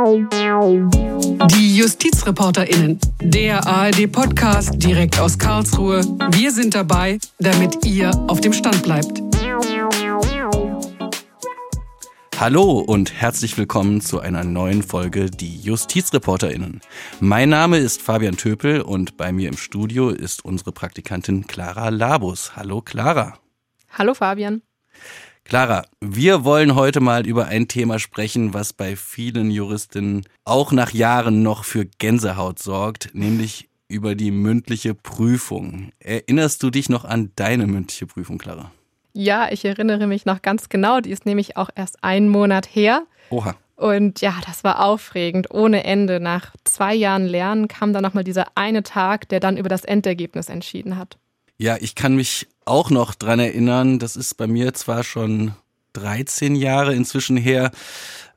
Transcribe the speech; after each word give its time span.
Die 0.00 1.76
JustizreporterInnen, 1.76 2.98
der 3.20 3.66
ARD-Podcast 3.66 4.82
direkt 4.82 5.20
aus 5.20 5.38
Karlsruhe. 5.38 6.02
Wir 6.30 6.52
sind 6.52 6.74
dabei, 6.74 7.18
damit 7.38 7.84
ihr 7.84 8.10
auf 8.26 8.40
dem 8.40 8.54
Stand 8.54 8.82
bleibt. 8.82 9.20
Hallo 12.38 12.78
und 12.78 13.12
herzlich 13.12 13.58
willkommen 13.58 14.00
zu 14.00 14.20
einer 14.20 14.42
neuen 14.42 14.82
Folge 14.82 15.30
Die 15.30 15.60
JustizreporterInnen. 15.60 16.80
Mein 17.20 17.50
Name 17.50 17.76
ist 17.76 18.00
Fabian 18.00 18.38
Töpel 18.38 18.80
und 18.80 19.18
bei 19.18 19.32
mir 19.32 19.50
im 19.50 19.58
Studio 19.58 20.08
ist 20.08 20.42
unsere 20.46 20.72
Praktikantin 20.72 21.46
Clara 21.46 21.90
Labus. 21.90 22.56
Hallo 22.56 22.80
Clara. 22.80 23.38
Hallo 23.90 24.14
Fabian. 24.14 24.62
Clara, 25.50 25.84
wir 26.00 26.44
wollen 26.44 26.76
heute 26.76 27.00
mal 27.00 27.26
über 27.26 27.48
ein 27.48 27.66
Thema 27.66 27.98
sprechen, 27.98 28.54
was 28.54 28.72
bei 28.72 28.94
vielen 28.94 29.50
Juristinnen 29.50 30.22
auch 30.44 30.70
nach 30.70 30.92
Jahren 30.92 31.42
noch 31.42 31.64
für 31.64 31.86
Gänsehaut 31.86 32.60
sorgt, 32.60 33.10
nämlich 33.14 33.68
über 33.88 34.14
die 34.14 34.30
mündliche 34.30 34.94
Prüfung. 34.94 35.90
Erinnerst 35.98 36.62
du 36.62 36.70
dich 36.70 36.88
noch 36.88 37.04
an 37.04 37.32
deine 37.34 37.66
mündliche 37.66 38.06
Prüfung, 38.06 38.38
Clara? 38.38 38.70
Ja, 39.12 39.48
ich 39.50 39.64
erinnere 39.64 40.06
mich 40.06 40.24
noch 40.24 40.40
ganz 40.40 40.68
genau. 40.68 41.00
Die 41.00 41.10
ist 41.10 41.26
nämlich 41.26 41.56
auch 41.56 41.70
erst 41.74 42.04
einen 42.04 42.28
Monat 42.28 42.72
her. 42.72 43.02
Oha. 43.30 43.56
Und 43.74 44.20
ja, 44.20 44.34
das 44.46 44.62
war 44.62 44.84
aufregend, 44.84 45.50
ohne 45.52 45.82
Ende. 45.82 46.20
Nach 46.20 46.54
zwei 46.62 46.94
Jahren 46.94 47.26
Lernen 47.26 47.66
kam 47.66 47.92
dann 47.92 48.04
nochmal 48.04 48.22
dieser 48.22 48.46
eine 48.54 48.84
Tag, 48.84 49.28
der 49.30 49.40
dann 49.40 49.56
über 49.56 49.68
das 49.68 49.84
Endergebnis 49.84 50.48
entschieden 50.48 50.96
hat. 50.96 51.18
Ja, 51.58 51.76
ich 51.78 51.96
kann 51.96 52.14
mich 52.14 52.46
auch 52.70 52.90
noch 52.90 53.14
dran 53.14 53.40
erinnern. 53.40 53.98
Das 53.98 54.16
ist 54.16 54.36
bei 54.36 54.46
mir 54.46 54.72
zwar 54.74 55.04
schon 55.04 55.52
13 55.92 56.54
Jahre 56.54 56.94
inzwischen 56.94 57.36
her, 57.36 57.72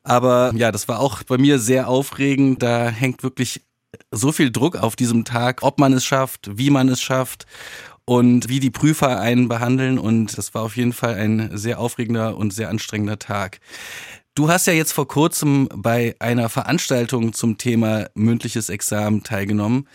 aber 0.02 0.52
ja, 0.54 0.72
das 0.72 0.88
war 0.88 1.00
auch 1.00 1.22
bei 1.22 1.38
mir 1.38 1.58
sehr 1.58 1.88
aufregend. 1.88 2.62
Da 2.62 2.88
hängt 2.88 3.22
wirklich 3.22 3.62
so 4.10 4.32
viel 4.32 4.50
Druck 4.50 4.76
auf 4.76 4.96
diesem 4.96 5.24
Tag, 5.24 5.62
ob 5.62 5.78
man 5.78 5.92
es 5.92 6.04
schafft, 6.04 6.50
wie 6.58 6.70
man 6.70 6.88
es 6.88 7.00
schafft 7.00 7.46
und 8.04 8.48
wie 8.48 8.60
die 8.60 8.70
Prüfer 8.70 9.20
einen 9.20 9.48
behandeln. 9.48 9.98
Und 9.98 10.36
das 10.36 10.54
war 10.54 10.62
auf 10.62 10.76
jeden 10.76 10.92
Fall 10.92 11.14
ein 11.14 11.56
sehr 11.56 11.78
aufregender 11.78 12.36
und 12.36 12.52
sehr 12.52 12.68
anstrengender 12.68 13.18
Tag. 13.18 13.60
Du 14.34 14.48
hast 14.48 14.66
ja 14.66 14.72
jetzt 14.72 14.92
vor 14.92 15.06
kurzem 15.06 15.68
bei 15.72 16.16
einer 16.18 16.48
Veranstaltung 16.48 17.32
zum 17.32 17.56
Thema 17.56 18.08
mündliches 18.14 18.68
Examen 18.68 19.22
teilgenommen. 19.22 19.86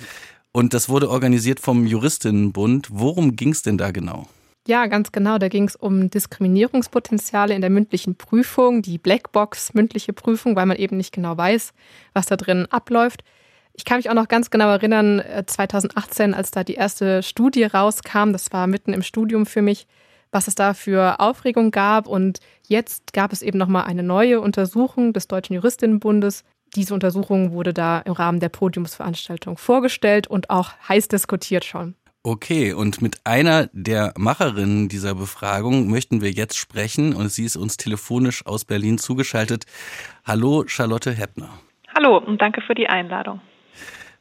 Und 0.52 0.74
das 0.74 0.90
wurde 0.90 1.10
organisiert 1.10 1.60
vom 1.60 1.86
Juristinnenbund. 1.86 2.88
Worum 2.92 3.36
ging 3.36 3.52
es 3.52 3.62
denn 3.62 3.78
da 3.78 3.92
genau? 3.92 4.28
Ja, 4.68 4.86
ganz 4.88 5.12
genau. 5.12 5.38
Da 5.38 5.48
ging 5.48 5.64
es 5.68 5.76
um 5.76 6.10
Diskriminierungspotenziale 6.10 7.54
in 7.54 7.62
der 7.62 7.70
mündlichen 7.70 8.16
Prüfung, 8.16 8.82
die 8.82 8.98
Blackbox 8.98 9.74
mündliche 9.74 10.14
Prüfung, 10.14 10.56
weil 10.56 10.66
man 10.66 10.78
eben 10.78 10.98
nicht 10.98 11.14
genau 11.14 11.38
weiß, 11.38 11.74
was 12.14 12.28
da 12.28 12.36
drin 12.36 12.68
abläuft. 12.70 13.24
Ich 13.74 13.86
kann 13.86 13.98
mich 13.98 14.10
auch 14.10 14.16
noch 14.16 14.28
ganz 14.28 14.50
genau 14.50 14.70
erinnern, 14.70 15.24
2018, 15.46 16.34
äh, 16.34 16.36
als 16.36 16.52
da 16.52 16.64
die 16.64 16.74
erste 16.74 17.24
Studie 17.24 17.64
rauskam, 17.64 18.32
das 18.32 18.52
war 18.52 18.68
mitten 18.68 18.94
im 18.94 19.04
Studium 19.04 19.46
für 19.46 19.62
mich, 19.62 19.88
was 20.32 20.48
es 20.48 20.56
da 20.56 20.74
für 20.74 21.20
Aufregung 21.20 21.72
gab. 21.72 22.08
Und 22.08 22.40
jetzt 22.68 23.14
gab 23.14 23.32
es 23.32 23.42
eben 23.42 23.58
nochmal 23.58 23.86
eine 23.86 24.04
neue 24.04 24.42
Untersuchung 24.42 25.14
des 25.14 25.28
Deutschen 25.28 25.54
Juristinnenbundes, 25.54 26.44
diese 26.76 26.94
Untersuchung 26.94 27.52
wurde 27.52 27.74
da 27.74 28.00
im 28.00 28.14
Rahmen 28.14 28.40
der 28.40 28.50
Podiumsveranstaltung 28.50 29.58
vorgestellt 29.58 30.28
und 30.28 30.50
auch 30.50 30.72
heiß 30.88 31.08
diskutiert 31.08 31.66
schon. 31.66 31.96
Okay, 32.22 32.74
und 32.74 33.02
mit 33.02 33.18
einer 33.24 33.70
der 33.72 34.14
Macherinnen 34.18 34.90
dieser 34.90 35.16
Befragung 35.16 35.90
möchten 35.90 36.22
wir 36.22 36.32
jetzt 36.32 36.58
sprechen 36.58 37.16
und 37.16 37.30
sie 37.32 37.46
ist 37.46 37.56
uns 37.56 37.78
telefonisch 37.78 38.46
aus 38.46 38.66
Berlin 38.66 38.98
zugeschaltet. 38.98 39.66
Hallo, 40.26 40.66
Charlotte 40.68 41.12
Heppner. 41.12 41.50
Hallo 41.96 42.18
und 42.18 42.42
danke 42.42 42.62
für 42.62 42.76
die 42.76 42.88
Einladung. 42.88 43.40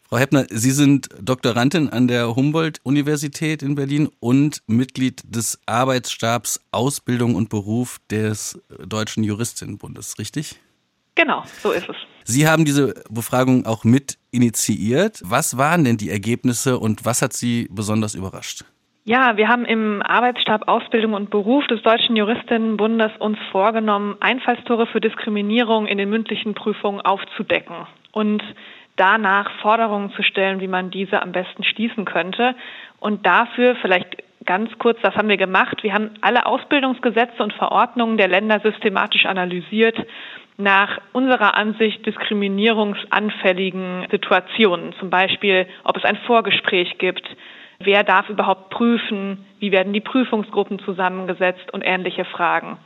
Frau 0.09 0.17
Heppner, 0.17 0.47
Sie 0.49 0.71
sind 0.71 1.09
Doktorandin 1.21 1.91
an 1.91 2.09
der 2.09 2.35
Humboldt-Universität 2.35 3.63
in 3.63 3.75
Berlin 3.75 4.09
und 4.21 4.63
Mitglied 4.67 5.21
des 5.25 5.61
Arbeitsstabs 5.67 6.65
Ausbildung 6.71 7.35
und 7.35 7.51
Beruf 7.51 7.99
des 8.11 8.59
Deutschen 8.87 9.23
Juristinnenbundes, 9.23 10.19
richtig? 10.19 10.59
Genau, 11.15 11.43
so 11.63 11.73
ist 11.73 11.89
es. 11.91 11.97
Sie 12.31 12.47
haben 12.47 12.67
diese 12.67 12.93
Befragung 13.09 13.65
auch 13.65 13.85
mit 13.85 14.19
initiiert. 14.31 15.23
Was 15.25 15.57
waren 15.57 15.85
denn 15.85 15.97
die 15.97 16.11
Ergebnisse 16.11 16.79
und 16.79 17.07
was 17.07 17.23
hat 17.23 17.33
Sie 17.33 17.69
besonders 17.71 18.15
überrascht? 18.15 18.67
Ja, 19.05 19.39
wir 19.39 19.49
haben 19.49 19.65
im 19.65 20.03
Arbeitsstab 20.03 20.69
Ausbildung 20.69 21.15
und 21.15 21.31
Beruf 21.31 21.67
des 21.69 21.81
Deutschen 21.81 22.17
Juristinnenbundes 22.17 23.13
uns 23.19 23.39
vorgenommen, 23.51 24.19
Einfallstore 24.21 24.87
für 24.87 25.01
Diskriminierung 25.01 25.87
in 25.87 25.97
den 25.97 26.11
mündlichen 26.11 26.53
Prüfungen 26.53 27.01
aufzudecken 27.01 27.87
und 28.13 28.43
danach 28.97 29.51
Forderungen 29.63 30.13
zu 30.13 30.23
stellen, 30.23 30.61
wie 30.61 30.69
man 30.69 30.91
diese 30.91 31.23
am 31.23 31.33
besten 31.33 31.65
schließen 31.65 32.05
könnte. 32.05 32.55
Und 33.01 33.25
dafür 33.25 33.75
vielleicht 33.81 34.23
ganz 34.45 34.71
kurz, 34.79 34.99
das 35.01 35.15
haben 35.15 35.31
wir 35.31 35.39
gemacht. 35.39 35.83
Wir 35.83 35.95
haben 35.95 36.11
alle 36.21 36.45
Ausbildungsgesetze 36.45 37.43
und 37.43 37.55
Verordnungen 37.55 38.19
der 38.19 38.29
Länder 38.29 38.61
systematisch 38.61 39.25
analysiert 39.25 39.97
nach 40.59 40.99
unserer 41.13 41.55
Ansicht 41.55 42.05
diskriminierungsanfälligen 42.05 44.09
Situationen. 44.11 44.93
Zum 44.99 45.09
Beispiel, 45.09 45.67
ob 45.85 45.97
es 45.97 46.05
ein 46.05 46.19
Vorgespräch 46.27 46.99
gibt, 46.99 47.25
wer 47.79 48.03
darf 48.03 48.29
überhaupt 48.29 48.71
prüfen, 48.71 49.47
wie 49.61 49.71
werden 49.71 49.93
die 49.93 50.01
Prüfungsgruppen 50.01 50.81
zusammengesetzt 50.81 51.73
und 51.73 51.83
ähnliche 51.83 52.25
Fragen. 52.25 52.77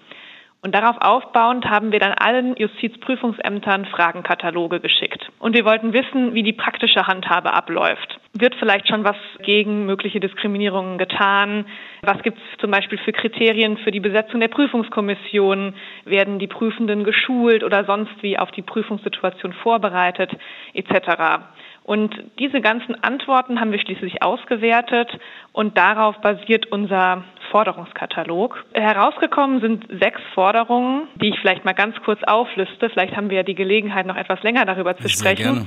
Und 0.61 0.75
darauf 0.75 0.97
aufbauend 1.01 1.65
haben 1.65 1.91
wir 1.91 1.99
dann 1.99 2.13
allen 2.13 2.55
Justizprüfungsämtern 2.57 3.87
Fragenkataloge 3.87 4.79
geschickt. 4.79 5.33
Und 5.41 5.57
wir 5.57 5.65
wollten 5.65 5.93
wissen, 5.93 6.35
wie 6.35 6.45
die 6.45 6.53
praktische 6.53 7.07
Handhabe 7.07 7.53
abläuft. 7.53 8.21
Wird 8.35 8.55
vielleicht 8.55 8.89
schon 8.89 9.05
was 9.05 9.17
gegen 9.43 9.85
mögliche 9.85 10.19
Diskriminierungen 10.19 10.97
getan? 10.97 11.67
Was 12.01 12.23
gibt 12.23 12.39
es 12.39 12.61
zum 12.61 12.71
Beispiel 12.71 12.97
für 12.99 13.13
Kriterien 13.13 13.77
für 13.77 13.91
die 13.91 14.01
Besetzung 14.01 14.41
der 14.41 14.49
Prüfungskommission? 14.49 15.75
Werden 16.07 16.39
die 16.39 16.47
Prüfenden 16.47 17.05
geschult 17.05 17.63
oder 17.63 17.85
sonst 17.85 18.11
wie 18.23 18.39
auf 18.39 18.51
die 18.51 18.63
Prüfungssituation 18.63 19.53
vorbereitet 19.53 20.31
etc.? 20.73 21.43
Und 21.85 22.15
diese 22.39 22.61
ganzen 22.61 23.03
Antworten 23.03 23.61
haben 23.61 23.73
wir 23.73 23.81
schließlich 23.81 24.23
ausgewertet 24.23 25.11
und 25.53 25.77
darauf 25.77 26.17
basiert 26.23 26.67
unser 26.73 27.25
Forderungskatalog. 27.51 28.65
Herausgekommen 28.73 29.61
sind 29.61 29.87
sechs 30.01 30.21
Forderungen, 30.35 31.09
die 31.17 31.31
ich 31.31 31.41
vielleicht 31.41 31.65
mal 31.65 31.75
ganz 31.75 31.97
kurz 32.03 32.23
aufliste. 32.23 32.89
Vielleicht 32.89 33.17
haben 33.17 33.31
wir 33.31 33.39
ja 33.39 33.43
die 33.43 33.57
Gelegenheit, 33.57 34.07
noch 34.07 34.17
etwas 34.17 34.43
länger 34.43 34.65
darüber 34.65 34.97
zu 34.97 35.09
Sehr 35.09 35.11
sprechen. 35.11 35.55
Gerne. 35.55 35.67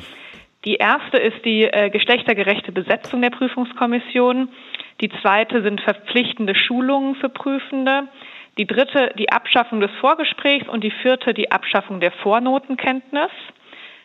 Die 0.65 0.75
erste 0.75 1.17
ist 1.17 1.45
die 1.45 1.63
äh, 1.63 1.89
geschlechtergerechte 1.91 2.71
Besetzung 2.71 3.21
der 3.21 3.29
Prüfungskommission. 3.29 4.49
Die 4.99 5.09
zweite 5.21 5.61
sind 5.61 5.79
verpflichtende 5.81 6.55
Schulungen 6.55 7.15
für 7.15 7.29
Prüfende. 7.29 8.07
Die 8.57 8.65
dritte 8.65 9.11
die 9.17 9.31
Abschaffung 9.31 9.79
des 9.79 9.91
Vorgesprächs 9.99 10.67
und 10.67 10.83
die 10.83 10.91
vierte 10.91 11.33
die 11.33 11.51
Abschaffung 11.51 11.99
der 11.99 12.11
Vornotenkenntnis. 12.11 13.31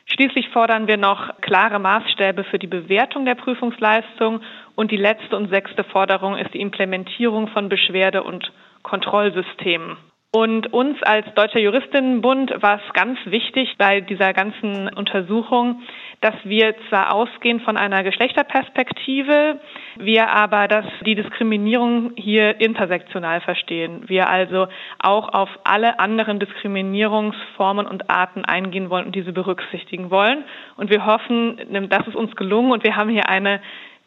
Schließlich 0.07 0.49
fordern 0.49 0.89
wir 0.89 0.97
noch 0.97 1.41
klare 1.41 1.79
Maßstäbe 1.79 2.45
für 2.45 2.59
die 2.59 2.67
Bewertung 2.67 3.25
der 3.25 3.37
Prüfungsleistung 3.37 4.41
und 4.75 4.91
die 4.91 4.97
letzte 4.97 5.37
und 5.37 5.49
sechste 5.51 5.85
Forderung 5.85 6.37
ist 6.37 6.53
die 6.53 6.61
Implementierung 6.61 7.49
von 7.49 7.69
Beschwerde- 7.69 8.25
und 8.25 8.53
Kontrollsystemen. 8.83 9.97
Und 10.33 10.73
uns 10.73 11.03
als 11.03 11.27
Deutscher 11.35 11.59
Juristinnenbund 11.59 12.53
war 12.63 12.77
es 12.77 12.93
ganz 12.93 13.19
wichtig 13.25 13.75
bei 13.79 14.01
dieser 14.01 14.33
ganzen 14.33 14.89
Untersuchung, 14.95 15.83
dass 16.21 16.37
wir 16.45 16.77
zwar 16.89 17.13
ausgehen 17.13 17.59
von 17.59 17.77
einer 17.77 18.05
Geschlechterperspektive, 18.05 19.59
wir 19.97 20.29
aber 20.29 20.69
dass 20.69 20.85
die 21.05 21.17
Diskriminierung 21.17 22.13
hier 22.15 22.61
intersektional 22.61 23.41
verstehen. 23.41 24.05
Wir 24.07 24.29
also 24.29 24.69
auch 25.01 25.31
auf 25.31 25.49
alle 25.65 25.99
anderen 25.99 26.39
Diskriminierungsformen 26.39 27.89
und 27.89 28.09
Arten 28.09 28.45
eingehen 28.45 28.89
wollen 28.89 29.07
und 29.07 29.17
diese 29.17 29.33
berücksichtigen 29.33 30.13
wollen. 30.13 30.45
Und 30.77 30.91
wir 30.91 31.07
hoffen, 31.07 31.59
das 31.89 32.07
ist 32.07 32.15
uns 32.15 32.37
gelungen 32.37 32.71
und 32.71 32.85
wir 32.85 32.95
haben 32.95 33.11
hier 33.11 33.29
eine 33.29 33.61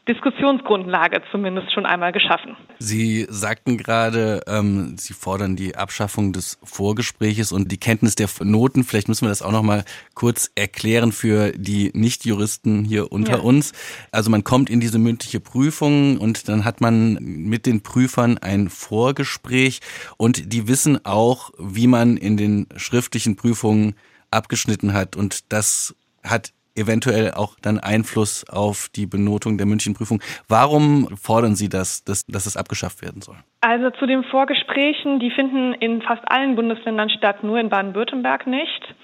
Diskussionsgrundlage 0.07 1.21
zumindest 1.31 1.73
schon 1.73 1.85
einmal 1.85 2.11
geschaffen. 2.11 2.57
Sie 2.77 3.25
sagten 3.29 3.77
gerade, 3.77 4.41
ähm, 4.47 4.97
Sie 4.97 5.13
fordern 5.13 5.55
die 5.55 5.77
Abschaffung 5.77 6.33
des 6.33 6.59
Vorgespräches 6.61 7.53
und 7.53 7.71
die 7.71 7.77
Kenntnis 7.77 8.15
der 8.15 8.27
Noten. 8.41 8.83
Vielleicht 8.83 9.07
müssen 9.07 9.25
wir 9.25 9.29
das 9.29 9.41
auch 9.41 9.53
noch 9.53 9.63
mal 9.63 9.85
kurz 10.13 10.51
erklären 10.55 11.13
für 11.13 11.53
die 11.53 11.91
Nichtjuristen 11.94 12.83
hier 12.83 13.13
unter 13.13 13.38
ja. 13.38 13.39
uns. 13.39 13.71
Also 14.11 14.29
man 14.29 14.44
kommt 14.44 14.69
in 14.69 14.81
diese 14.81 15.00
mündliche 15.00 15.39
Prüfung 15.39 16.17
und 16.17 16.49
dann 16.49 16.65
hat 16.65 16.81
man 16.81 17.13
mit 17.21 17.65
den 17.65 17.81
Prüfern 17.81 18.38
ein 18.38 18.67
Vorgespräch 18.67 19.79
und 20.17 20.51
die 20.51 20.67
wissen 20.67 21.06
auch, 21.06 21.51
wie 21.57 21.88
man 21.88 22.17
in 22.17 22.35
den 22.35 22.67
schriftlichen 22.75 23.38
Prüfungen 23.38 23.95
abgeschnitten 24.31 24.94
hat 24.94 25.15
und 25.15 25.53
das 25.53 25.95
hat 26.23 26.51
eventuell 26.75 27.31
auch 27.31 27.55
dann 27.61 27.79
Einfluss 27.79 28.45
auf 28.49 28.89
die 28.95 29.05
Benotung 29.05 29.57
der 29.57 29.67
Münchenprüfung. 29.67 30.21
Warum 30.47 31.07
fordern 31.15 31.55
Sie 31.55 31.69
das, 31.69 32.03
dass, 32.03 32.25
dass 32.25 32.45
es 32.45 32.57
abgeschafft 32.57 33.01
werden 33.01 33.21
soll? 33.21 33.35
Also 33.61 33.89
zu 33.91 34.05
den 34.05 34.23
Vorgesprächen, 34.25 35.19
die 35.19 35.31
finden 35.31 35.73
in 35.73 36.01
fast 36.01 36.23
allen 36.29 36.55
Bundesländern 36.55 37.09
statt, 37.09 37.43
nur 37.43 37.59
in 37.59 37.69
Baden-Württemberg 37.69 38.47
nicht. 38.47 38.95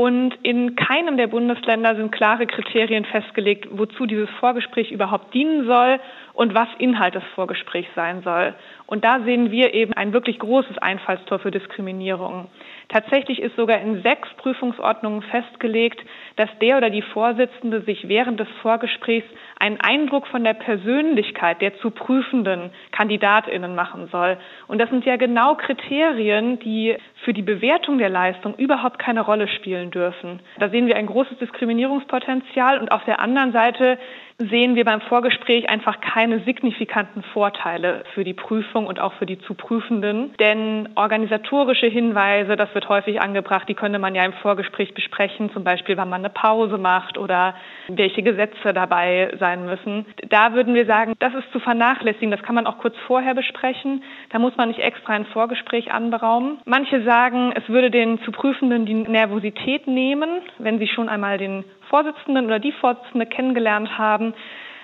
Und 0.00 0.32
in 0.44 0.76
keinem 0.76 1.16
der 1.16 1.26
Bundesländer 1.26 1.96
sind 1.96 2.12
klare 2.12 2.46
Kriterien 2.46 3.04
festgelegt, 3.04 3.66
wozu 3.72 4.06
dieses 4.06 4.30
Vorgespräch 4.38 4.92
überhaupt 4.92 5.34
dienen 5.34 5.66
soll 5.66 5.98
und 6.34 6.54
was 6.54 6.68
Inhalt 6.78 7.16
des 7.16 7.24
Vorgesprächs 7.34 7.88
sein 7.96 8.22
soll. 8.22 8.54
Und 8.86 9.04
da 9.04 9.18
sehen 9.24 9.50
wir 9.50 9.74
eben 9.74 9.94
ein 9.94 10.12
wirklich 10.12 10.38
großes 10.38 10.78
Einfallstor 10.78 11.40
für 11.40 11.50
Diskriminierung. 11.50 12.46
Tatsächlich 12.88 13.42
ist 13.42 13.56
sogar 13.56 13.80
in 13.80 14.00
sechs 14.02 14.28
Prüfungsordnungen 14.36 15.22
festgelegt, 15.22 16.00
dass 16.38 16.48
der 16.60 16.76
oder 16.76 16.88
die 16.88 17.02
Vorsitzende 17.02 17.82
sich 17.82 18.08
während 18.08 18.38
des 18.38 18.48
Vorgesprächs 18.62 19.26
einen 19.58 19.80
Eindruck 19.80 20.28
von 20.28 20.44
der 20.44 20.54
Persönlichkeit 20.54 21.60
der 21.60 21.76
zu 21.78 21.90
prüfenden 21.90 22.70
Kandidatinnen 22.92 23.74
machen 23.74 24.08
soll. 24.12 24.38
Und 24.68 24.78
das 24.78 24.88
sind 24.88 25.04
ja 25.04 25.16
genau 25.16 25.56
Kriterien, 25.56 26.60
die 26.60 26.96
für 27.24 27.32
die 27.32 27.42
Bewertung 27.42 27.98
der 27.98 28.08
Leistung 28.08 28.54
überhaupt 28.54 29.00
keine 29.00 29.22
Rolle 29.22 29.48
spielen 29.48 29.90
dürfen. 29.90 30.38
Da 30.60 30.68
sehen 30.68 30.86
wir 30.86 30.96
ein 30.96 31.06
großes 31.06 31.38
Diskriminierungspotenzial 31.38 32.78
und 32.78 32.92
auf 32.92 33.04
der 33.04 33.18
anderen 33.18 33.50
Seite 33.50 33.98
sehen 34.38 34.76
wir 34.76 34.84
beim 34.84 35.00
Vorgespräch 35.00 35.68
einfach 35.68 36.00
keine 36.00 36.38
signifikanten 36.44 37.24
Vorteile 37.32 38.04
für 38.14 38.22
die 38.22 38.34
Prüfung 38.34 38.86
und 38.86 39.00
auch 39.00 39.12
für 39.14 39.26
die 39.26 39.40
zu 39.40 39.54
Prüfenden. 39.54 40.32
Denn 40.38 40.88
organisatorische 40.94 41.88
Hinweise, 41.88 42.54
das 42.54 42.72
wird 42.72 42.88
häufig 42.88 43.20
angebracht, 43.20 43.68
die 43.68 43.74
könnte 43.74 43.98
man 43.98 44.14
ja 44.14 44.24
im 44.24 44.32
Vorgespräch 44.34 44.94
besprechen, 44.94 45.50
zum 45.52 45.64
Beispiel, 45.64 45.96
wann 45.96 46.08
man 46.08 46.20
eine 46.20 46.30
Pause 46.30 46.78
macht 46.78 47.18
oder 47.18 47.56
welche 47.88 48.22
Gesetze 48.22 48.72
dabei 48.72 49.34
sein 49.40 49.66
müssen. 49.66 50.06
Da 50.28 50.52
würden 50.52 50.72
wir 50.74 50.86
sagen, 50.86 51.14
das 51.18 51.34
ist 51.34 51.50
zu 51.50 51.58
vernachlässigen. 51.58 52.30
Das 52.30 52.42
kann 52.42 52.54
man 52.54 52.68
auch 52.68 52.78
kurz 52.78 52.94
vorher 53.08 53.34
besprechen. 53.34 54.04
Da 54.30 54.38
muss 54.38 54.56
man 54.56 54.68
nicht 54.68 54.80
extra 54.80 55.14
ein 55.14 55.26
Vorgespräch 55.26 55.90
anberaumen. 55.90 56.58
Manche 56.64 57.02
sagen, 57.02 57.52
es 57.56 57.68
würde 57.68 57.90
den 57.90 58.20
zu 58.22 58.30
Prüfenden 58.30 58.86
die 58.86 58.94
Nervosität 58.94 59.88
nehmen, 59.88 60.42
wenn 60.58 60.78
sie 60.78 60.86
schon 60.86 61.08
einmal 61.08 61.38
den 61.38 61.64
Vorsitzenden 61.88 62.46
oder 62.46 62.58
die 62.58 62.72
Vorsitzende 62.72 63.26
kennengelernt 63.26 63.98
haben. 63.98 64.34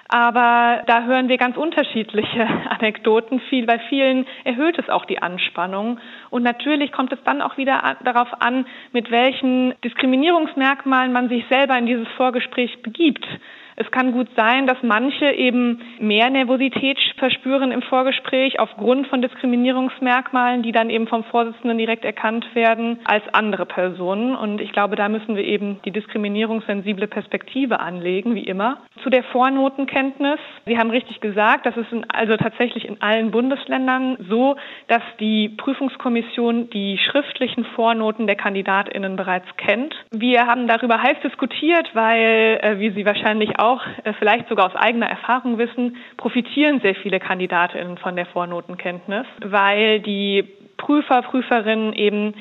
Aber 0.09 0.83
da 0.87 1.05
hören 1.05 1.29
wir 1.29 1.39
ganz 1.39 1.57
unterschiedliche 1.57 2.47
Anekdoten. 2.69 3.41
Viel, 3.49 3.67
bei 3.67 3.79
vielen 3.89 4.27
erhöht 4.45 4.79
es 4.79 4.89
auch 4.89 5.07
die 5.07 5.21
Anspannung. 5.21 5.99
Und 6.31 6.43
natürlich 6.43 6.93
kommt 6.93 7.13
es 7.13 7.19
dann 7.25 7.41
auch 7.41 7.57
wieder 7.57 7.97
darauf 8.05 8.29
an, 8.41 8.67
mit 8.93 9.11
welchen 9.11 9.75
Diskriminierungsmerkmalen 9.83 11.13
man 11.13 11.29
sich 11.29 11.45
selber 11.49 11.79
in 11.79 11.87
dieses 11.87 12.09
Vorgespräch 12.17 12.83
begibt. 12.83 13.27
Es 13.77 13.91
kann 13.91 14.13
gut 14.13 14.29
sein, 14.37 14.67
dass 14.67 14.79
manche 14.83 15.31
eben 15.33 15.81
mehr 15.99 16.31
Nervosität 16.31 16.99
verspüren 17.19 17.73
im 17.73 17.83
Vorgespräch 17.83 18.61
aufgrund 18.61 19.09
von 19.09 19.21
Diskriminierungsmerkmalen, 19.21 20.63
die 20.63 20.73
dann 20.73 20.91
eben 20.91 21.09
vom 21.09 21.25
Vorsitzenden 21.25 21.79
direkt 21.79 22.05
erkannt 22.05 22.47
werden, 22.55 23.01
als 23.05 23.23
andere 23.33 23.67
Personen. 23.67 24.37
Und 24.37 24.61
ich 24.61 24.73
glaube, 24.73 24.97
da 24.97 25.09
müssen 25.09 25.35
wir 25.37 25.45
eben 25.45 25.81
die 25.85 25.91
diskriminierungssensible 25.91 27.09
Perspektive 27.09 27.81
anlegen, 27.81 28.35
wie 28.35 28.45
immer. 28.45 28.79
Zu 29.03 29.11
der 29.11 29.25
Vornotenkenntnis. 29.25 30.39
Sie 30.67 30.79
haben 30.79 30.91
richtig 30.91 31.21
gesagt, 31.21 31.67
das 31.67 31.77
ist 31.77 31.93
in, 31.93 32.09
also 32.11 32.37
tatsächlich 32.37 32.87
in 32.87 33.03
allen 33.03 33.31
Bundesländern 33.31 34.17
so, 34.29 34.57
dass 34.89 35.03
die 35.19 35.49
Prüfungskommission 35.49 36.71
die 36.71 36.99
schriftlichen 36.99 37.65
Vornoten 37.75 38.27
der 38.27 38.37
KandidatInnen 38.37 39.17
bereits 39.17 39.47
kennt. 39.57 39.95
Wir 40.13 40.47
haben 40.47 40.69
darüber 40.69 41.03
heiß 41.03 41.17
diskutiert, 41.25 41.91
weil, 41.95 42.61
äh, 42.63 42.79
wie 42.79 42.91
Sie 42.91 43.05
wahrscheinlich 43.05 43.59
äh, 44.05 44.13
vielleicht 44.19 44.49
sogar 44.49 44.67
aus 44.67 44.77
eigener 44.77 45.09
Erfahrung 45.09 45.59
wissen, 45.59 45.97
profitieren 46.17 46.81
sehr 46.81 46.95
viele 46.95 47.21
Kandidatinnen 47.21 47.99
von 47.99 48.17
der 48.17 48.27
Vornotenkenntnis, 48.27 49.27
weil 49.41 50.01
die 50.01 50.45
Prüfer, 50.77 51.23
Prüferinnen 51.23 51.93
eben 51.93 52.35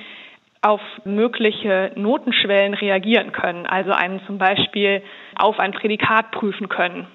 auf 0.61 0.81
mögliche 1.03 1.91
Notenschwellen 1.95 2.73
reagieren 2.73 3.31
können, 3.33 3.65
also 3.65 3.91
einen 3.91 4.21
zum 4.25 4.37
Beispiel 4.37 5.03
auf 5.35 5.59
ein 5.59 5.73
Prädikat 5.73 6.31
prüfen 6.31 6.69
können. 6.69 7.07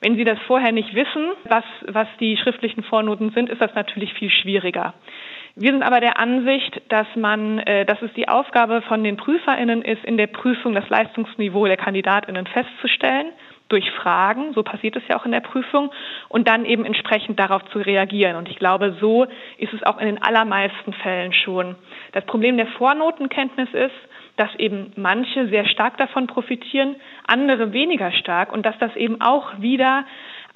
Wenn 0.00 0.16
Sie 0.16 0.24
das 0.24 0.38
vorher 0.46 0.72
nicht 0.72 0.94
wissen, 0.94 1.30
was, 1.44 1.64
was 1.86 2.08
die 2.20 2.36
schriftlichen 2.36 2.82
Vornoten 2.82 3.30
sind, 3.30 3.48
ist 3.48 3.62
das 3.62 3.74
natürlich 3.74 4.12
viel 4.14 4.30
schwieriger. 4.30 4.94
Wir 5.54 5.70
sind 5.72 5.82
aber 5.82 6.00
der 6.00 6.18
Ansicht, 6.18 6.82
dass 6.90 7.06
man, 7.14 7.60
äh, 7.60 7.86
dass 7.86 8.02
es 8.02 8.12
die 8.12 8.28
Aufgabe 8.28 8.82
von 8.82 9.02
den 9.02 9.16
PrüferInnen 9.16 9.80
ist, 9.82 10.04
in 10.04 10.18
der 10.18 10.26
Prüfung 10.26 10.74
das 10.74 10.86
Leistungsniveau 10.90 11.64
der 11.64 11.78
KandidatInnen 11.78 12.46
festzustellen 12.46 13.28
durch 13.68 13.90
Fragen, 13.92 14.52
so 14.54 14.62
passiert 14.62 14.96
es 14.96 15.02
ja 15.08 15.18
auch 15.18 15.24
in 15.24 15.32
der 15.32 15.40
Prüfung, 15.40 15.90
und 16.28 16.48
dann 16.48 16.64
eben 16.64 16.84
entsprechend 16.84 17.38
darauf 17.38 17.64
zu 17.72 17.78
reagieren. 17.78 18.36
Und 18.36 18.48
ich 18.48 18.58
glaube, 18.58 18.96
so 19.00 19.26
ist 19.58 19.72
es 19.72 19.82
auch 19.82 19.98
in 19.98 20.06
den 20.06 20.22
allermeisten 20.22 20.92
Fällen 20.92 21.32
schon. 21.32 21.74
Das 22.12 22.24
Problem 22.26 22.56
der 22.56 22.68
Vornotenkenntnis 22.68 23.68
ist, 23.72 23.94
dass 24.36 24.54
eben 24.56 24.92
manche 24.96 25.48
sehr 25.48 25.66
stark 25.66 25.96
davon 25.96 26.26
profitieren, 26.26 26.96
andere 27.26 27.72
weniger 27.72 28.12
stark 28.12 28.52
und 28.52 28.66
dass 28.66 28.78
das 28.78 28.94
eben 28.96 29.20
auch 29.20 29.60
wieder 29.60 30.04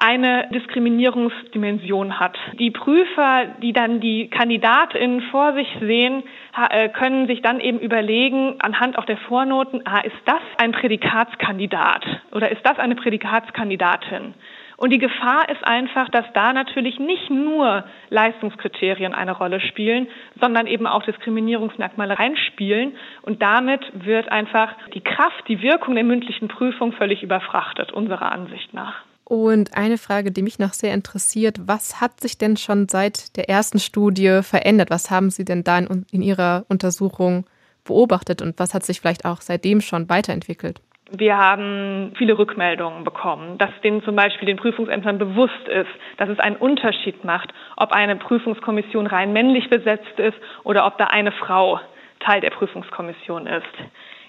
eine 0.00 0.48
Diskriminierungsdimension 0.52 2.18
hat. 2.18 2.36
Die 2.58 2.70
Prüfer, 2.70 3.46
die 3.62 3.72
dann 3.72 4.00
die 4.00 4.28
Kandidatinnen 4.28 5.20
vor 5.30 5.52
sich 5.52 5.68
sehen, 5.80 6.22
äh, 6.70 6.88
können 6.88 7.26
sich 7.26 7.42
dann 7.42 7.60
eben 7.60 7.78
überlegen, 7.78 8.56
anhand 8.60 8.98
auch 8.98 9.04
der 9.04 9.18
Vornoten, 9.18 9.82
ah, 9.84 10.00
ist 10.00 10.16
das 10.24 10.40
ein 10.56 10.72
Prädikatskandidat 10.72 12.04
oder 12.32 12.50
ist 12.50 12.64
das 12.64 12.78
eine 12.78 12.94
Prädikatskandidatin? 12.94 14.34
Und 14.80 14.94
die 14.94 14.98
Gefahr 14.98 15.46
ist 15.50 15.62
einfach, 15.62 16.08
dass 16.08 16.24
da 16.32 16.54
natürlich 16.54 16.98
nicht 16.98 17.28
nur 17.28 17.84
Leistungskriterien 18.08 19.12
eine 19.12 19.32
Rolle 19.32 19.60
spielen, 19.60 20.08
sondern 20.40 20.66
eben 20.66 20.86
auch 20.86 21.02
Diskriminierungsmerkmale 21.02 22.18
reinspielen. 22.18 22.96
Und 23.20 23.42
damit 23.42 23.82
wird 23.92 24.32
einfach 24.32 24.74
die 24.94 25.02
Kraft, 25.02 25.46
die 25.48 25.60
Wirkung 25.60 25.96
der 25.96 26.04
mündlichen 26.04 26.48
Prüfung 26.48 26.92
völlig 26.92 27.22
überfrachtet, 27.22 27.92
unserer 27.92 28.32
Ansicht 28.32 28.72
nach. 28.72 29.04
Und 29.30 29.76
eine 29.76 29.96
Frage, 29.96 30.32
die 30.32 30.42
mich 30.42 30.58
noch 30.58 30.72
sehr 30.72 30.92
interessiert, 30.92 31.68
was 31.68 32.00
hat 32.00 32.18
sich 32.18 32.36
denn 32.36 32.56
schon 32.56 32.88
seit 32.88 33.36
der 33.36 33.48
ersten 33.48 33.78
Studie 33.78 34.40
verändert? 34.42 34.90
Was 34.90 35.08
haben 35.08 35.30
Sie 35.30 35.44
denn 35.44 35.62
da 35.62 35.78
in, 35.78 36.04
in 36.10 36.20
Ihrer 36.20 36.64
Untersuchung 36.68 37.46
beobachtet 37.84 38.42
und 38.42 38.58
was 38.58 38.74
hat 38.74 38.82
sich 38.82 38.98
vielleicht 38.98 39.24
auch 39.24 39.40
seitdem 39.40 39.82
schon 39.82 40.08
weiterentwickelt? 40.08 40.80
Wir 41.12 41.38
haben 41.38 42.12
viele 42.18 42.36
Rückmeldungen 42.36 43.04
bekommen, 43.04 43.56
dass 43.58 43.70
denen 43.84 44.02
zum 44.02 44.16
Beispiel 44.16 44.46
den 44.46 44.56
Prüfungsämtern 44.56 45.18
bewusst 45.18 45.68
ist, 45.68 45.90
dass 46.16 46.28
es 46.28 46.40
einen 46.40 46.56
Unterschied 46.56 47.22
macht, 47.22 47.54
ob 47.76 47.92
eine 47.92 48.16
Prüfungskommission 48.16 49.06
rein 49.06 49.32
männlich 49.32 49.70
besetzt 49.70 50.18
ist 50.18 50.38
oder 50.64 50.88
ob 50.88 50.98
da 50.98 51.04
eine 51.04 51.30
Frau 51.30 51.78
Teil 52.18 52.40
der 52.40 52.50
Prüfungskommission 52.50 53.46
ist. 53.46 53.64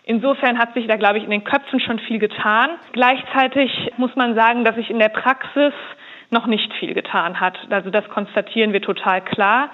Insofern 0.03 0.57
hat 0.57 0.74
sich 0.74 0.88
da, 0.88 0.95
glaube 0.95 1.19
ich, 1.19 1.24
in 1.24 1.30
den 1.30 1.44
Köpfen 1.44 1.80
schon 1.80 2.00
viel 2.00 2.19
getan. 2.19 2.71
Gleichzeitig 2.92 3.92
muss 3.97 4.16
man 4.16 4.35
sagen, 4.35 4.66
dass 4.66 4.75
sich 4.75 4.90
in 4.90 4.99
der 4.99 5.09
Praxis 5.09 5.73
noch 6.31 6.47
nicht 6.47 6.73
viel 6.73 6.94
getan 6.94 7.40
hat. 7.40 7.57
Also 7.69 7.90
das 7.90 8.07
konstatieren 8.09 8.73
wir 8.73 8.81
total 8.81 9.21
klar. 9.21 9.69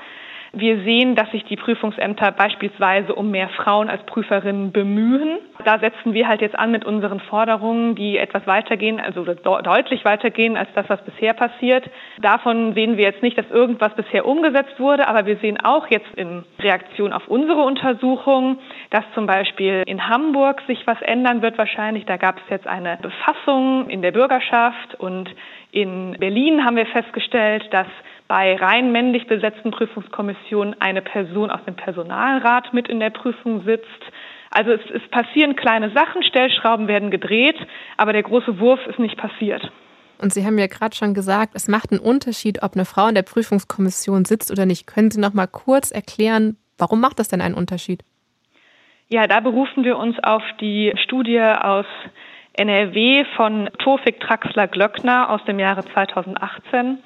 Wir 0.54 0.84
sehen, 0.84 1.16
dass 1.16 1.30
sich 1.32 1.44
die 1.46 1.56
Prüfungsämter 1.56 2.32
beispielsweise 2.32 3.14
um 3.14 3.32
mehr 3.32 3.50
Frauen 3.50 3.90
als 3.90 4.04
Prüferinnen 4.06 4.72
bemühen. 4.72 5.40
Da 5.66 5.80
setzen 5.80 6.14
wir 6.14 6.28
halt 6.28 6.42
jetzt 6.42 6.58
an 6.58 6.72
mit 6.72 6.86
unseren 6.86 7.20
Forderungen, 7.20 7.96
die 7.96 8.18
etwas 8.18 8.48
weitergehen, 8.48 9.00
also 9.00 9.24
deutlich 9.24 10.06
weitergehen 10.06 10.58
als 10.58 10.70
das, 10.76 10.88
was 10.90 11.04
bisher 11.04 11.34
passiert. 11.34 11.90
Davon 12.22 12.74
sehen 12.74 12.98
wir 12.98 13.06
jetzt 13.06 13.22
nicht, 13.22 13.38
dass 13.38 13.50
irgendwas 13.50 13.94
bisher 13.96 14.26
umgesetzt 14.26 14.80
wurde, 14.80 15.08
aber 15.08 15.26
wir 15.26 15.38
sehen 15.38 15.60
auch 15.64 15.88
jetzt 15.88 16.14
in 16.16 16.44
Reaktion 16.60 17.14
auf 17.14 17.28
unsere 17.28 17.62
Untersuchung, 17.64 18.60
dass 18.90 19.04
zum 19.14 19.26
Beispiel 19.26 19.84
in 19.86 20.08
Hamburg 20.08 20.62
sich 20.68 20.86
was 20.88 21.02
ändern 21.02 21.42
wird 21.42 21.58
wahrscheinlich. 21.58 22.06
Da 22.06 22.18
gab 22.18 22.38
es 22.38 22.44
jetzt 22.50 22.68
eine 22.68 22.98
Befassung 23.02 23.90
in 23.90 24.02
der 24.02 24.12
Bürgerschaft 24.12 24.96
und 25.00 25.30
in 25.72 26.16
Berlin 26.20 26.64
haben 26.64 26.78
wir 26.78 26.86
festgestellt, 26.86 27.68
dass 27.72 27.88
bei 28.28 28.56
rein 28.56 28.92
männlich 28.92 29.28
besetzten 29.28 29.72
Prüfungskommissionen 29.72 30.76
eine 30.80 31.02
Person 31.02 31.50
aus 31.50 31.64
dem 31.66 31.76
Personalrat 31.76 32.74
mit 32.74 32.88
in 32.88 33.00
der 33.00 33.10
Prüfung 33.10 33.64
sitzt. 33.64 33.88
Also 34.52 34.72
es, 34.72 34.82
es 34.94 35.08
passieren 35.10 35.56
kleine 35.56 35.92
Sachen, 35.92 36.24
Stellschrauben 36.24 36.88
werden 36.88 37.12
gedreht, 37.12 37.58
aber 37.98 38.14
der 38.14 38.24
große 38.24 38.60
Wurf 38.60 38.80
ist 38.88 39.00
nicht 39.00 39.18
passiert. 39.18 39.72
Und 40.20 40.34
Sie 40.34 40.46
haben 40.46 40.58
ja 40.58 40.68
gerade 40.68 40.96
schon 40.96 41.14
gesagt, 41.14 41.54
es 41.56 41.68
macht 41.68 41.92
einen 41.92 42.00
Unterschied, 42.00 42.64
ob 42.64 42.74
eine 42.74 42.86
Frau 42.86 43.08
in 43.08 43.16
der 43.16 43.22
Prüfungskommission 43.22 44.26
sitzt 44.26 44.52
oder 44.52 44.66
nicht. 44.66 44.88
Können 44.88 45.12
Sie 45.12 45.20
noch 45.20 45.34
mal 45.34 45.48
kurz 45.48 45.92
erklären, 45.92 46.58
warum 46.78 47.00
macht 47.00 47.20
das 47.20 47.28
denn 47.28 47.42
einen 47.42 47.56
Unterschied? 47.56 48.04
Ja, 49.10 49.28
da 49.28 49.40
berufen 49.40 49.84
wir 49.84 49.98
uns 49.98 50.18
auf 50.22 50.44
die 50.60 50.92
Studie 51.04 51.40
aus 51.40 51.86
NRW 52.54 53.24
von 53.36 53.70
Tofik 53.78 54.20
Traxler 54.20 54.68
Glöckner 54.68 55.30
aus 55.30 55.44
dem 55.46 55.60
Jahre 55.60 55.86
2018 55.94 56.98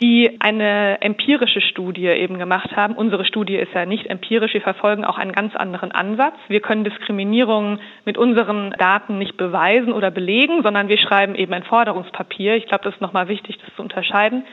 die 0.00 0.36
eine 0.40 1.00
empirische 1.02 1.60
Studie 1.60 2.06
eben 2.06 2.38
gemacht 2.38 2.74
haben. 2.74 2.94
Unsere 2.94 3.24
Studie 3.24 3.56
ist 3.56 3.72
ja 3.74 3.84
nicht 3.84 4.06
empirisch, 4.06 4.54
wir 4.54 4.62
verfolgen 4.62 5.04
auch 5.04 5.18
einen 5.18 5.32
ganz 5.32 5.54
anderen 5.54 5.92
Ansatz. 5.92 6.34
Wir 6.48 6.60
können 6.60 6.84
Diskriminierung 6.84 7.78
mit 8.06 8.16
unseren 8.16 8.70
Daten 8.78 9.18
nicht 9.18 9.36
beweisen 9.36 9.92
oder 9.92 10.10
belegen, 10.10 10.62
sondern 10.62 10.88
wir 10.88 10.98
schreiben 10.98 11.34
eben 11.34 11.52
ein 11.52 11.64
Forderungspapier. 11.64 12.56
Ich 12.56 12.66
glaube, 12.66 12.84
das 12.84 12.94
ist 12.94 13.00
nochmal 13.00 13.28
wichtig, 13.28 13.58
das 13.58 13.74
zu 13.76 13.82
unterscheiden. 13.82 14.44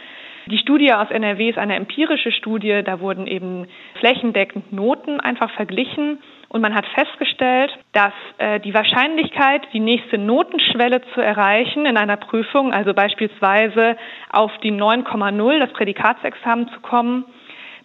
Die 0.50 0.58
Studie 0.58 0.94
aus 0.94 1.10
NRW 1.10 1.50
ist 1.50 1.58
eine 1.58 1.76
empirische 1.76 2.32
Studie. 2.32 2.82
Da 2.86 3.02
wurden 3.02 3.28
eben 3.28 3.68
flächendeckend 4.00 4.72
Noten 4.72 5.20
einfach 5.20 5.52
verglichen. 5.52 6.20
Und 6.48 6.62
man 6.62 6.74
hat 6.74 6.86
festgestellt, 6.88 7.78
dass 7.92 8.14
äh, 8.38 8.62
die 8.62 8.74
Wahrscheinlichkeit, 8.74 9.68
die 9.74 9.82
nächste 9.82 10.18
Notenschwelle 10.18 11.02
zu 11.14 11.20
erreichen 11.20 11.86
in 11.86 11.98
einer 11.98 12.16
Prüfung, 12.16 12.72
also 12.72 12.94
beispielsweise 12.94 13.98
auf 14.30 14.52
die 14.64 14.72
9,0, 14.72 15.60
das 15.60 15.74
Prädikatsexamen 15.74 16.70
zu 16.70 16.80
kommen, 16.80 17.26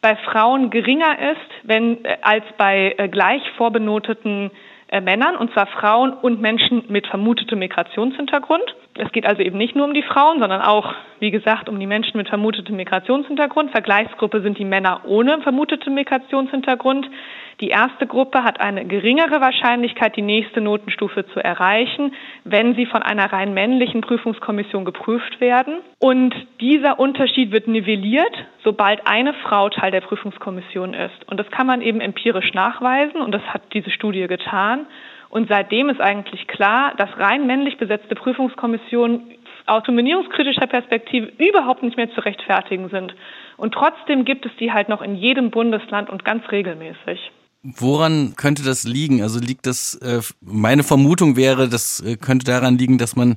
bei 0.00 0.14
Frauen 0.16 0.70
geringer 0.70 1.18
ist, 1.32 1.50
wenn 1.64 2.04
äh, 2.04 2.18
als 2.22 2.44
bei 2.58 2.94
äh, 2.98 3.08
gleich 3.08 3.42
vorbenoteten 3.56 4.52
äh, 4.88 5.00
Männern, 5.00 5.36
und 5.36 5.52
zwar 5.52 5.66
Frauen 5.66 6.12
und 6.12 6.40
Menschen 6.40 6.84
mit 6.88 7.06
vermutetem 7.06 7.58
Migrationshintergrund. 7.58 8.76
Es 8.98 9.10
geht 9.12 9.26
also 9.26 9.40
eben 9.40 9.56
nicht 9.56 9.74
nur 9.74 9.86
um 9.86 9.94
die 9.94 10.02
Frauen, 10.02 10.38
sondern 10.38 10.60
auch, 10.60 10.94
wie 11.18 11.30
gesagt, 11.30 11.68
um 11.68 11.80
die 11.80 11.86
Menschen 11.86 12.18
mit 12.18 12.28
vermutetem 12.28 12.76
Migrationshintergrund. 12.76 13.70
Vergleichsgruppe 13.70 14.42
sind 14.42 14.58
die 14.58 14.66
Männer 14.66 15.00
ohne 15.06 15.40
vermutetem 15.40 15.94
Migrationshintergrund. 15.94 17.08
Die 17.62 17.68
erste 17.68 18.06
Gruppe 18.06 18.44
hat 18.44 18.60
eine 18.60 18.84
geringere 18.84 19.40
Wahrscheinlichkeit, 19.40 20.16
die 20.16 20.22
nächste 20.22 20.60
Notenstufe 20.60 21.26
zu 21.28 21.40
erreichen, 21.40 22.12
wenn 22.44 22.74
sie 22.74 22.86
von 22.86 23.02
einer 23.02 23.32
rein 23.32 23.54
männlichen 23.54 24.02
Prüfungskommission 24.02 24.84
geprüft 24.84 25.40
werden. 25.40 25.78
Und 25.98 26.34
dieser 26.60 26.98
Unterschied 26.98 27.50
wird 27.50 27.68
nivelliert, 27.68 28.46
sobald 28.62 29.06
eine 29.06 29.32
Frau 29.34 29.70
Teil 29.70 29.90
der 29.90 30.00
Prüfungskommission 30.00 30.92
ist. 30.92 31.28
Und 31.28 31.38
das 31.38 31.50
kann 31.50 31.66
man 31.66 31.80
eben 31.80 32.00
empirisch 32.00 32.52
nachweisen 32.52 33.22
und 33.22 33.32
das 33.32 33.42
hat 33.42 33.62
diese 33.72 33.90
Studie 33.90 34.26
getan. 34.26 34.86
Und 35.32 35.48
seitdem 35.48 35.88
ist 35.88 35.98
eigentlich 35.98 36.46
klar, 36.46 36.92
dass 36.98 37.08
rein 37.16 37.46
männlich 37.46 37.78
besetzte 37.78 38.14
Prüfungskommissionen 38.14 39.30
aus 39.64 39.82
nominierungskritischer 39.86 40.66
Perspektive 40.66 41.32
überhaupt 41.38 41.82
nicht 41.82 41.96
mehr 41.96 42.12
zu 42.12 42.20
rechtfertigen 42.20 42.90
sind. 42.90 43.14
Und 43.56 43.72
trotzdem 43.72 44.26
gibt 44.26 44.44
es 44.44 44.52
die 44.60 44.72
halt 44.72 44.90
noch 44.90 45.00
in 45.00 45.14
jedem 45.14 45.50
Bundesland 45.50 46.10
und 46.10 46.26
ganz 46.26 46.42
regelmäßig. 46.52 47.32
Woran 47.62 48.34
könnte 48.36 48.62
das 48.62 48.84
liegen? 48.84 49.22
Also 49.22 49.40
liegt 49.40 49.64
das, 49.66 49.94
äh, 50.02 50.20
meine 50.42 50.82
Vermutung 50.82 51.34
wäre, 51.34 51.70
das 51.70 52.00
äh, 52.00 52.16
könnte 52.16 52.44
daran 52.44 52.76
liegen, 52.76 52.98
dass 52.98 53.16
man 53.16 53.36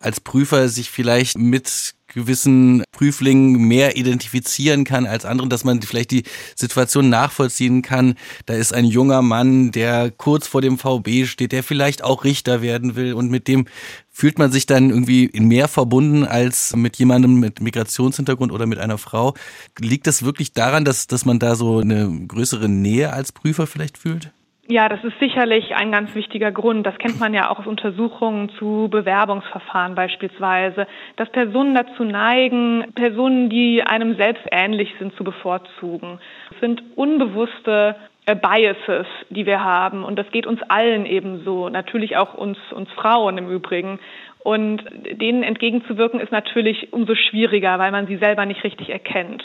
als 0.00 0.18
Prüfer 0.18 0.68
sich 0.68 0.90
vielleicht 0.90 1.38
mit 1.38 1.94
gewissen 2.08 2.82
Prüflingen 2.92 3.52
mehr 3.68 3.96
identifizieren 3.96 4.84
kann 4.84 5.06
als 5.06 5.24
anderen, 5.24 5.50
dass 5.50 5.64
man 5.64 5.80
vielleicht 5.82 6.10
die 6.10 6.24
Situation 6.56 7.08
nachvollziehen 7.08 7.82
kann. 7.82 8.14
Da 8.46 8.54
ist 8.54 8.72
ein 8.72 8.84
junger 8.84 9.22
Mann, 9.22 9.70
der 9.70 10.10
kurz 10.10 10.46
vor 10.46 10.62
dem 10.62 10.78
VB 10.78 11.26
steht, 11.26 11.52
der 11.52 11.62
vielleicht 11.62 12.02
auch 12.02 12.24
Richter 12.24 12.62
werden 12.62 12.96
will 12.96 13.14
und 13.14 13.30
mit 13.30 13.48
dem 13.48 13.66
fühlt 14.10 14.38
man 14.38 14.50
sich 14.50 14.66
dann 14.66 14.90
irgendwie 14.90 15.30
mehr 15.34 15.68
verbunden 15.68 16.24
als 16.24 16.74
mit 16.74 16.96
jemandem 16.96 17.38
mit 17.38 17.60
Migrationshintergrund 17.60 18.50
oder 18.50 18.66
mit 18.66 18.80
einer 18.80 18.98
Frau. 18.98 19.34
Liegt 19.78 20.08
das 20.08 20.24
wirklich 20.24 20.52
daran, 20.52 20.84
dass, 20.84 21.06
dass 21.06 21.24
man 21.24 21.38
da 21.38 21.54
so 21.54 21.78
eine 21.78 22.26
größere 22.26 22.68
Nähe 22.68 23.12
als 23.12 23.30
Prüfer 23.30 23.68
vielleicht 23.68 23.96
fühlt? 23.96 24.32
Ja, 24.70 24.90
das 24.90 25.02
ist 25.02 25.18
sicherlich 25.18 25.74
ein 25.74 25.90
ganz 25.90 26.14
wichtiger 26.14 26.52
Grund. 26.52 26.86
Das 26.86 26.98
kennt 26.98 27.18
man 27.18 27.32
ja 27.32 27.48
auch 27.48 27.58
aus 27.58 27.66
Untersuchungen 27.66 28.50
zu 28.58 28.88
Bewerbungsverfahren 28.90 29.94
beispielsweise, 29.94 30.86
dass 31.16 31.30
Personen 31.30 31.74
dazu 31.74 32.04
neigen, 32.04 32.84
Personen, 32.94 33.48
die 33.48 33.82
einem 33.82 34.16
selbst 34.16 34.44
ähnlich 34.50 34.94
sind, 34.98 35.16
zu 35.16 35.24
bevorzugen. 35.24 36.20
Es 36.52 36.60
sind 36.60 36.82
unbewusste 36.96 37.96
äh, 38.26 38.36
Biases, 38.36 39.06
die 39.30 39.46
wir 39.46 39.64
haben. 39.64 40.04
Und 40.04 40.18
das 40.18 40.30
geht 40.32 40.46
uns 40.46 40.60
allen 40.68 41.06
ebenso, 41.06 41.70
natürlich 41.70 42.18
auch 42.18 42.34
uns, 42.34 42.58
uns 42.70 42.90
Frauen 42.92 43.38
im 43.38 43.50
Übrigen. 43.50 43.98
Und 44.40 44.82
denen 45.12 45.44
entgegenzuwirken 45.44 46.20
ist 46.20 46.30
natürlich 46.30 46.92
umso 46.92 47.14
schwieriger, 47.14 47.78
weil 47.78 47.90
man 47.90 48.06
sie 48.06 48.18
selber 48.18 48.44
nicht 48.44 48.62
richtig 48.64 48.90
erkennt. 48.90 49.42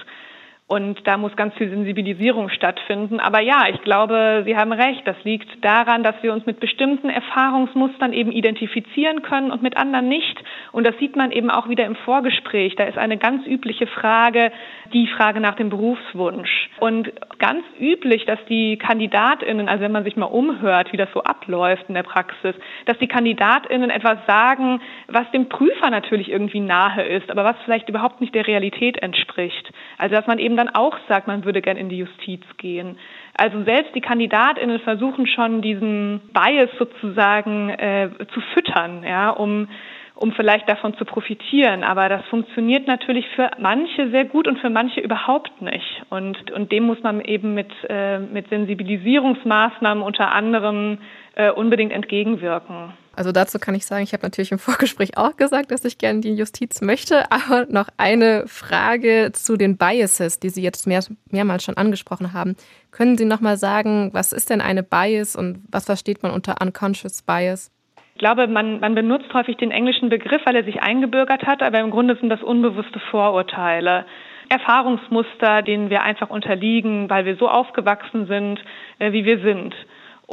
Und 0.66 1.06
da 1.06 1.18
muss 1.18 1.36
ganz 1.36 1.54
viel 1.56 1.70
Sensibilisierung 1.70 2.50
stattfinden. 2.50 3.20
Aber 3.20 3.42
ja, 3.42 3.66
ich 3.70 3.82
glaube, 3.82 4.44
Sie 4.46 4.56
haben 4.56 4.72
recht. 4.72 5.02
Das 5.06 5.18
liegt 5.24 5.64
daran, 5.64 6.04
dass 6.04 6.16
wir 6.22 6.32
uns 6.32 6.46
mit 6.46 6.62
bestimmten 6.62 7.10
Erfahrungsmustern 7.10 8.14
eben 8.14 8.32
identifizieren 8.32 9.22
können 9.24 9.52
und 9.52 9.62
mit 9.62 9.76
anderen 9.78 10.08
nicht. 10.08 10.42
Und 10.72 10.88
das 10.88 10.98
sieht 11.00 11.18
man 11.18 11.32
eben 11.32 11.52
auch 11.52 11.68
wieder 11.68 11.86
im 11.86 11.96
Vorgespräch. 11.98 12.76
Da 12.76 12.86
ist 12.86 12.98
eine 12.98 13.18
ganz 13.18 13.46
übliche 13.46 13.88
Frage, 13.88 14.52
die 14.94 15.08
Frage 15.08 15.42
nach 15.42 15.56
dem 15.56 15.70
Berufswunsch. 15.70 16.70
Und 16.80 17.12
ganz 17.40 17.64
üblich, 17.80 18.26
dass 18.26 18.40
die 18.48 18.78
KandidatInnen, 18.78 19.68
also 19.68 19.84
wenn 19.84 19.92
man 19.92 20.06
sich 20.06 20.16
mal 20.16 20.26
umhört, 20.28 20.94
wie 20.94 20.98
das 20.98 21.10
so 21.14 21.24
abläuft 21.24 21.86
in 21.90 21.96
der 21.96 22.04
Praxis, 22.04 22.56
dass 22.86 22.98
die 23.00 23.08
KandidatInnen 23.08 23.90
etwas 23.90 24.18
sagen, 24.28 24.82
was 25.08 25.30
dem 25.32 25.50
Prüfer 25.50 25.90
natürlich 25.90 26.32
irgendwie 26.32 26.62
nahe 26.62 27.04
ist, 27.04 27.30
aber 27.30 27.44
was 27.44 27.58
vielleicht 27.66 27.90
überhaupt 27.90 28.22
nicht 28.22 28.34
der 28.34 28.48
Realität 28.48 28.98
entspricht. 29.04 29.72
Also 29.98 30.16
dass 30.16 30.26
man 30.26 30.40
eben 30.40 30.53
dann 30.58 30.70
auch 30.70 30.98
sagt, 31.08 31.28
man 31.28 31.46
würde 31.46 31.62
gern 31.62 31.78
in 31.78 31.90
die 31.90 31.98
Justiz 31.98 32.42
gehen. 32.58 32.98
Also 33.36 33.64
selbst 33.64 33.94
die 33.96 34.02
KandidatInnen 34.02 34.80
versuchen 34.80 35.28
schon 35.28 35.62
diesen 35.62 36.22
Bias 36.34 36.70
sozusagen 36.78 37.70
äh, 37.70 38.10
zu 38.34 38.42
füttern, 38.54 39.04
ja, 39.04 39.30
um 39.30 39.68
um 40.16 40.32
vielleicht 40.32 40.70
davon 40.70 40.96
zu 40.96 41.06
profitieren. 41.06 41.84
Aber 41.84 42.08
das 42.08 42.24
funktioniert 42.26 42.88
natürlich 42.88 43.28
für 43.36 43.52
manche 43.60 44.10
sehr 44.10 44.26
gut 44.26 44.48
und 44.48 44.60
für 44.60 44.70
manche 44.70 45.02
überhaupt 45.02 45.62
nicht. 45.62 46.04
Und, 46.10 46.52
und 46.52 46.72
dem 46.72 46.84
muss 46.84 47.02
man 47.02 47.20
eben 47.22 47.54
mit, 47.54 47.72
äh, 47.90 48.20
mit 48.20 48.48
Sensibilisierungsmaßnahmen 48.50 50.04
unter 50.04 50.34
anderem 50.34 51.00
äh, 51.36 51.52
unbedingt 51.52 51.92
entgegenwirken. 51.92 52.94
Also 53.16 53.32
dazu 53.32 53.60
kann 53.60 53.76
ich 53.76 53.86
sagen, 53.86 54.04
ich 54.04 54.14
habe 54.14 54.24
natürlich 54.24 54.52
im 54.52 54.60
Vorgespräch 54.60 55.18
auch 55.18 55.36
gesagt, 55.38 55.72
dass 55.72 55.86
ich 55.86 55.98
gerne 55.98 56.22
die 56.22 56.34
Justiz 56.34 56.82
möchte, 56.82 57.32
aber 57.32 57.66
noch 57.70 57.88
eine 57.98 58.46
Frage 58.48 59.32
zu 59.34 59.58
den 59.58 59.78
Biases, 59.78 60.40
die 60.40 60.50
Sie 60.50 60.64
jetzt 60.64 60.88
mehr, 60.88 61.04
mehrmals 61.30 61.64
schon 61.64 61.78
angesprochen 61.78 62.34
haben. 62.34 62.56
Können 62.92 63.18
Sie 63.18 63.26
noch 63.26 63.42
mal 63.42 63.58
sagen, 63.58 64.10
was 64.14 64.34
ist 64.34 64.50
denn 64.50 64.62
eine 64.62 64.84
Bias 64.84 65.36
und 65.36 65.64
was 65.72 65.86
versteht 65.86 66.24
man 66.24 66.32
unter 66.32 66.62
unconscious 66.62 67.22
bias? 67.22 67.72
Ich 68.16 68.20
glaube, 68.20 68.48
man, 68.48 68.80
man 68.80 68.94
benutzt 68.94 69.34
häufig 69.34 69.58
den 69.58 69.72
englischen 69.72 70.10
Begriff, 70.10 70.42
weil 70.46 70.56
er 70.56 70.64
sich 70.64 70.82
eingebürgert 70.82 71.46
hat, 71.46 71.64
aber 71.64 71.80
im 71.80 71.90
Grunde 71.90 72.16
sind 72.16 72.30
das 72.30 72.44
unbewusste 72.44 73.00
Vorurteile. 73.12 74.06
Erfahrungsmuster, 74.50 75.64
denen 75.64 75.90
wir 75.90 76.04
einfach 76.04 76.30
unterliegen, 76.30 77.10
weil 77.10 77.26
wir 77.26 77.38
so 77.38 77.50
aufgewachsen 77.50 78.28
sind, 78.28 78.60
äh, 79.00 79.12
wie 79.12 79.26
wir 79.26 79.40
sind. 79.40 79.74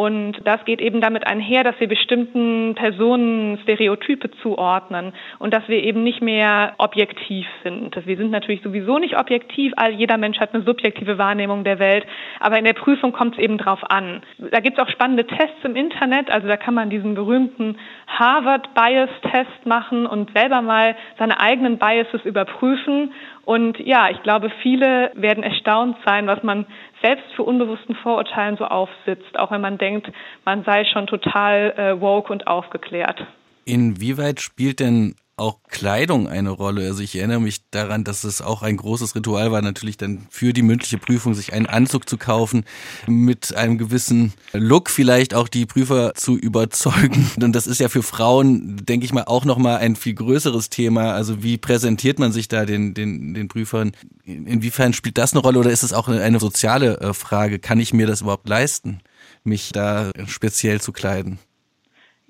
Und 0.00 0.38
das 0.44 0.64
geht 0.64 0.80
eben 0.80 1.02
damit 1.02 1.26
einher, 1.26 1.62
dass 1.62 1.78
wir 1.78 1.86
bestimmten 1.86 2.74
Personen 2.74 3.58
Stereotype 3.64 4.30
zuordnen 4.42 5.12
und 5.38 5.52
dass 5.52 5.68
wir 5.68 5.84
eben 5.84 6.02
nicht 6.04 6.22
mehr 6.22 6.72
objektiv 6.78 7.46
sind. 7.62 7.94
Wir 8.06 8.16
sind 8.16 8.30
natürlich 8.30 8.62
sowieso 8.62 8.98
nicht 8.98 9.18
objektiv, 9.18 9.74
jeder 9.94 10.16
Mensch 10.16 10.40
hat 10.40 10.54
eine 10.54 10.62
subjektive 10.62 11.18
Wahrnehmung 11.18 11.64
der 11.64 11.78
Welt, 11.78 12.06
aber 12.38 12.58
in 12.58 12.64
der 12.64 12.72
Prüfung 12.72 13.12
kommt 13.12 13.34
es 13.34 13.44
eben 13.44 13.58
drauf 13.58 13.80
an. 13.90 14.22
Da 14.38 14.60
gibt 14.60 14.78
es 14.78 14.82
auch 14.82 14.88
spannende 14.88 15.26
Tests 15.26 15.62
im 15.64 15.76
Internet, 15.76 16.30
also 16.30 16.48
da 16.48 16.56
kann 16.56 16.72
man 16.72 16.88
diesen 16.88 17.14
berühmten 17.14 17.76
Harvard 18.06 18.72
Bias 18.72 19.10
Test 19.30 19.66
machen 19.66 20.06
und 20.06 20.30
selber 20.32 20.62
mal 20.62 20.96
seine 21.18 21.38
eigenen 21.40 21.76
Biases 21.76 22.24
überprüfen 22.24 23.12
und 23.44 23.78
ja, 23.78 24.10
ich 24.10 24.22
glaube, 24.22 24.50
viele 24.62 25.12
werden 25.14 25.42
erstaunt 25.42 25.96
sein, 26.04 26.26
was 26.26 26.42
man 26.42 26.66
selbst 27.02 27.24
für 27.34 27.42
unbewussten 27.42 27.94
Vorurteilen 27.96 28.56
so 28.56 28.64
aufsitzt, 28.64 29.38
auch 29.38 29.50
wenn 29.50 29.60
man 29.60 29.78
denkt, 29.78 30.10
man 30.44 30.64
sei 30.64 30.84
schon 30.84 31.06
total 31.06 31.72
äh, 31.76 32.00
woke 32.00 32.32
und 32.32 32.46
aufgeklärt. 32.46 33.26
Inwieweit 33.64 34.40
spielt 34.40 34.80
denn 34.80 35.14
auch 35.40 35.60
Kleidung 35.68 36.28
eine 36.28 36.50
Rolle. 36.50 36.86
Also 36.86 37.02
ich 37.02 37.16
erinnere 37.16 37.40
mich 37.40 37.68
daran, 37.70 38.04
dass 38.04 38.24
es 38.24 38.42
auch 38.42 38.62
ein 38.62 38.76
großes 38.76 39.14
Ritual 39.14 39.50
war, 39.50 39.62
natürlich 39.62 39.96
dann 39.96 40.26
für 40.30 40.52
die 40.52 40.62
mündliche 40.62 40.98
Prüfung 40.98 41.34
sich 41.34 41.52
einen 41.52 41.66
Anzug 41.66 42.08
zu 42.08 42.18
kaufen, 42.18 42.64
mit 43.06 43.54
einem 43.56 43.78
gewissen 43.78 44.34
Look 44.52 44.90
vielleicht 44.90 45.34
auch 45.34 45.48
die 45.48 45.66
Prüfer 45.66 46.14
zu 46.14 46.36
überzeugen. 46.36 47.30
Und 47.42 47.52
das 47.52 47.66
ist 47.66 47.80
ja 47.80 47.88
für 47.88 48.02
Frauen, 48.02 48.84
denke 48.84 49.06
ich 49.06 49.12
mal, 49.12 49.24
auch 49.24 49.44
nochmal 49.44 49.78
ein 49.78 49.96
viel 49.96 50.14
größeres 50.14 50.68
Thema. 50.68 51.12
Also 51.12 51.42
wie 51.42 51.56
präsentiert 51.56 52.18
man 52.18 52.32
sich 52.32 52.48
da 52.48 52.66
den, 52.66 52.94
den, 52.94 53.34
den 53.34 53.48
Prüfern? 53.48 53.92
Inwiefern 54.24 54.92
spielt 54.92 55.18
das 55.18 55.32
eine 55.32 55.40
Rolle 55.40 55.58
oder 55.58 55.70
ist 55.70 55.82
es 55.82 55.92
auch 55.92 56.08
eine 56.08 56.38
soziale 56.38 57.00
äh, 57.00 57.14
Frage? 57.14 57.58
Kann 57.58 57.80
ich 57.80 57.94
mir 57.94 58.06
das 58.06 58.20
überhaupt 58.20 58.48
leisten, 58.48 59.00
mich 59.42 59.72
da 59.72 60.10
speziell 60.26 60.80
zu 60.80 60.92
kleiden? 60.92 61.38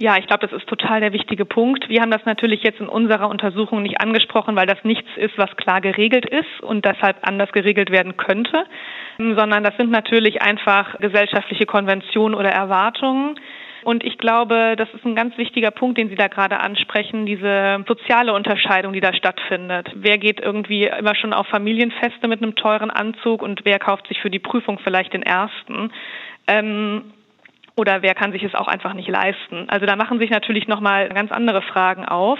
Ja, 0.02 0.16
ich 0.16 0.26
glaube, 0.26 0.46
das 0.48 0.58
ist 0.58 0.66
total 0.66 1.02
der 1.02 1.12
wichtige 1.12 1.44
Punkt. 1.44 1.90
Wir 1.90 2.00
haben 2.00 2.10
das 2.10 2.24
natürlich 2.24 2.62
jetzt 2.62 2.80
in 2.80 2.88
unserer 2.88 3.28
Untersuchung 3.28 3.82
nicht 3.82 4.00
angesprochen, 4.00 4.56
weil 4.56 4.66
das 4.66 4.82
nichts 4.82 5.10
ist, 5.16 5.36
was 5.36 5.54
klar 5.58 5.82
geregelt 5.82 6.24
ist 6.24 6.62
und 6.62 6.86
deshalb 6.86 7.18
anders 7.20 7.52
geregelt 7.52 7.90
werden 7.90 8.16
könnte, 8.16 8.64
sondern 9.18 9.62
das 9.62 9.76
sind 9.76 9.90
natürlich 9.90 10.40
einfach 10.40 10.98
gesellschaftliche 11.00 11.66
Konventionen 11.66 12.34
oder 12.34 12.48
Erwartungen. 12.48 13.38
Und 13.84 14.02
ich 14.02 14.16
glaube, 14.16 14.74
das 14.78 14.88
ist 14.94 15.04
ein 15.04 15.14
ganz 15.14 15.36
wichtiger 15.36 15.70
Punkt, 15.70 15.98
den 15.98 16.08
Sie 16.08 16.14
da 16.14 16.28
gerade 16.28 16.60
ansprechen, 16.60 17.26
diese 17.26 17.84
soziale 17.86 18.32
Unterscheidung, 18.32 18.94
die 18.94 19.00
da 19.00 19.12
stattfindet. 19.12 19.90
Wer 19.96 20.16
geht 20.16 20.40
irgendwie 20.40 20.84
immer 20.86 21.14
schon 21.14 21.34
auf 21.34 21.46
Familienfeste 21.48 22.26
mit 22.26 22.42
einem 22.42 22.54
teuren 22.54 22.90
Anzug 22.90 23.42
und 23.42 23.66
wer 23.66 23.78
kauft 23.78 24.08
sich 24.08 24.18
für 24.20 24.30
die 24.30 24.38
Prüfung 24.38 24.78
vielleicht 24.82 25.12
den 25.12 25.22
ersten? 25.22 25.92
Ähm, 26.46 27.12
oder 27.80 28.02
wer 28.02 28.14
kann 28.14 28.32
sich 28.32 28.44
es 28.44 28.54
auch 28.54 28.68
einfach 28.68 28.92
nicht 28.92 29.08
leisten. 29.08 29.68
Also 29.68 29.86
da 29.86 29.96
machen 29.96 30.18
sich 30.18 30.30
natürlich 30.30 30.68
nochmal 30.68 31.08
ganz 31.08 31.32
andere 31.32 31.62
Fragen 31.62 32.04
auf. 32.04 32.38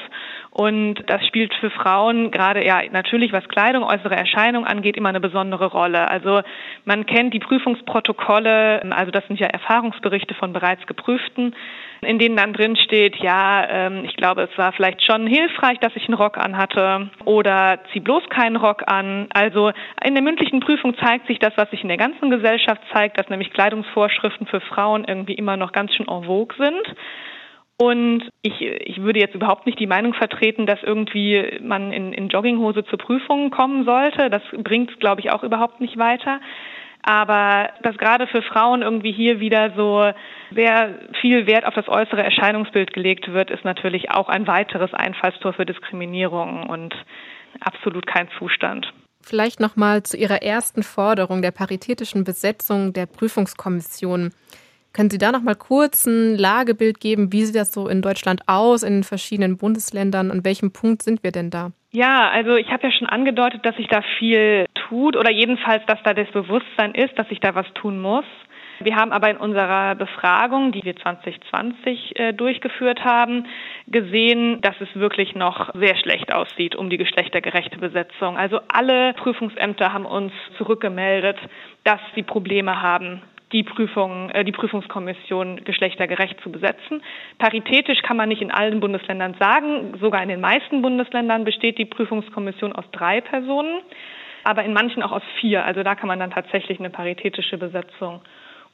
Und 0.50 0.96
das 1.06 1.24
spielt 1.26 1.54
für 1.54 1.70
Frauen 1.70 2.30
gerade 2.30 2.66
ja 2.66 2.80
natürlich, 2.90 3.32
was 3.32 3.48
Kleidung, 3.48 3.84
äußere 3.84 4.16
Erscheinung 4.16 4.66
angeht, 4.66 4.96
immer 4.96 5.10
eine 5.10 5.20
besondere 5.20 5.66
Rolle. 5.66 6.10
Also 6.10 6.40
man 6.84 7.06
kennt 7.06 7.34
die 7.34 7.38
Prüfungsprotokolle, 7.38 8.82
also 8.92 9.12
das 9.12 9.26
sind 9.28 9.38
ja 9.38 9.46
Erfahrungsberichte 9.46 10.34
von 10.34 10.52
bereits 10.52 10.86
geprüften 10.86 11.54
in 12.02 12.18
denen 12.18 12.36
dann 12.36 12.52
drin 12.52 12.76
steht, 12.76 13.16
ja, 13.16 13.66
ähm, 13.68 14.04
ich 14.04 14.16
glaube, 14.16 14.42
es 14.42 14.58
war 14.58 14.72
vielleicht 14.72 15.02
schon 15.04 15.26
hilfreich, 15.26 15.78
dass 15.80 15.94
ich 15.96 16.06
einen 16.06 16.14
Rock 16.14 16.38
anhatte 16.38 17.10
oder 17.24 17.78
zieh 17.92 18.00
bloß 18.00 18.28
keinen 18.30 18.56
Rock 18.56 18.84
an. 18.86 19.26
Also 19.34 19.72
in 20.04 20.14
der 20.14 20.22
mündlichen 20.22 20.60
Prüfung 20.60 20.96
zeigt 20.96 21.26
sich 21.26 21.38
das, 21.38 21.52
was 21.56 21.70
sich 21.70 21.82
in 21.82 21.88
der 21.88 21.98
ganzen 21.98 22.30
Gesellschaft 22.30 22.80
zeigt, 22.92 23.18
dass 23.18 23.28
nämlich 23.28 23.52
Kleidungsvorschriften 23.52 24.46
für 24.46 24.60
Frauen 24.60 25.04
irgendwie 25.04 25.34
immer 25.34 25.56
noch 25.56 25.72
ganz 25.72 25.94
schön 25.94 26.08
en 26.08 26.24
vogue 26.24 26.56
sind. 26.56 26.96
Und 27.80 28.28
ich, 28.42 28.60
ich 28.60 29.00
würde 29.00 29.20
jetzt 29.20 29.34
überhaupt 29.34 29.64
nicht 29.64 29.80
die 29.80 29.86
Meinung 29.86 30.12
vertreten, 30.12 30.66
dass 30.66 30.82
irgendwie 30.82 31.58
man 31.62 31.94
in, 31.94 32.12
in 32.12 32.28
Jogginghose 32.28 32.84
zur 32.84 32.98
Prüfung 32.98 33.48
kommen 33.50 33.86
sollte. 33.86 34.28
Das 34.28 34.42
bringt, 34.52 35.00
glaube 35.00 35.22
ich, 35.22 35.30
auch 35.30 35.42
überhaupt 35.42 35.80
nicht 35.80 35.96
weiter. 35.96 36.40
Aber 37.02 37.70
dass 37.82 37.96
gerade 37.96 38.26
für 38.26 38.42
Frauen 38.42 38.82
irgendwie 38.82 39.12
hier 39.12 39.40
wieder 39.40 39.72
so 39.78 40.12
sehr 40.54 40.94
viel 41.22 41.46
Wert 41.46 41.64
auf 41.64 41.72
das 41.72 41.88
äußere 41.88 42.22
Erscheinungsbild 42.22 42.92
gelegt 42.92 43.32
wird, 43.32 43.50
ist 43.50 43.64
natürlich 43.64 44.10
auch 44.10 44.28
ein 44.28 44.46
weiteres 44.46 44.92
Einfallstor 44.92 45.54
für 45.54 45.64
Diskriminierung 45.64 46.68
und 46.68 46.94
absolut 47.60 48.06
kein 48.06 48.28
Zustand. 48.38 48.92
Vielleicht 49.22 49.58
noch 49.58 49.76
mal 49.76 50.02
zu 50.02 50.18
Ihrer 50.18 50.42
ersten 50.42 50.82
Forderung 50.82 51.40
der 51.40 51.52
paritätischen 51.52 52.24
Besetzung 52.24 52.92
der 52.92 53.06
Prüfungskommission. 53.06 54.32
Können 54.92 55.10
Sie 55.10 55.18
da 55.18 55.30
noch 55.30 55.42
mal 55.42 55.54
kurz 55.54 56.06
ein 56.06 56.36
Lagebild 56.36 57.00
geben? 57.00 57.32
Wie 57.32 57.44
sieht 57.44 57.54
das 57.54 57.72
so 57.72 57.88
in 57.88 58.02
Deutschland 58.02 58.42
aus, 58.46 58.82
in 58.82 58.94
den 58.94 59.04
verschiedenen 59.04 59.56
Bundesländern? 59.56 60.30
An 60.30 60.44
welchem 60.44 60.72
Punkt 60.72 61.02
sind 61.02 61.22
wir 61.22 61.30
denn 61.30 61.50
da? 61.50 61.70
Ja, 61.92 62.28
also 62.30 62.56
ich 62.56 62.70
habe 62.70 62.86
ja 62.86 62.92
schon 62.92 63.08
angedeutet, 63.08 63.64
dass 63.64 63.76
sich 63.76 63.88
da 63.88 64.02
viel 64.18 64.66
tut 64.74 65.16
oder 65.16 65.30
jedenfalls, 65.30 65.84
dass 65.86 65.98
da 66.04 66.14
das 66.14 66.30
Bewusstsein 66.32 66.94
ist, 66.94 67.18
dass 67.18 67.28
sich 67.28 67.40
da 67.40 67.54
was 67.54 67.66
tun 67.74 68.00
muss. 68.00 68.24
Wir 68.82 68.96
haben 68.96 69.12
aber 69.12 69.28
in 69.28 69.36
unserer 69.36 69.94
Befragung, 69.94 70.72
die 70.72 70.82
wir 70.82 70.96
2020 70.96 72.18
äh, 72.18 72.32
durchgeführt 72.32 73.04
haben, 73.04 73.46
gesehen, 73.86 74.60
dass 74.62 74.74
es 74.80 74.88
wirklich 74.94 75.34
noch 75.34 75.74
sehr 75.74 75.96
schlecht 75.96 76.32
aussieht 76.32 76.74
um 76.74 76.88
die 76.88 76.96
geschlechtergerechte 76.96 77.78
Besetzung. 77.78 78.38
Also 78.38 78.60
alle 78.68 79.12
Prüfungsämter 79.14 79.92
haben 79.92 80.06
uns 80.06 80.32
zurückgemeldet, 80.56 81.36
dass 81.84 82.00
sie 82.14 82.22
Probleme 82.22 82.80
haben, 82.80 83.20
die 83.52 83.62
Prüfung, 83.62 84.30
äh, 84.30 84.44
die 84.44 84.52
Prüfungskommission 84.52 85.64
geschlechtergerecht 85.64 86.40
zu 86.40 86.50
besetzen. 86.50 87.02
Paritätisch 87.38 88.02
kann 88.02 88.16
man 88.16 88.28
nicht 88.28 88.42
in 88.42 88.50
allen 88.50 88.80
Bundesländern 88.80 89.34
sagen. 89.38 89.94
Sogar 90.00 90.22
in 90.22 90.28
den 90.28 90.40
meisten 90.40 90.82
Bundesländern 90.82 91.44
besteht 91.44 91.78
die 91.78 91.84
Prüfungskommission 91.84 92.72
aus 92.72 92.84
drei 92.92 93.20
Personen, 93.20 93.80
aber 94.44 94.64
in 94.64 94.72
manchen 94.72 95.02
auch 95.02 95.12
aus 95.12 95.22
vier. 95.40 95.64
Also 95.64 95.82
da 95.82 95.94
kann 95.94 96.08
man 96.08 96.18
dann 96.18 96.30
tatsächlich 96.30 96.78
eine 96.78 96.90
paritätische 96.90 97.58
Besetzung 97.58 98.20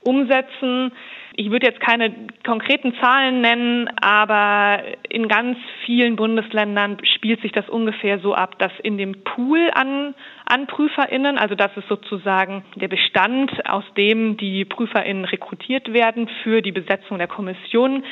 umsetzen. 0.07 0.93
Ich 1.39 1.51
würde 1.51 1.67
jetzt 1.67 1.81
keine 1.81 2.15
konkreten 2.47 2.95
Zahlen 2.99 3.43
nennen, 3.43 3.91
aber 4.01 4.83
in 5.11 5.29
ganz 5.29 5.59
vielen 5.85 6.17
Bundesländern 6.17 6.97
spielt 7.15 7.43
sich 7.43 7.53
das 7.53 7.69
ungefähr 7.69 8.21
so 8.21 8.35
ab, 8.35 8.59
dass 8.59 8.73
in 8.83 8.97
dem 8.97 9.23
Pool 9.23 9.71
an, 9.75 10.15
an 10.47 10.67
PrüferInnen, 10.67 11.37
also 11.37 11.55
das 11.55 11.77
ist 11.77 11.89
sozusagen 11.89 12.65
der 12.77 12.89
Bestand, 12.89 13.51
aus 13.69 13.85
dem 13.99 14.39
die 14.39 14.65
PrüferInnen 14.65 15.27
rekrutiert 15.27 15.93
werden 15.93 16.29
für 16.43 16.63
die 16.63 16.73
Besetzung 16.73 17.19
der 17.19 17.29
Kommission, 17.29 18.03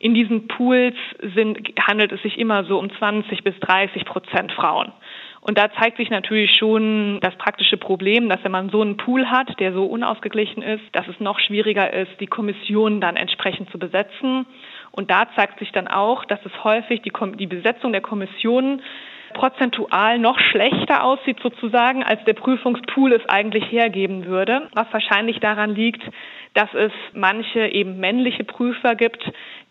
in 0.00 0.14
diesen 0.14 0.48
Pools 0.48 0.96
sind, 1.36 1.60
handelt 1.86 2.10
es 2.10 2.22
sich 2.22 2.36
immer 2.36 2.64
so 2.64 2.80
um 2.80 2.90
20 2.90 3.44
bis 3.44 3.54
30 3.60 4.04
Prozent 4.04 4.50
Frauen. 4.50 4.92
Und 5.44 5.58
da 5.58 5.72
zeigt 5.72 5.96
sich 5.96 6.08
natürlich 6.08 6.56
schon 6.56 7.18
das 7.20 7.34
praktische 7.34 7.76
Problem, 7.76 8.28
dass 8.28 8.42
wenn 8.44 8.52
man 8.52 8.70
so 8.70 8.80
einen 8.80 8.96
Pool 8.96 9.28
hat, 9.28 9.58
der 9.58 9.72
so 9.72 9.84
unausgeglichen 9.84 10.62
ist, 10.62 10.84
dass 10.92 11.08
es 11.08 11.18
noch 11.18 11.40
schwieriger 11.40 11.92
ist, 11.92 12.12
die 12.20 12.28
Kommission 12.28 13.00
dann 13.00 13.16
entsprechend 13.16 13.68
zu 13.70 13.78
besetzen. 13.78 14.46
Und 14.92 15.10
da 15.10 15.26
zeigt 15.34 15.58
sich 15.58 15.72
dann 15.72 15.88
auch, 15.88 16.24
dass 16.26 16.38
es 16.46 16.52
häufig 16.62 17.02
die, 17.02 17.12
die 17.38 17.48
Besetzung 17.48 17.90
der 17.90 18.02
Kommission 18.02 18.82
prozentual 19.32 20.20
noch 20.20 20.38
schlechter 20.38 21.02
aussieht 21.02 21.38
sozusagen, 21.42 22.04
als 22.04 22.22
der 22.24 22.34
Prüfungspool 22.34 23.12
es 23.12 23.28
eigentlich 23.28 23.64
hergeben 23.72 24.26
würde, 24.26 24.68
was 24.74 24.86
wahrscheinlich 24.92 25.40
daran 25.40 25.74
liegt, 25.74 26.02
dass 26.54 26.72
es 26.74 26.92
manche 27.14 27.66
eben 27.66 27.98
männliche 27.98 28.44
Prüfer 28.44 28.94
gibt, 28.94 29.24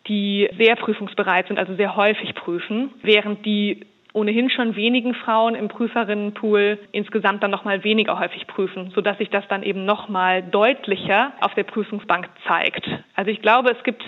die 0.08 0.50
sehr 0.58 0.76
prüfungsbereit 0.76 1.48
sind, 1.48 1.60
also 1.60 1.76
sehr 1.76 1.96
häufig 1.96 2.34
prüfen, 2.34 2.92
während 3.04 3.46
die 3.46 3.86
ohnehin 4.14 4.50
schon 4.50 4.76
wenigen 4.76 5.14
Frauen 5.14 5.56
im 5.56 5.68
Prüferinnenpool 5.68 6.80
insgesamt 6.92 7.44
dann 7.44 7.52
nochmal 7.52 7.84
weniger 7.84 8.20
häufig 8.20 8.48
prüfen, 8.48 8.92
sodass 8.94 9.18
sich 9.18 9.30
das 9.30 9.48
dann 9.48 9.64
eben 9.64 9.86
nochmal 9.86 10.44
deutlicher 10.44 11.34
auf 11.42 11.54
der 11.54 11.64
Prüfungsbank 11.64 12.30
zeigt. 12.48 12.88
Also 13.16 13.32
ich 13.32 13.42
glaube, 13.42 13.72
es 13.72 13.84
gibt 13.84 14.04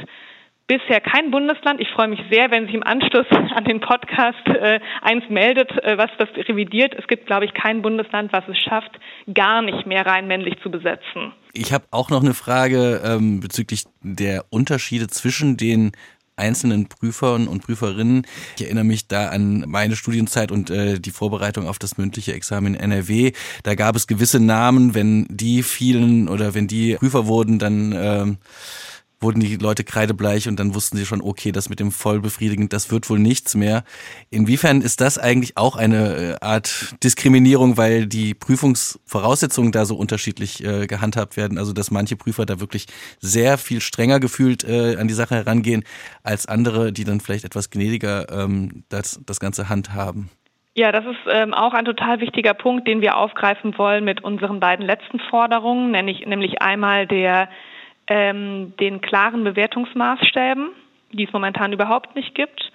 bisher 0.68 1.02
kein 1.02 1.32
Bundesland. 1.32 1.82
Ich 1.82 1.90
freue 1.90 2.08
mich 2.08 2.20
sehr, 2.32 2.52
wenn 2.52 2.66
sich 2.66 2.76
im 2.76 2.84
Anschluss 2.84 3.28
an 3.56 3.66
den 3.66 3.80
Podcast 3.80 4.46
äh, 4.48 4.80
eins 5.02 5.24
meldet, 5.30 5.72
äh, 5.84 5.98
was 5.98 6.10
das 6.18 6.30
revidiert. 6.36 6.96
Es 6.98 7.08
gibt, 7.08 7.26
glaube 7.28 7.46
ich, 7.46 7.54
kein 7.54 7.82
Bundesland, 7.82 8.32
was 8.34 8.48
es 8.48 8.58
schafft, 8.58 8.92
gar 9.34 9.62
nicht 9.62 9.86
mehr 9.86 10.06
rein 10.06 10.28
männlich 10.28 10.56
zu 10.62 10.72
besetzen. 10.72 11.34
Ich 11.54 11.72
habe 11.72 11.86
auch 11.92 12.10
noch 12.10 12.22
eine 12.22 12.34
Frage 12.34 13.02
ähm, 13.06 13.40
bezüglich 13.40 13.84
der 14.02 14.46
Unterschiede 14.50 15.08
zwischen 15.08 15.56
den 15.56 15.92
einzelnen 16.36 16.88
Prüfern 16.88 17.48
und 17.48 17.64
Prüferinnen. 17.64 18.26
Ich 18.58 18.64
erinnere 18.64 18.84
mich 18.84 19.08
da 19.08 19.30
an 19.30 19.66
meine 19.68 19.96
Studienzeit 19.96 20.52
und 20.52 20.70
äh, 20.70 21.00
die 21.00 21.12
Vorbereitung 21.12 21.68
auf 21.68 21.80
das 21.80 21.98
mündliche 21.98 22.34
Examen 22.34 22.76
in 22.76 22.80
NRW. 22.80 23.34
Da 23.64 23.76
gab 23.76 23.96
es 23.96 24.08
gewisse 24.08 24.40
Namen, 24.40 24.96
wenn 24.96 25.28
die 25.30 25.64
fielen 25.64 26.28
oder 26.28 26.54
wenn 26.54 26.68
die 26.68 26.96
Prüfer 26.96 27.28
wurden, 27.28 27.60
dann 27.60 27.94
ähm, 27.96 28.38
wurden 29.24 29.40
die 29.40 29.56
Leute 29.56 29.84
kreidebleich 29.84 30.48
und 30.48 30.60
dann 30.60 30.76
wussten 30.76 30.98
sie 30.98 31.06
schon, 31.06 31.22
okay, 31.22 31.52
das 31.52 31.70
mit 31.70 31.80
dem 31.80 31.92
vollbefriedigend, 31.92 32.74
das 32.74 32.92
wird 32.92 33.10
wohl 33.10 33.20
nichts 33.20 33.56
mehr. 33.56 33.84
Inwiefern 34.30 34.82
ist 34.82 35.02
das 35.02 35.18
eigentlich 35.18 35.58
auch 35.58 35.76
eine 35.76 36.16
äh, 36.16 36.46
Art 36.46 36.96
Diskriminierung, 37.04 37.78
weil 37.78 38.06
die 38.06 38.36
Prüfungsvoraussetzungen 38.36 39.72
da 39.72 39.86
so 39.86 39.96
unterschiedlich 39.96 40.64
äh, 40.64 40.86
gehandhabt 40.86 41.38
werden? 41.38 41.58
Also 41.58 41.74
dass 41.74 41.90
manche 41.90 42.16
Prüfer 42.16 42.46
da 42.46 42.60
wirklich 42.60 42.86
sehr 43.20 43.58
viel 43.58 43.82
strenger 43.82 44.20
gefühlt 44.20 44.64
äh, 44.64 44.98
an 44.98 45.08
die 45.08 45.14
Sache 45.14 45.36
herangehen 45.36 45.84
als 46.22 46.46
andere, 46.46 46.94
die 46.94 47.06
dann 47.06 47.20
vielleicht 47.20 47.46
etwas 47.46 47.70
gnädiger 47.70 48.30
ähm, 48.30 48.84
das, 48.90 49.22
das 49.26 49.40
Ganze 49.40 49.70
handhaben. 49.70 50.30
Ja, 50.76 50.92
das 50.92 51.06
ist 51.06 51.20
ähm, 51.32 51.54
auch 51.54 51.74
ein 51.74 51.86
total 51.86 52.20
wichtiger 52.20 52.56
Punkt, 52.56 52.88
den 52.88 53.02
wir 53.02 53.16
aufgreifen 53.16 53.78
wollen 53.78 54.04
mit 54.04 54.24
unseren 54.24 54.60
beiden 54.60 54.86
letzten 54.86 55.20
Forderungen, 55.20 55.92
nämlich, 55.92 56.26
nämlich 56.26 56.64
einmal 56.64 57.06
der 57.06 57.48
ähm, 58.08 58.74
den 58.80 59.02
klaren 59.02 59.44
Bewertungsmaßstäben, 59.44 60.70
die 61.12 61.26
es 61.26 61.34
momentan 61.34 61.74
überhaupt 61.74 62.16
nicht 62.16 62.36
gibt, 62.36 62.72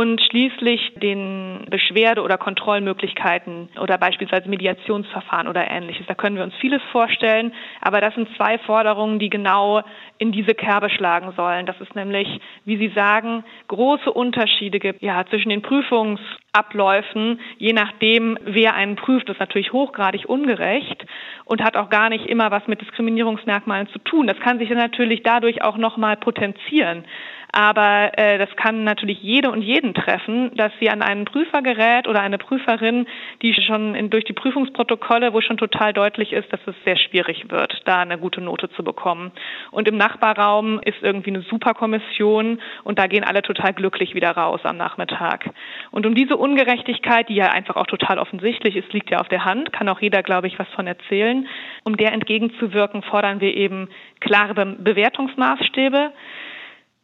und 0.00 0.18
schließlich 0.30 0.94
den 1.02 1.66
Beschwerde- 1.68 2.22
oder 2.22 2.38
Kontrollmöglichkeiten 2.38 3.68
oder 3.78 3.98
beispielsweise 3.98 4.48
Mediationsverfahren 4.48 5.46
oder 5.46 5.70
ähnliches. 5.70 6.06
Da 6.06 6.14
können 6.14 6.36
wir 6.36 6.42
uns 6.42 6.54
vieles 6.54 6.80
vorstellen, 6.90 7.52
aber 7.82 8.00
das 8.00 8.14
sind 8.14 8.34
zwei 8.34 8.56
Forderungen, 8.56 9.18
die 9.18 9.28
genau 9.28 9.82
in 10.16 10.32
diese 10.32 10.54
Kerbe 10.54 10.88
schlagen 10.88 11.32
sollen. 11.36 11.66
Das 11.66 11.78
ist 11.82 11.94
nämlich, 11.94 12.40
wie 12.64 12.78
Sie 12.78 12.88
sagen, 12.94 13.44
große 13.68 14.10
Unterschiede 14.10 14.78
gibt 14.78 15.02
ja, 15.02 15.22
zwischen 15.26 15.50
den 15.50 15.60
Prüfungsabläufen, 15.60 17.38
je 17.58 17.74
nachdem, 17.74 18.38
wer 18.42 18.74
einen 18.74 18.96
prüft. 18.96 19.28
Ist 19.28 19.38
natürlich 19.38 19.74
hochgradig 19.74 20.26
ungerecht 20.26 21.04
und 21.44 21.62
hat 21.62 21.76
auch 21.76 21.90
gar 21.90 22.08
nicht 22.08 22.24
immer 22.24 22.50
was 22.50 22.66
mit 22.68 22.80
Diskriminierungsmerkmalen 22.80 23.88
zu 23.88 23.98
tun. 23.98 24.26
Das 24.26 24.40
kann 24.40 24.58
sich 24.58 24.70
natürlich 24.70 25.22
dadurch 25.24 25.62
auch 25.62 25.76
nochmal 25.76 26.16
potenzieren. 26.16 27.04
Aber 27.52 28.16
äh, 28.16 28.38
das 28.38 28.48
kann 28.56 28.84
natürlich 28.84 29.20
jede 29.22 29.50
und 29.50 29.62
jeden 29.62 29.94
treffen, 29.94 30.54
dass 30.54 30.72
sie 30.78 30.88
an 30.88 31.02
einen 31.02 31.24
Prüfer 31.24 31.62
gerät 31.62 32.06
oder 32.06 32.20
eine 32.20 32.38
Prüferin, 32.38 33.06
die 33.42 33.54
schon 33.54 33.94
in, 33.94 34.10
durch 34.10 34.24
die 34.24 34.32
Prüfungsprotokolle, 34.32 35.32
wo 35.32 35.40
schon 35.40 35.56
total 35.56 35.92
deutlich 35.92 36.32
ist, 36.32 36.52
dass 36.52 36.60
es 36.66 36.74
sehr 36.84 36.96
schwierig 36.96 37.50
wird, 37.50 37.82
da 37.84 38.00
eine 38.00 38.18
gute 38.18 38.40
Note 38.40 38.70
zu 38.70 38.84
bekommen. 38.84 39.32
Und 39.70 39.88
im 39.88 39.96
Nachbarraum 39.96 40.80
ist 40.80 41.02
irgendwie 41.02 41.30
eine 41.30 41.42
Superkommission 41.42 42.60
und 42.84 42.98
da 42.98 43.06
gehen 43.06 43.24
alle 43.24 43.42
total 43.42 43.72
glücklich 43.74 44.14
wieder 44.14 44.30
raus 44.30 44.60
am 44.64 44.76
Nachmittag. 44.76 45.50
Und 45.90 46.06
um 46.06 46.14
diese 46.14 46.36
Ungerechtigkeit, 46.36 47.28
die 47.28 47.34
ja 47.34 47.50
einfach 47.50 47.76
auch 47.76 47.86
total 47.86 48.18
offensichtlich 48.18 48.76
ist, 48.76 48.92
liegt 48.92 49.10
ja 49.10 49.20
auf 49.20 49.28
der 49.28 49.44
Hand, 49.44 49.72
kann 49.72 49.88
auch 49.88 50.00
jeder, 50.00 50.22
glaube 50.22 50.46
ich, 50.46 50.58
was 50.58 50.68
von 50.68 50.86
erzählen. 50.86 51.48
Um 51.82 51.96
der 51.96 52.12
entgegenzuwirken, 52.12 53.02
fordern 53.02 53.40
wir 53.40 53.56
eben 53.56 53.88
klare 54.20 54.54
Bewertungsmaßstäbe 54.78 56.12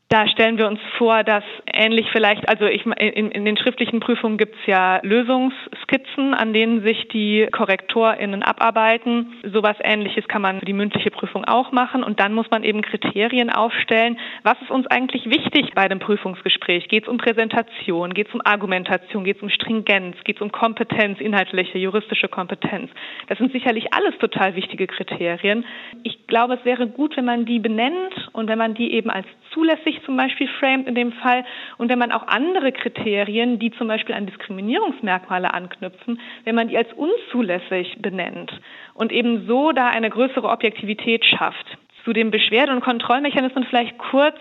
Da 0.09 0.29
stellen 0.29 0.57
wir 0.57 0.69
uns 0.69 0.79
vor, 0.99 1.25
dass 1.25 1.43
ähnlich 1.67 2.07
vielleicht, 2.13 2.49
also 2.49 2.67
ich, 2.67 2.87
in, 2.87 3.33
in 3.33 3.45
den 3.45 3.57
schriftlichen 3.57 3.99
Prüfungen 3.99 4.39
gibt 4.39 4.55
es 4.55 4.67
ja 4.67 5.01
Lösungsskizzen, 5.03 6.33
an 6.33 6.53
denen 6.53 6.83
sich 6.83 7.09
die 7.09 7.49
KorrektorInnen 7.51 8.45
abarbeiten. 8.45 9.33
Sowas 9.53 9.77
ähnliches 9.81 10.29
kann 10.29 10.43
man 10.43 10.61
für 10.61 10.65
die 10.65 10.75
mündliche 10.75 11.11
Prüfung 11.11 11.45
auch 11.45 11.73
machen. 11.73 12.05
Und 12.05 12.21
dann 12.21 12.35
muss 12.35 12.49
man 12.53 12.63
eben 12.63 12.83
Kriterien 12.83 13.51
aufstellen. 13.51 14.17
Was 14.45 14.55
ist 14.63 14.71
uns 14.71 14.87
eigentlich 14.87 15.29
wichtig 15.29 15.73
bei 15.75 15.89
dem 15.89 15.99
Prüfungsgespräch? 15.99 16.87
Geht 16.87 17.03
es 17.03 17.09
um 17.09 17.19
Präsentation? 17.19 18.15
Geht 18.15 18.29
es 18.29 18.35
um 18.35 18.43
Argumentation? 18.45 19.25
Geht 19.25 19.39
es 19.39 19.43
um 19.43 19.51
Stringenz? 19.51 20.23
Geht 20.23 20.37
es 20.37 20.43
um 20.43 20.53
Kompetenz, 20.53 21.19
inhaltliche, 21.19 21.79
juristische 21.79 22.29
Kompetenz? 22.29 22.93
Das 23.27 23.39
sind 23.39 23.51
sicherlich 23.51 23.93
alles 23.93 24.17
total 24.19 24.55
wichtige 24.55 24.87
Kriterien. 24.87 25.65
Ich 26.05 26.29
glaube, 26.29 26.55
es 26.55 26.65
wäre 26.65 26.87
gut, 26.87 27.17
wenn 27.17 27.25
man 27.25 27.45
die 27.45 27.59
benennt 27.59 28.31
und 28.33 28.47
wenn 28.47 28.59
man 28.59 28.75
die 28.75 28.93
eben 28.93 29.11
als 29.11 29.27
zulässig 29.53 30.01
zum 30.05 30.17
Beispiel 30.17 30.49
framed 30.61 30.89
in 30.89 30.95
dem 30.95 31.13
Fall 31.13 31.45
und 31.79 31.89
wenn 31.89 31.99
man 31.99 32.13
auch 32.13 32.27
andere 32.27 32.73
Kriterien, 32.73 33.59
die 33.59 33.71
zum 33.73 33.89
Beispiel 33.89 34.15
an 34.15 34.27
Diskriminierungsmerkmale 34.27 35.53
anknüpfen, 35.53 36.21
wenn 36.45 36.55
man 36.55 36.69
die 36.69 36.77
als 36.77 36.93
unzulässig 36.93 37.97
benennt 38.01 38.53
und 38.95 39.13
eben 39.13 39.47
so 39.47 39.73
da 39.73 39.89
eine 39.89 40.11
größere 40.11 40.49
Objektivität 40.49 41.25
schafft. 41.25 41.79
Zu 42.05 42.13
den 42.13 42.31
Beschwerde- 42.31 42.73
und 42.73 42.83
Kontrollmechanismen 42.83 43.65
vielleicht 43.65 43.99
kurz 43.99 44.39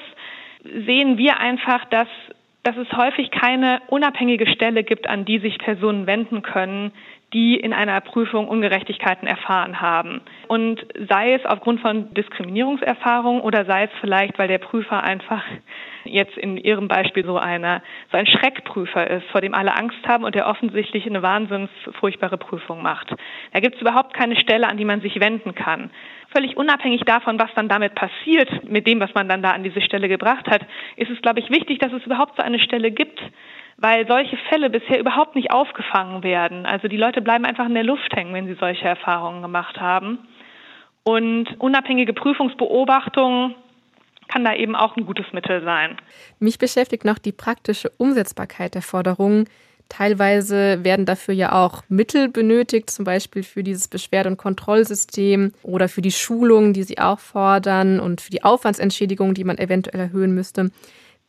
sehen 0.64 1.18
wir 1.18 1.40
einfach, 1.40 1.86
dass 1.86 2.08
dass 2.66 2.78
es 2.78 2.92
häufig 2.98 3.30
keine 3.30 3.80
unabhängige 3.90 4.48
Stelle 4.48 4.84
gibt, 4.84 5.08
an 5.08 5.24
die 5.24 5.38
sich 5.38 5.60
Personen 5.60 6.08
wenden 6.08 6.42
können, 6.42 6.92
die 7.36 7.58
in 7.58 7.74
einer 7.74 8.00
Prüfung 8.00 8.48
Ungerechtigkeiten 8.48 9.28
erfahren 9.28 9.82
haben. 9.82 10.22
Und 10.48 10.80
sei 11.10 11.34
es 11.34 11.46
aufgrund 11.46 11.82
von 11.82 12.14
Diskriminierungserfahrungen 12.14 13.42
oder 13.42 13.66
sei 13.66 13.84
es 13.84 13.90
vielleicht, 14.00 14.40
weil 14.40 14.48
der 14.48 14.60
Prüfer 14.60 15.04
einfach 15.04 15.44
jetzt 16.06 16.38
in 16.38 16.56
Ihrem 16.56 16.88
Beispiel 16.88 17.26
so 17.26 17.38
einer, 17.38 17.82
so 18.10 18.18
ein 18.18 18.26
Schreckprüfer 18.26 19.10
ist, 19.10 19.28
vor 19.32 19.42
dem 19.42 19.54
alle 19.54 19.76
Angst 19.76 20.08
haben 20.08 20.24
und 20.24 20.34
der 20.34 20.48
offensichtlich 20.48 21.06
eine 21.06 21.22
wahnsinns 21.22 21.70
furchtbare 22.00 22.38
Prüfung 22.38 22.82
macht. 22.82 23.14
Da 23.52 23.60
gibt 23.60 23.76
es 23.76 23.82
überhaupt 23.82 24.14
keine 24.14 24.38
Stelle, 24.38 24.70
an 24.70 24.78
die 24.78 24.86
man 24.86 25.02
sich 25.02 25.20
wenden 25.20 25.54
kann. 25.56 25.92
Völlig 26.34 26.56
unabhängig 26.56 27.02
davon, 27.02 27.38
was 27.38 27.54
dann 27.56 27.68
damit 27.68 27.96
passiert, 27.96 28.70
mit 28.70 28.88
dem, 28.88 29.02
was 29.02 29.14
man 29.14 29.28
dann 29.28 29.44
da 29.44 29.52
an 29.52 29.64
diese 29.64 29.82
Stelle 29.82 30.08
gebracht 30.08 30.48
hat, 30.50 30.62
ist 30.96 31.12
es, 31.12 31.22
glaube 31.22 31.42
ich, 31.42 31.50
wichtig, 31.50 31.80
dass 31.80 31.92
es 31.92 32.06
überhaupt 32.06 32.38
so 32.38 32.44
eine 32.44 32.60
Stelle 32.60 32.92
gibt, 32.92 33.20
weil 33.78 34.08
solche 34.08 34.38
Fälle 34.50 34.70
bisher 34.70 35.00
überhaupt 35.00 35.36
nicht 35.36 35.52
aufgefangen 35.52 36.24
werden. 36.24 36.66
Also 36.66 36.88
die 36.88 36.98
Leute 36.98 37.22
bleiben 37.22 37.46
einfach 37.46 37.66
in 37.66 37.74
der 37.74 37.84
Luft 37.84 38.16
hängen, 38.16 38.34
wenn 38.34 38.48
sie 38.48 38.56
solche 38.60 38.86
Erfahrungen 38.86 39.42
gemacht 39.42 39.80
haben. 39.80 40.20
Und 41.04 41.60
unabhängige 41.60 42.14
Prüfungsbeobachtung 42.14 43.56
kann 44.28 44.44
da 44.44 44.56
eben 44.56 44.76
auch 44.76 44.96
ein 44.98 45.06
gutes 45.06 45.26
Mittel 45.34 45.64
sein. 45.64 45.98
Mich 46.40 46.58
beschäftigt 46.58 47.06
noch 47.06 47.20
die 47.20 47.32
praktische 47.32 47.92
Umsetzbarkeit 47.98 48.74
der 48.74 48.82
Forderungen. 48.82 49.48
Teilweise 49.88 50.84
werden 50.84 51.06
dafür 51.06 51.36
ja 51.36 51.52
auch 51.52 51.84
Mittel 51.90 52.28
benötigt, 52.28 52.90
zum 52.90 53.06
Beispiel 53.06 53.44
für 53.44 53.62
dieses 53.62 53.88
Beschwerde- 53.88 54.30
und 54.30 54.38
Kontrollsystem 54.38 55.54
oder 55.62 55.88
für 55.88 56.02
die 56.02 56.12
Schulungen, 56.12 56.74
die 56.74 56.82
Sie 56.82 56.98
auch 56.98 57.20
fordern 57.20 58.00
und 58.00 58.22
für 58.22 58.32
die 58.32 58.44
Aufwandsentschädigung, 58.44 59.36
die 59.36 59.44
man 59.44 59.60
eventuell 59.60 60.00
erhöhen 60.00 60.34
müsste. 60.34 60.72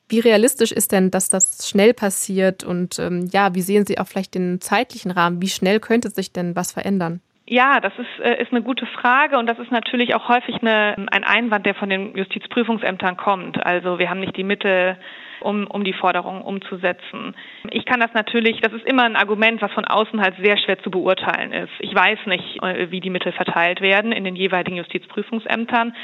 Wie 0.09 0.21
realistisch 0.21 0.73
ist 0.73 0.93
denn, 0.93 1.11
dass 1.11 1.29
das 1.29 1.69
schnell 1.69 1.93
passiert? 1.93 2.63
Und 2.63 2.99
ähm, 2.99 3.29
ja, 3.33 3.55
wie 3.55 3.63
sehen 3.63 3.87
Sie 3.87 3.99
auch 3.99 4.07
vielleicht 4.07 4.35
den 4.35 4.61
zeitlichen 4.61 5.11
Rahmen? 5.11 5.43
Wie 5.43 5.49
schnell 5.49 5.81
könnte 5.81 6.11
sich 6.11 6.33
denn 6.33 6.55
was 6.55 6.73
verändern? 6.73 7.21
Ja, 7.49 7.81
das 7.81 7.93
ist, 7.97 8.25
äh, 8.25 8.43
ist 8.43 8.51
eine 8.51 8.63
gute 8.63 8.87
Frage 8.87 9.39
und 9.39 9.47
das 9.47 9.59
ist 9.59 9.71
natürlich 9.71 10.15
auch 10.15 10.29
häufig 10.29 10.57
eine, 10.63 10.97
ein 11.13 11.25
Einwand, 11.25 11.65
der 11.65 11.77
von 11.77 11.89
den 11.89 12.17
Justizprüfungsämtern 12.17 13.17
kommt. 13.17 13.65
Also 13.65 14.01
wir 14.01 14.11
haben 14.11 14.19
nicht 14.19 14.37
die 14.37 14.45
Mittel, 14.45 14.97
um, 15.41 15.67
um 15.69 15.85
die 15.85 15.93
Forderungen 15.93 16.43
umzusetzen. 16.43 17.37
Ich 17.71 17.85
kann 17.85 18.01
das 18.01 18.13
natürlich, 18.15 18.61
das 18.61 18.73
ist 18.73 18.85
immer 18.85 19.05
ein 19.05 19.15
Argument, 19.15 19.63
was 19.63 19.73
von 19.73 19.85
außen 19.85 20.21
halt 20.21 20.35
sehr 20.43 20.59
schwer 20.59 20.79
zu 20.81 20.91
beurteilen 20.91 21.53
ist. 21.53 21.73
Ich 21.79 21.95
weiß 21.95 22.19
nicht, 22.27 22.63
äh, 22.63 22.91
wie 22.91 23.01
die 23.01 23.11
Mittel 23.11 23.33
verteilt 23.33 23.81
werden 23.81 24.11
in 24.11 24.25
den 24.25 24.35
jeweiligen 24.35 24.77
Justizprüfungsämtern 24.77 25.95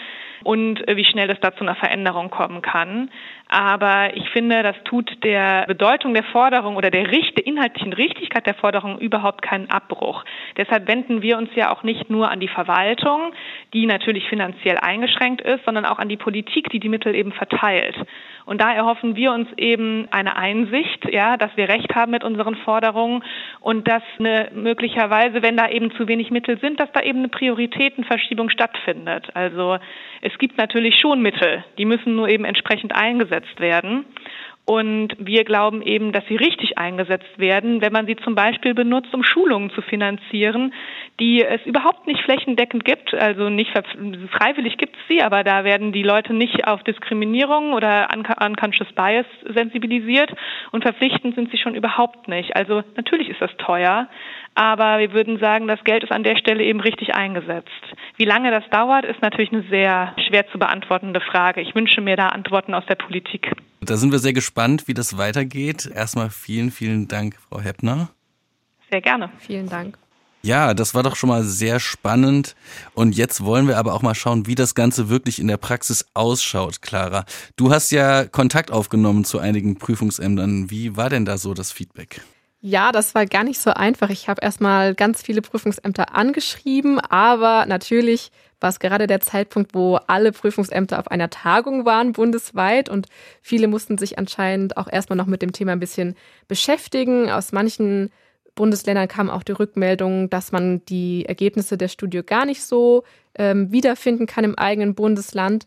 und 0.45 0.87
äh, 0.89 0.97
wie 0.97 1.05
schnell 1.05 1.31
es 1.31 1.41
da 1.41 1.55
zu 1.55 1.63
einer 1.63 1.77
Veränderung 1.77 2.31
kommen 2.31 2.63
kann. 2.63 3.11
Aber 3.53 4.17
ich 4.17 4.31
finde, 4.31 4.63
das 4.63 4.77
tut 4.85 5.23
der 5.23 5.67
Bedeutung 5.67 6.15
der 6.15 6.23
Forderung 6.23 6.77
oder 6.77 6.91
der 6.91 7.11
Richt 7.11 7.39
inhaltlichen 7.39 7.93
Richtigkeit 7.93 8.47
der 8.47 8.55
Forderung 8.55 8.99
überhaupt 8.99 9.43
keinen 9.43 9.71
Abbruch. 9.71 10.25
Deshalb 10.57 10.89
wenden 10.89 11.21
wir 11.21 11.37
uns 11.37 11.51
ja 11.55 11.71
auch 11.71 11.83
nicht 11.83 12.09
nur 12.09 12.31
an 12.31 12.41
die 12.41 12.49
Verwaltung, 12.49 13.35
die 13.75 13.85
natürlich 13.85 14.27
finanziell 14.31 14.79
eingeschränkt 14.79 15.43
ist, 15.43 15.67
sondern 15.67 15.85
auch 15.85 15.99
an 15.99 16.09
die 16.09 16.17
Politik, 16.17 16.71
die 16.71 16.81
die 16.81 16.89
Mittel 16.89 17.15
eben 17.15 17.33
verteilt. 17.33 17.95
Und 18.45 18.61
da 18.61 18.73
erhoffen 18.73 19.17
wir 19.17 19.33
uns 19.33 19.49
eben 19.57 20.09
eine 20.11 20.37
Einsicht, 20.37 21.05
ja, 21.11 21.37
dass 21.37 21.57
wir 21.57 21.69
Recht 21.69 21.95
haben 21.95 22.11
mit 22.11 22.25
unseren 22.25 22.57
Forderungen 22.57 23.23
und 23.61 23.87
dass 23.87 24.03
eine, 24.19 24.51
möglicherweise, 24.55 25.43
wenn 25.43 25.57
da 25.57 25.69
eben 25.69 25.93
zu 25.93 26.09
wenig 26.09 26.31
Mittel 26.31 26.59
sind, 26.59 26.81
dass 26.81 26.91
da 26.93 27.03
eben 27.03 27.21
eine 27.21 27.29
Prioritätenverschiebung 27.29 28.51
stattfindet. 28.51 29.29
Also 29.35 29.79
es 30.23 30.37
gibt 30.39 30.59
natürlich 30.59 30.99
schon 31.01 31.21
Mittel, 31.23 31.65
die 31.79 31.85
müssen 31.85 32.17
nur 32.17 32.29
eben 32.29 32.45
entsprechend 32.45 32.95
eingesetzt 33.43 33.61
werden. 33.61 34.05
Und 34.65 35.17
wir 35.19 35.43
glauben 35.43 35.83
eben, 35.83 36.13
dass 36.13 36.25
sie 36.29 36.37
richtig 36.37 36.79
eingesetzt 36.79 37.37
werden, 37.37 37.81
wenn 37.81 37.93
man 37.93 38.07
sie 38.07 38.15
zum 38.15 38.37
Beispiel 38.37 38.75
benutzt, 38.75 39.13
um 39.13 39.25
Schulungen 39.25 39.71
zu 39.71 39.83
finanzieren, 39.83 40.73
die 41.19 41.43
es 41.45 41.61
überhaupt 41.67 42.07
nicht 42.07 42.23
flächendeckend 42.23 42.85
gibt. 42.85 43.13
Also 43.13 43.49
nicht 43.49 43.73
freiwillig 44.31 44.79
gibt 44.79 44.95
es 44.95 45.03
sie, 45.09 45.21
aber 45.21 45.43
da 45.43 45.65
werden 45.65 45.91
die 45.91 46.05
Leute 46.05 46.33
nicht 46.33 46.69
auf 46.69 46.85
Diskriminierung 46.85 47.73
oder 47.73 48.09
unconscious 48.15 48.87
bias 48.93 49.27
sensibilisiert 49.53 50.33
und 50.71 50.85
verpflichtend 50.85 51.35
sind 51.35 51.51
sie 51.51 51.59
schon 51.59 51.75
überhaupt 51.75 52.29
nicht. 52.29 52.55
Also 52.55 52.85
natürlich 52.95 53.31
ist 53.31 53.41
das 53.43 53.51
teuer, 53.57 54.09
aber 54.55 54.99
wir 54.99 55.13
würden 55.13 55.39
sagen, 55.39 55.67
das 55.67 55.83
Geld 55.85 56.05
ist 56.05 56.13
an 56.13 56.25
der 56.25 56.37
Stelle 56.37 56.63
eben 56.63 56.81
richtig 56.81 57.15
eingesetzt. 57.15 57.71
Wie 58.17 58.25
lange 58.25 58.51
das 58.51 58.65
dauert, 58.71 59.05
ist 59.05 59.23
natürlich 59.23 59.53
eine 59.53 59.63
sehr 59.71 60.15
schwer 60.29 60.47
zu 60.51 60.59
beantwortende 60.59 61.21
Frage. 61.21 61.61
Ich 61.61 61.75
wünsche 61.75 62.01
mir 62.01 62.17
da 62.17 62.29
Antworten 62.29 62.75
aus 62.75 62.85
der 62.87 62.97
Politik. 62.97 63.53
Da 63.81 63.97
sind 63.97 64.13
wir 64.13 64.19
sehr 64.19 64.33
gespannt, 64.33 64.87
wie 64.89 64.95
das 64.95 65.17
weitergeht. 65.19 65.91
Erstmal 65.93 66.31
vielen, 66.31 66.71
vielen 66.71 67.09
Dank, 67.09 67.37
Frau 67.49 67.61
Heppner. 67.61 68.11
Sehr 68.91 69.01
gerne. 69.01 69.31
Vielen 69.39 69.69
Dank. 69.69 69.97
Ja, 70.45 70.75
das 70.75 70.95
war 70.95 71.05
doch 71.05 71.15
schon 71.15 71.29
mal 71.29 71.45
sehr 71.45 71.79
spannend. 71.79 72.57
Und 72.95 73.17
jetzt 73.17 73.45
wollen 73.45 73.69
wir 73.69 73.79
aber 73.79 73.95
auch 73.95 74.03
mal 74.03 74.15
schauen, 74.15 74.47
wie 74.47 74.57
das 74.57 74.75
Ganze 74.75 75.09
wirklich 75.09 75.39
in 75.39 75.47
der 75.47 75.57
Praxis 75.57 76.05
ausschaut, 76.15 76.83
Clara. 76.83 77.25
Du 77.57 77.71
hast 77.71 77.93
ja 77.93 78.25
Kontakt 78.25 78.73
aufgenommen 78.73 79.25
zu 79.25 79.39
einigen 79.39 79.79
Prüfungsämtern. 79.79 80.69
Wie 80.69 80.97
war 80.97 81.11
denn 81.11 81.25
da 81.25 81.39
so 81.39 81.55
das 81.55 81.71
Feedback? 81.71 82.23
Ja, 82.65 82.93
das 82.93 83.15
war 83.17 83.27
gar 83.27 83.43
nicht 83.43 83.59
so 83.61 83.71
einfach. 83.71 84.09
Ich 84.11 84.29
habe 84.29 84.41
erstmal 84.41 84.95
ganz 84.95 85.21
viele 85.21 85.43
Prüfungsämter 85.43 86.15
angeschrieben, 86.15 87.01
aber 87.01 87.67
natürlich 87.67 88.31
war 88.61 88.71
es 88.71 88.79
gerade 88.79 89.09
der 89.09 89.21
Zeitpunkt, 89.21 89.75
wo 89.75 89.97
alle 90.07 90.31
Prüfungsämter 90.31 91.01
auf 91.01 91.09
einer 91.09 91.29
Tagung 91.29 91.85
waren 91.85 92.13
bundesweit 92.13 92.89
und 92.89 93.09
viele 93.41 93.67
mussten 93.67 93.99
sich 93.99 94.17
anscheinend 94.17 94.77
auch 94.77 94.87
erstmal 94.89 95.17
noch 95.17 95.27
mit 95.27 95.43
dem 95.43 95.53
Thema 95.53 95.73
ein 95.73 95.81
bisschen 95.81 96.15
beschäftigen. 96.47 97.29
Aus 97.33 97.51
manchen 97.51 98.11
Bundesländern 98.55 99.09
kam 99.09 99.29
auch 99.29 99.43
die 99.43 99.53
Rückmeldung, 99.53 100.31
dass 100.31 100.53
man 100.53 100.85
die 100.85 101.27
Ergebnisse 101.27 101.77
der 101.77 101.89
Studie 101.89 102.23
gar 102.23 102.47
nicht 102.47 102.63
so 102.63 103.03
ähm, 103.35 103.73
wiederfinden 103.73 104.27
kann 104.27 104.45
im 104.45 104.57
eigenen 104.57 104.95
Bundesland. 104.95 105.67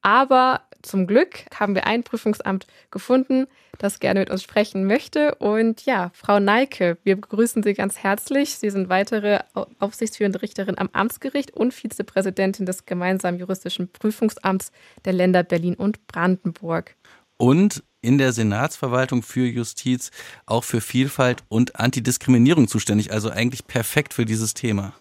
Aber 0.00 0.62
zum 0.82 1.06
Glück 1.06 1.44
haben 1.54 1.74
wir 1.74 1.86
ein 1.86 2.02
Prüfungsamt 2.02 2.66
gefunden, 2.90 3.46
das 3.78 4.00
gerne 4.00 4.20
mit 4.20 4.30
uns 4.30 4.42
sprechen 4.42 4.86
möchte. 4.86 5.34
Und 5.36 5.86
ja, 5.86 6.10
Frau 6.14 6.40
Neike, 6.40 6.98
wir 7.04 7.16
begrüßen 7.16 7.62
Sie 7.62 7.74
ganz 7.74 7.98
herzlich. 7.98 8.56
Sie 8.56 8.70
sind 8.70 8.88
weitere 8.88 9.40
aufsichtsführende 9.78 10.42
Richterin 10.42 10.78
am 10.78 10.90
Amtsgericht 10.92 11.52
und 11.52 11.72
Vizepräsidentin 11.72 12.66
des 12.66 12.86
gemeinsamen 12.86 13.38
juristischen 13.38 13.90
Prüfungsamts 13.90 14.72
der 15.04 15.12
Länder 15.12 15.42
Berlin 15.42 15.74
und 15.74 16.06
Brandenburg. 16.06 16.96
Und 17.38 17.82
in 18.02 18.18
der 18.18 18.32
Senatsverwaltung 18.32 19.22
für 19.22 19.46
Justiz 19.46 20.10
auch 20.44 20.64
für 20.64 20.80
Vielfalt 20.80 21.44
und 21.48 21.78
Antidiskriminierung 21.78 22.68
zuständig. 22.68 23.12
Also 23.12 23.30
eigentlich 23.30 23.66
perfekt 23.66 24.12
für 24.12 24.24
dieses 24.24 24.54
Thema. 24.54 24.92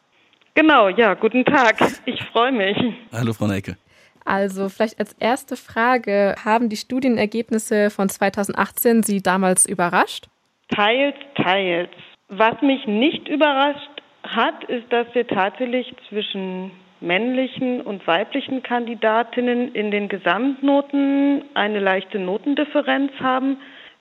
Genau, 0.54 0.90
ja, 0.90 1.14
guten 1.16 1.44
Tag. 1.46 1.78
Ich 2.06 2.22
freue 2.32 2.52
mich. 2.52 2.78
Hallo, 3.12 3.34
Frau 3.34 3.48
Neike. 3.48 3.78
Also 4.26 4.70
vielleicht 4.70 5.00
als 5.00 5.14
erste 5.14 5.56
Frage, 5.56 6.36
haben 6.44 6.70
die 6.70 6.78
Studienergebnisse 6.78 7.90
von 7.90 8.10
2018 8.10 9.04
Sie 9.04 9.22
damals 9.22 9.66
überrascht? 9.66 10.28
Teils, 10.70 11.16
teils. 11.36 11.90
Was 12.30 12.62
mich 12.62 12.88
nicht 12.88 13.28
überrascht 13.28 13.90
hat, 14.24 14.64
ist, 14.66 14.92
dass 14.92 15.08
wir 15.14 15.28
tatsächlich 15.28 15.94
zwischen 16.08 16.72
männlichen 17.02 17.82
und 17.82 18.06
weiblichen 18.06 18.64
Kandidatinnen 18.64 19.74
in 19.74 19.92
den 19.92 20.08
Gesamtnoten 20.08 21.44
eine 21.56 21.80
leichte 21.80 22.20
Notendifferenz 22.20 23.12
haben. 23.20 23.58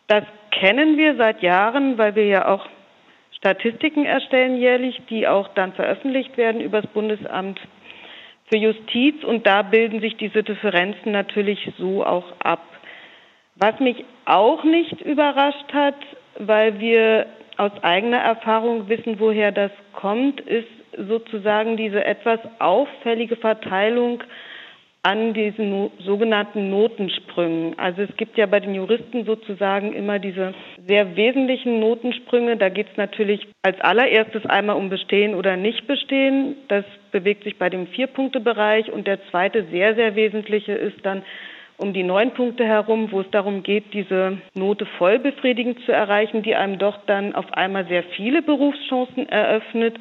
Das 0.06 0.24
kennen 0.50 0.98
wir 0.98 1.16
seit 1.16 1.42
Jahren, 1.42 1.96
weil 1.98 2.14
wir 2.14 2.26
ja 2.26 2.46
auch 2.46 2.66
Statistiken 3.36 4.04
erstellen 4.04 4.58
jährlich, 4.58 5.00
die 5.08 5.26
auch 5.26 5.48
dann 5.54 5.72
veröffentlicht 5.72 6.36
werden 6.36 6.60
über 6.60 6.82
das 6.82 6.90
Bundesamt 6.90 7.58
für 8.50 8.56
Justiz 8.56 9.22
und 9.24 9.46
da 9.46 9.62
bilden 9.62 10.00
sich 10.00 10.16
diese 10.16 10.42
Differenzen 10.42 11.12
natürlich 11.12 11.72
so 11.78 12.04
auch 12.04 12.32
ab. 12.40 12.62
Was 13.56 13.78
mich 13.78 14.04
auch 14.24 14.64
nicht 14.64 15.00
überrascht 15.00 15.72
hat, 15.72 15.94
weil 16.38 16.80
wir 16.80 17.26
aus 17.56 17.72
eigener 17.82 18.18
Erfahrung 18.18 18.88
wissen, 18.88 19.20
woher 19.20 19.52
das 19.52 19.70
kommt, 19.92 20.40
ist 20.40 20.68
sozusagen 20.96 21.76
diese 21.76 22.04
etwas 22.04 22.40
auffällige 22.58 23.36
Verteilung 23.36 24.22
an 25.02 25.32
diesen 25.32 25.70
no 25.70 25.90
sogenannten 26.04 26.68
Notensprüngen. 26.68 27.78
Also 27.78 28.02
es 28.02 28.14
gibt 28.16 28.36
ja 28.36 28.46
bei 28.46 28.60
den 28.60 28.74
Juristen 28.74 29.24
sozusagen 29.24 29.94
immer 29.94 30.18
diese 30.18 30.52
sehr 30.86 31.16
wesentlichen 31.16 31.80
Notensprünge. 31.80 32.58
Da 32.58 32.68
geht 32.68 32.88
es 32.90 32.96
natürlich 32.98 33.46
als 33.62 33.80
allererstes 33.80 34.44
einmal 34.44 34.76
um 34.76 34.90
Bestehen 34.90 35.34
oder 35.34 35.56
Nicht-Bestehen. 35.56 36.56
Das 36.68 36.84
bewegt 37.12 37.44
sich 37.44 37.58
bei 37.58 37.70
dem 37.70 37.86
Vier-Punkte-Bereich. 37.86 38.92
Und 38.92 39.06
der 39.06 39.24
zweite 39.30 39.64
sehr, 39.70 39.94
sehr 39.94 40.16
wesentliche 40.16 40.72
ist 40.72 40.98
dann 41.04 41.22
um 41.78 41.94
die 41.94 42.02
neun 42.02 42.32
Punkte 42.32 42.66
herum, 42.66 43.10
wo 43.10 43.22
es 43.22 43.30
darum 43.30 43.62
geht, 43.62 43.94
diese 43.94 44.36
Note 44.52 44.84
voll 44.98 45.18
befriedigend 45.18 45.80
zu 45.86 45.92
erreichen, 45.92 46.42
die 46.42 46.54
einem 46.54 46.78
doch 46.78 46.98
dann 47.06 47.34
auf 47.34 47.50
einmal 47.54 47.86
sehr 47.86 48.02
viele 48.16 48.42
Berufschancen 48.42 49.26
eröffnet. 49.30 49.96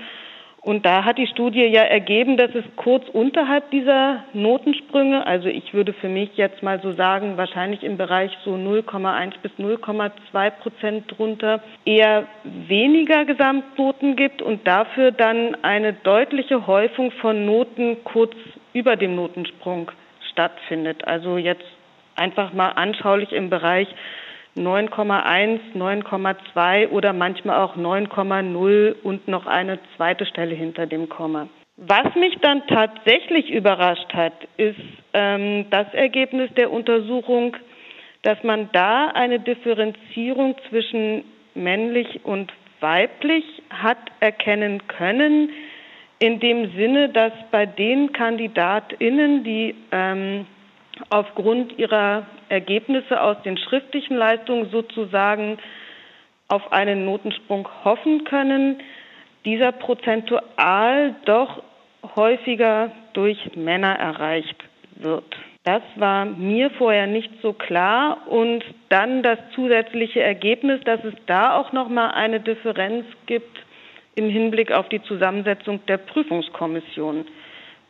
Und 0.62 0.86
da 0.86 1.06
hat 1.06 1.18
die 1.18 1.28
Studie 1.28 1.64
ja 1.64 1.84
ergeben, 1.84 2.36
dass 2.36 2.54
es 2.54 2.66
kurz 2.76 3.08
unterhalb 3.10 3.72
dieser 3.72 4.24
Notensprünge, 4.34 5.26
also 5.26 5.48
ich 5.48 5.74
würde 5.74 5.94
für 5.94 6.10
mich 6.10 6.36
jetzt 6.36 6.62
mal 6.62 6.82
so 6.82 6.92
sagen, 6.94 7.38
wahrscheinlich 7.38 7.84
im 7.84 7.96
Bereich 7.96 8.32
so 8.44 8.56
0,1 8.56 9.36
bis 9.42 9.52
0,2 9.54 10.50
Prozent 10.52 11.18
drunter, 11.18 11.62
eher 11.86 12.26
weniger 12.44 13.24
Gesamtnoten 13.24 14.18
gibt 14.18 14.42
und 14.42 14.68
dafür 14.68 15.12
dann 15.12 15.56
eine 15.64 15.94
deutliche 15.94 16.68
Häufung 16.68 17.12
von 17.12 17.46
Noten 17.46 18.04
kurz 18.04 18.36
über 18.74 18.98
dem 18.98 19.16
Notensprung 19.16 19.92
stattfindet. 20.32 21.08
Also 21.08 21.38
jetzt 21.38 21.66
einfach 22.16 22.52
mal 22.52 22.72
anschaulich 22.72 23.32
im 23.32 23.50
Bereich 23.50 23.88
9,1, 24.58 25.60
9,2 25.76 26.90
oder 26.90 27.14
manchmal 27.14 27.62
auch 27.62 27.76
9,0 27.76 28.96
und 29.04 29.28
noch 29.28 29.46
eine 29.46 29.80
zweite 29.96 30.26
Stelle 30.26 30.56
hinter 30.56 30.86
dem 30.86 31.08
Komma. 31.10 31.48
Was 31.78 32.14
mich 32.16 32.38
dann 32.42 32.68
tatsächlich 32.68 33.50
überrascht 33.50 34.14
hat, 34.14 34.34
ist 34.58 34.80
ähm, 35.14 35.66
das 35.70 35.94
Ergebnis 35.94 36.50
der 36.56 36.72
Untersuchung, 36.72 37.56
dass 38.24 38.44
man 38.44 38.70
da 38.74 39.08
eine 39.08 39.40
Differenzierung 39.40 40.56
zwischen 40.70 41.24
männlich 41.56 42.26
und 42.26 42.52
weiblich 42.82 43.46
hat 43.70 43.98
erkennen 44.20 44.88
können, 44.88 45.52
in 46.20 46.42
dem 46.42 46.72
Sinne, 46.76 47.10
dass 47.10 47.32
bei 47.50 47.66
den 47.66 48.12
Kandidatinnen, 48.12 49.46
die 49.46 49.74
ähm, 49.92 50.46
aufgrund 51.10 51.78
ihrer 51.78 52.26
Ergebnisse 52.50 53.22
aus 53.22 53.38
den 53.44 53.58
schriftlichen 53.58 54.18
Leistungen 54.18 54.70
sozusagen 54.70 55.58
auf 56.48 56.72
einen 56.72 57.06
Notensprung 57.06 57.68
hoffen 57.84 58.24
können, 58.26 58.78
dieser 59.46 59.72
prozentual 59.72 61.16
doch 61.26 61.64
häufiger 62.16 62.92
durch 63.14 63.56
Männer 63.56 63.94
erreicht 63.96 64.56
wird. 64.96 65.36
Das 65.64 65.82
war 65.98 66.26
mir 66.26 66.72
vorher 66.72 67.06
nicht 67.08 67.30
so 67.42 67.54
klar 67.54 68.28
und 68.28 68.64
dann 68.90 69.22
das 69.24 69.38
zusätzliche 69.54 70.22
Ergebnis, 70.22 70.82
dass 70.86 71.04
es 71.04 71.14
da 71.28 71.58
auch 71.58 71.74
noch 71.74 71.90
mal 71.90 72.12
eine 72.12 72.40
Differenz 72.40 73.06
gibt 73.26 73.60
im 74.16 74.30
Hinblick 74.30 74.72
auf 74.72 74.90
die 74.90 75.02
Zusammensetzung 75.04 75.86
der 75.86 75.98
Prüfungskommission. 75.98 77.26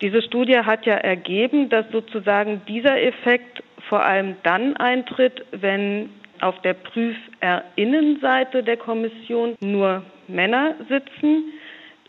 Diese 0.01 0.21
Studie 0.21 0.59
hat 0.59 0.85
ja 0.85 0.95
ergeben, 0.95 1.69
dass 1.69 1.85
sozusagen 1.91 2.61
dieser 2.67 3.01
Effekt 3.01 3.61
vor 3.89 4.03
allem 4.05 4.35
dann 4.43 4.77
eintritt, 4.77 5.45
wenn 5.51 6.09
auf 6.39 6.61
der 6.61 6.73
Prüferinnenseite 6.73 8.63
der 8.63 8.77
Kommission 8.77 9.55
nur 9.59 10.03
Männer 10.27 10.75
sitzen, 10.87 11.51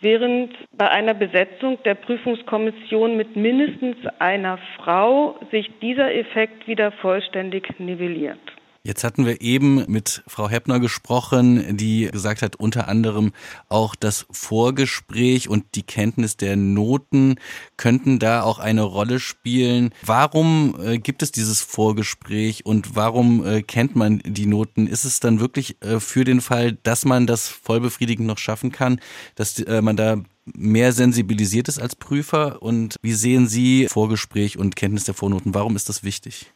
während 0.01 0.55
bei 0.77 0.89
einer 0.89 1.15
Besetzung 1.15 1.83
der 1.85 1.95
Prüfungskommission 1.95 3.17
mit 3.17 3.35
mindestens 3.35 3.97
einer 4.19 4.59
Frau 4.77 5.39
sich 5.51 5.71
dieser 5.81 6.15
Effekt 6.15 6.69
wieder 6.69 6.93
vollständig 6.93 7.79
nivelliert. 7.79 8.39
Jetzt 8.83 9.05
hatten 9.05 9.27
wir 9.27 9.43
eben 9.43 9.85
mit 9.89 10.23
Frau 10.27 10.49
Heppner 10.49 10.81
gesprochen, 10.81 11.77
die 11.77 12.09
gesagt 12.11 12.41
hat, 12.41 12.57
unter 12.57 12.89
anderem 12.89 13.33
auch 13.69 13.95
das 13.95 14.25
Vorgespräch 14.31 15.51
und 15.51 15.67
die 15.75 15.83
Kenntnis 15.83 16.39
der 16.39 16.57
Noten 16.57 17.35
könnten 17.77 18.19
da 18.19 18.43
auch 18.43 18.59
eine 18.59 18.81
Rolle 18.83 19.21
spielen. 19.21 19.91
Warum 20.01 20.77
äh, 20.83 20.99
gibt 20.99 21.23
es 21.23 21.31
dieses 21.31 21.61
Vorgespräch 21.61 22.65
und 22.65 22.97
warum 22.97 23.45
äh, 23.45 23.61
kennt 23.61 23.97
man 23.97 24.23
die 24.25 24.47
Noten? 24.47 24.87
Ist 24.87 25.05
es 25.05 25.21
dann 25.21 25.41
wirklich 25.41 25.77
äh, 25.83 26.01
für 26.01 26.25
den 26.25 26.41
Fall, 26.41 26.73
dass 26.83 27.05
man 27.05 27.27
das 27.27 27.49
vollbefriedigend 27.49 28.27
noch 28.27 28.39
schaffen 28.39 28.73
kann, 28.73 28.99
dass 29.35 29.59
äh, 29.59 29.83
man 29.83 29.97
da 29.97 30.23
mehr 30.47 30.95
sensibilisiert 30.95 31.69
ist 31.69 31.79
als 31.79 31.97
Prüfer? 31.97 32.63
Und 32.63 32.97
wie 33.03 33.13
sehen 33.13 33.47
Sie 33.47 33.89
Vorgespräch 33.91 34.57
und 34.57 34.75
Kenntnis 34.75 35.05
der 35.05 35.13
Vornoten? 35.13 35.53
Warum 35.53 35.77
ist 35.77 35.91
das 35.91 36.03
wichtig? 36.03 36.51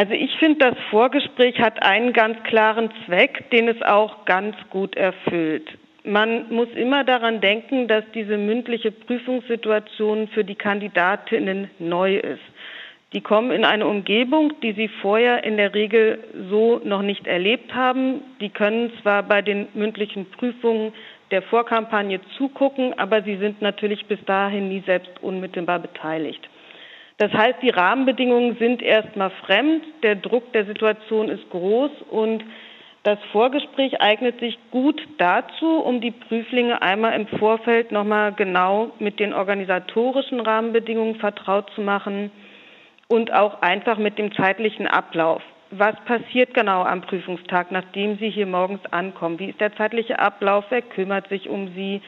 Also 0.00 0.14
ich 0.14 0.34
finde, 0.38 0.60
das 0.60 0.78
Vorgespräch 0.88 1.60
hat 1.60 1.82
einen 1.82 2.14
ganz 2.14 2.42
klaren 2.44 2.88
Zweck, 3.04 3.50
den 3.50 3.68
es 3.68 3.82
auch 3.82 4.24
ganz 4.24 4.56
gut 4.70 4.96
erfüllt. 4.96 5.68
Man 6.04 6.50
muss 6.50 6.68
immer 6.74 7.04
daran 7.04 7.42
denken, 7.42 7.86
dass 7.86 8.02
diese 8.14 8.38
mündliche 8.38 8.92
Prüfungssituation 8.92 10.28
für 10.28 10.42
die 10.42 10.54
Kandidatinnen 10.54 11.68
neu 11.78 12.16
ist. 12.16 12.40
Die 13.12 13.20
kommen 13.20 13.50
in 13.50 13.66
eine 13.66 13.86
Umgebung, 13.86 14.54
die 14.62 14.72
sie 14.72 14.88
vorher 14.88 15.44
in 15.44 15.58
der 15.58 15.74
Regel 15.74 16.24
so 16.48 16.80
noch 16.82 17.02
nicht 17.02 17.26
erlebt 17.26 17.74
haben. 17.74 18.22
Die 18.40 18.48
können 18.48 18.90
zwar 19.02 19.22
bei 19.22 19.42
den 19.42 19.68
mündlichen 19.74 20.30
Prüfungen 20.30 20.94
der 21.30 21.42
Vorkampagne 21.42 22.20
zugucken, 22.38 22.98
aber 22.98 23.22
sie 23.22 23.36
sind 23.36 23.60
natürlich 23.60 24.06
bis 24.06 24.24
dahin 24.24 24.70
nie 24.70 24.82
selbst 24.86 25.12
unmittelbar 25.22 25.78
beteiligt. 25.78 26.48
Das 27.20 27.34
heißt, 27.34 27.58
die 27.60 27.68
Rahmenbedingungen 27.68 28.56
sind 28.56 28.80
erstmal 28.80 29.28
fremd, 29.44 29.84
der 30.02 30.16
Druck 30.16 30.54
der 30.54 30.64
Situation 30.64 31.28
ist 31.28 31.50
groß 31.50 31.90
und 32.08 32.42
das 33.02 33.18
Vorgespräch 33.30 34.00
eignet 34.00 34.40
sich 34.40 34.58
gut 34.70 34.98
dazu, 35.18 35.80
um 35.80 36.00
die 36.00 36.12
Prüflinge 36.12 36.80
einmal 36.80 37.12
im 37.20 37.26
Vorfeld 37.26 37.92
nochmal 37.92 38.32
genau 38.32 38.92
mit 39.00 39.20
den 39.20 39.34
organisatorischen 39.34 40.40
Rahmenbedingungen 40.40 41.16
vertraut 41.16 41.70
zu 41.74 41.82
machen 41.82 42.30
und 43.06 43.30
auch 43.34 43.60
einfach 43.60 43.98
mit 43.98 44.16
dem 44.16 44.34
zeitlichen 44.34 44.86
Ablauf. 44.86 45.42
Was 45.72 45.96
passiert 46.06 46.54
genau 46.54 46.84
am 46.84 47.02
Prüfungstag, 47.02 47.70
nachdem 47.70 48.16
Sie 48.16 48.30
hier 48.30 48.46
morgens 48.46 48.80
ankommen? 48.92 49.38
Wie 49.38 49.50
ist 49.50 49.60
der 49.60 49.76
zeitliche 49.76 50.18
Ablauf? 50.18 50.64
Wer 50.70 50.80
kümmert 50.80 51.28
sich 51.28 51.50
um 51.50 51.68
Sie? 51.74 52.00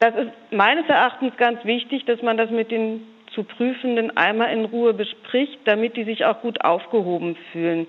Das 0.00 0.12
ist 0.16 0.32
meines 0.50 0.88
Erachtens 0.88 1.36
ganz 1.36 1.64
wichtig, 1.64 2.04
dass 2.06 2.20
man 2.20 2.36
das 2.36 2.50
mit 2.50 2.72
den 2.72 3.06
zu 3.34 3.44
Prüfenden 3.44 4.16
einmal 4.16 4.52
in 4.52 4.64
Ruhe 4.64 4.94
bespricht, 4.94 5.58
damit 5.64 5.96
die 5.96 6.04
sich 6.04 6.24
auch 6.24 6.40
gut 6.40 6.64
aufgehoben 6.64 7.36
fühlen. 7.52 7.86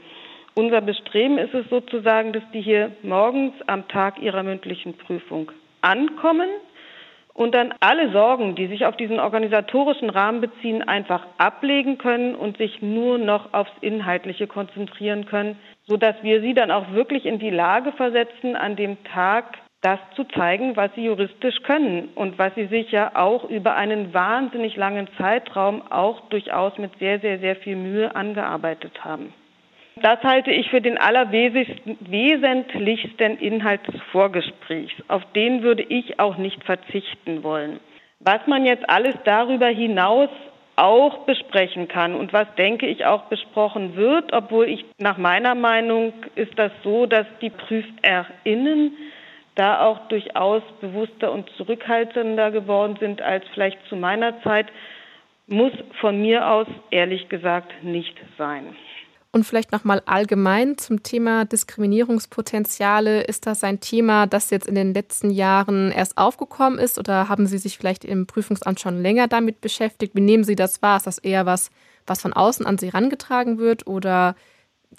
Unser 0.54 0.82
Bestreben 0.82 1.38
ist 1.38 1.54
es 1.54 1.70
sozusagen, 1.70 2.34
dass 2.34 2.44
die 2.54 2.62
hier 2.62 2.92
morgens 3.04 3.54
am 3.68 3.88
Tag 3.88 4.22
ihrer 4.22 4.44
mündlichen 4.44 4.98
Prüfung 4.98 5.52
ankommen 5.82 6.50
und 7.34 7.56
dann 7.56 7.74
alle 7.80 8.12
Sorgen, 8.12 8.56
die 8.56 8.68
sich 8.68 8.86
auf 8.86 8.98
diesen 8.98 9.20
organisatorischen 9.20 10.10
Rahmen 10.10 10.42
beziehen, 10.42 10.82
einfach 10.82 11.26
ablegen 11.38 11.98
können 11.98 12.36
und 12.36 12.58
sich 12.58 12.82
nur 12.82 13.18
noch 13.18 13.54
aufs 13.54 13.72
Inhaltliche 13.80 14.48
konzentrieren 14.48 15.26
können, 15.26 15.58
sodass 15.88 16.16
wir 16.22 16.42
sie 16.42 16.54
dann 16.54 16.72
auch 16.72 16.92
wirklich 16.92 17.26
in 17.26 17.40
die 17.40 17.50
Lage 17.50 17.94
versetzen, 17.94 18.56
an 18.56 18.76
dem 18.76 19.02
Tag 19.06 19.58
das 19.82 20.00
zu 20.16 20.24
zeigen, 20.26 20.76
was 20.76 20.92
sie 20.96 21.06
juristisch 21.06 21.62
können 21.64 22.10
und 22.16 22.38
was 22.38 22.54
sie 22.56 22.66
sich 22.68 22.92
ja 22.92 23.12
auch 23.16 23.50
über 23.50 23.76
einen 23.76 24.14
wahnsinnig 24.14 24.76
langen 24.76 25.08
Zeitraum 25.18 25.82
auch 25.90 26.22
durchaus 26.30 26.78
mit 26.78 26.92
sehr, 27.00 27.20
sehr, 27.20 27.40
sehr 27.40 27.56
viel 27.56 27.76
Mühe 27.76 28.16
angearbeitet 28.16 29.04
haben. 29.04 29.34
Das 29.96 30.22
halte 30.24 30.52
ich 30.52 30.70
für 30.70 30.82
den 30.82 30.98
allerwesentlichsten 30.98 33.38
Inhalt 33.40 33.86
des 33.88 34.00
Vorgesprächs. 34.12 34.94
Auf 35.08 35.24
den 35.36 35.64
würde 35.64 35.84
ich 35.84 36.20
auch 36.20 36.38
nicht 36.38 36.64
verzichten 36.64 37.44
wollen. 37.44 37.80
Was 38.20 38.46
man 38.48 38.66
jetzt 38.66 38.90
alles 38.90 39.16
darüber 39.26 39.68
hinaus 39.68 40.30
auch 40.76 41.26
besprechen 41.26 41.88
kann 41.88 42.16
und 42.16 42.34
was, 42.34 42.48
denke 42.56 42.88
ich, 42.88 43.06
auch 43.06 43.24
besprochen 43.24 43.96
wird, 43.96 44.34
obwohl 44.34 44.70
ich 44.70 44.86
nach 44.98 45.18
meiner 45.18 45.56
Meinung 45.56 46.14
ist 46.36 46.58
das 46.58 46.72
so, 46.84 47.06
dass 47.06 47.26
die 47.42 47.50
PrüferInnen 47.50 48.94
da 49.56 49.82
auch 49.82 50.08
durchaus 50.08 50.64
bewusster 50.80 51.32
und 51.32 51.50
zurückhaltender 51.58 52.52
geworden 52.52 52.98
sind 53.00 53.22
als 53.22 53.44
vielleicht 53.54 53.78
zu 53.90 53.96
meiner 53.96 54.42
Zeit, 54.44 54.68
muss 55.48 55.74
von 56.00 56.22
mir 56.22 56.48
aus 56.48 56.68
ehrlich 56.92 57.30
gesagt 57.30 57.84
nicht 57.84 58.16
sein. 58.38 58.76
Und 59.34 59.46
vielleicht 59.46 59.72
nochmal 59.72 60.02
allgemein 60.06 60.78
zum 60.78 61.04
Thema 61.04 61.46
Diskriminierungspotenziale. 61.46 63.22
Ist 63.22 63.48
das 63.48 63.64
ein 63.64 63.80
Thema, 63.80 64.28
das 64.28 64.50
jetzt 64.50 64.68
in 64.68 64.76
den 64.76 64.94
letzten 64.94 65.30
Jahren 65.30 65.92
erst 65.92 66.18
aufgekommen 66.18 66.78
ist 66.78 67.00
oder 67.00 67.30
haben 67.30 67.46
Sie 67.46 67.58
sich 67.58 67.78
vielleicht 67.78 68.04
im 68.04 68.28
Prüfungsamt 68.28 68.82
schon 68.82 69.02
länger 69.02 69.30
damit 69.30 69.62
beschäftigt? 69.62 70.16
Wie 70.16 70.22
nehmen 70.22 70.44
Sie 70.44 70.56
das 70.56 70.82
wahr? 70.82 70.98
Ist 70.98 71.08
das 71.08 71.18
eher 71.18 71.46
was, 71.46 71.72
was 72.06 72.22
von 72.22 72.34
außen 72.34 72.66
an 72.66 72.78
Sie 72.78 72.88
herangetragen 72.88 73.58
wird 73.58 73.88
oder 73.88 74.36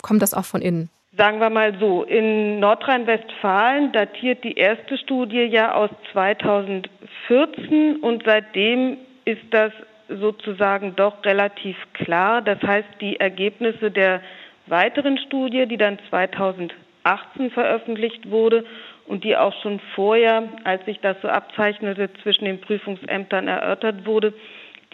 kommt 0.01 0.23
das 0.23 0.33
auch 0.33 0.47
von 0.47 0.63
innen? 0.63 0.89
Sagen 1.15 1.41
wir 1.41 1.51
mal 1.51 1.79
so, 1.79 2.05
in 2.05 2.59
Nordrhein-Westfalen 2.59 3.93
datiert 3.93 4.43
die 4.45 4.57
erste 4.57 4.97
Studie 4.97 5.43
ja 5.43 5.75
aus 5.75 5.91
2014 6.13 7.97
und 7.97 8.23
seitdem 8.25 8.97
ist 9.27 9.43
das 9.51 9.73
sozusagen 10.09 10.97
doch 10.97 11.23
relativ 11.23 11.77
klar. 11.93 12.41
Das 12.41 12.63
heißt, 12.63 12.89
die 13.03 13.21
Ergebnisse 13.21 13.91
der 13.91 14.23
weiteren 14.69 15.19
Studie, 15.19 15.67
die 15.67 15.77
dann 15.77 15.99
2018 16.09 17.51
veröffentlicht 17.51 18.31
wurde 18.31 18.65
und 19.07 19.23
die 19.23 19.37
auch 19.37 19.53
schon 19.61 19.81
vorher, 19.95 20.45
als 20.65 20.83
sich 20.87 20.99
das 21.01 21.21
so 21.21 21.29
abzeichnete, 21.29 22.09
zwischen 22.23 22.47
den 22.47 22.59
Prüfungsämtern 22.59 23.49
erörtert 23.49 24.07
wurde, 24.07 24.33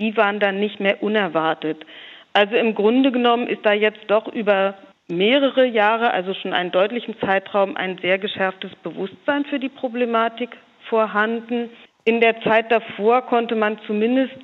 die 0.00 0.16
waren 0.16 0.40
dann 0.40 0.58
nicht 0.58 0.80
mehr 0.80 1.00
unerwartet. 1.00 1.86
Also 2.32 2.56
im 2.56 2.74
Grunde 2.74 3.12
genommen 3.12 3.46
ist 3.46 3.64
da 3.64 3.72
jetzt 3.72 4.02
doch 4.08 4.26
über 4.26 4.74
mehrere 5.08 5.66
Jahre, 5.66 6.12
also 6.12 6.34
schon 6.34 6.52
einen 6.52 6.70
deutlichen 6.70 7.18
Zeitraum, 7.20 7.76
ein 7.76 7.98
sehr 7.98 8.18
geschärftes 8.18 8.74
Bewusstsein 8.82 9.44
für 9.46 9.58
die 9.58 9.70
Problematik 9.70 10.50
vorhanden. 10.88 11.70
In 12.04 12.20
der 12.20 12.40
Zeit 12.42 12.70
davor 12.70 13.22
konnte 13.22 13.54
man 13.54 13.78
zumindest 13.86 14.36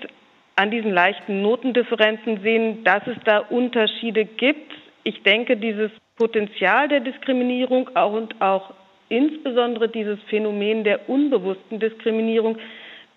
an 0.57 0.71
diesen 0.71 0.93
leichten 0.93 1.43
Notendifferenzen 1.43 2.41
sehen, 2.43 2.85
dass 2.85 3.07
es 3.07 3.17
da 3.25 3.39
Unterschiede 3.39 4.25
gibt. 4.25 4.73
Ich 5.03 5.23
denke, 5.23 5.57
dieses 5.57 5.91
Potenzial 6.17 6.89
der 6.89 7.01
Diskriminierung 7.01 7.89
und 7.89 8.41
auch 8.41 8.73
insbesondere 9.09 9.89
dieses 9.89 10.19
Phänomen 10.31 10.85
der 10.85 11.09
unbewussten 11.09 11.81
Diskriminierung, 11.81 12.59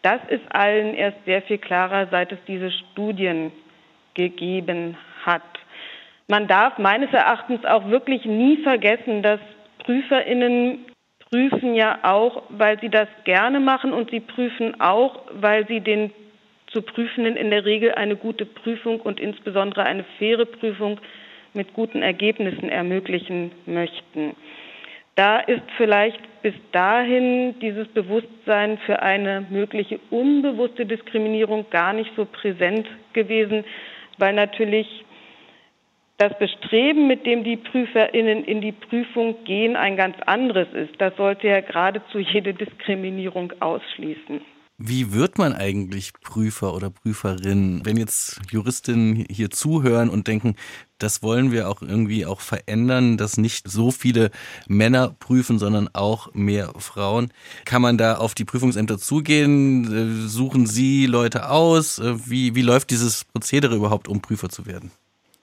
das 0.01 0.19
ist 0.29 0.43
allen 0.49 0.93
erst 0.95 1.17
sehr 1.25 1.41
viel 1.43 1.57
klarer, 1.57 2.07
seit 2.11 2.31
es 2.31 2.39
diese 2.47 2.71
Studien 2.71 3.51
gegeben 4.13 4.97
hat. 5.25 5.43
Man 6.27 6.47
darf 6.47 6.77
meines 6.77 7.11
Erachtens 7.13 7.63
auch 7.65 7.89
wirklich 7.89 8.25
nie 8.25 8.57
vergessen, 8.57 9.23
dass 9.23 9.39
Prüferinnen 9.79 10.85
prüfen 11.29 11.73
ja 11.73 11.99
auch, 12.03 12.43
weil 12.49 12.79
sie 12.79 12.89
das 12.89 13.07
gerne 13.23 13.59
machen 13.59 13.93
und 13.93 14.11
sie 14.11 14.19
prüfen 14.19 14.79
auch, 14.79 15.21
weil 15.31 15.67
sie 15.67 15.79
den 15.79 16.11
zu 16.67 16.81
Prüfenden 16.81 17.37
in 17.37 17.49
der 17.49 17.63
Regel 17.63 17.93
eine 17.93 18.17
gute 18.17 18.45
Prüfung 18.45 18.99
und 18.99 19.19
insbesondere 19.19 19.83
eine 19.83 20.03
faire 20.17 20.45
Prüfung 20.45 20.99
mit 21.53 21.73
guten 21.73 22.01
Ergebnissen 22.01 22.69
ermöglichen 22.69 23.51
möchten. 23.65 24.35
Da 25.15 25.39
ist 25.39 25.63
vielleicht 25.77 26.19
bis 26.41 26.53
dahin 26.73 27.57
dieses 27.59 27.87
Bewusstsein 27.87 28.77
für 28.85 29.01
eine 29.01 29.45
mögliche 29.49 29.99
unbewusste 30.11 30.85
Diskriminierung 30.85 31.65
gar 31.71 31.93
nicht 31.93 32.11
so 32.15 32.25
präsent 32.25 32.85
gewesen, 33.13 33.63
weil 34.19 34.33
natürlich 34.33 35.05
das 36.17 36.37
Bestreben, 36.39 37.07
mit 37.07 37.25
dem 37.25 37.43
die 37.43 37.57
PrüferInnen 37.57 38.43
in 38.43 38.61
die 38.61 38.71
Prüfung 38.71 39.43
gehen, 39.45 39.75
ein 39.75 39.95
ganz 39.95 40.15
anderes 40.25 40.67
ist. 40.73 40.99
Das 40.99 41.15
sollte 41.15 41.47
ja 41.47 41.61
geradezu 41.61 42.19
jede 42.19 42.53
Diskriminierung 42.53 43.53
ausschließen. 43.59 44.41
Wie 44.79 45.11
wird 45.11 45.39
man 45.39 45.53
eigentlich 45.53 46.13
Prüfer 46.13 46.75
oder 46.75 46.91
Prüferin? 46.91 47.81
Wenn 47.83 47.97
jetzt 47.97 48.39
Juristinnen 48.51 49.25
hier 49.27 49.49
zuhören 49.49 50.07
und 50.07 50.27
denken, 50.27 50.55
das 50.99 51.23
wollen 51.23 51.51
wir 51.51 51.67
auch 51.67 51.81
irgendwie 51.81 52.27
auch 52.27 52.41
verändern, 52.41 53.17
dass 53.17 53.37
nicht 53.37 53.67
so 53.67 53.89
viele 53.89 54.29
Männer 54.67 55.15
prüfen, 55.19 55.57
sondern 55.57 55.89
auch 55.93 56.31
mehr 56.35 56.73
Frauen. 56.77 57.33
Kann 57.65 57.81
man 57.81 57.97
da 57.97 58.17
auf 58.17 58.35
die 58.35 58.45
Prüfungsämter 58.45 58.99
zugehen? 58.99 60.27
Suchen 60.27 60.67
Sie 60.67 61.07
Leute 61.07 61.49
aus? 61.49 61.99
Wie, 62.27 62.53
wie 62.53 62.61
läuft 62.61 62.91
dieses 62.91 63.25
Prozedere 63.25 63.75
überhaupt, 63.75 64.07
um 64.07 64.21
Prüfer 64.21 64.49
zu 64.49 64.67
werden? 64.67 64.91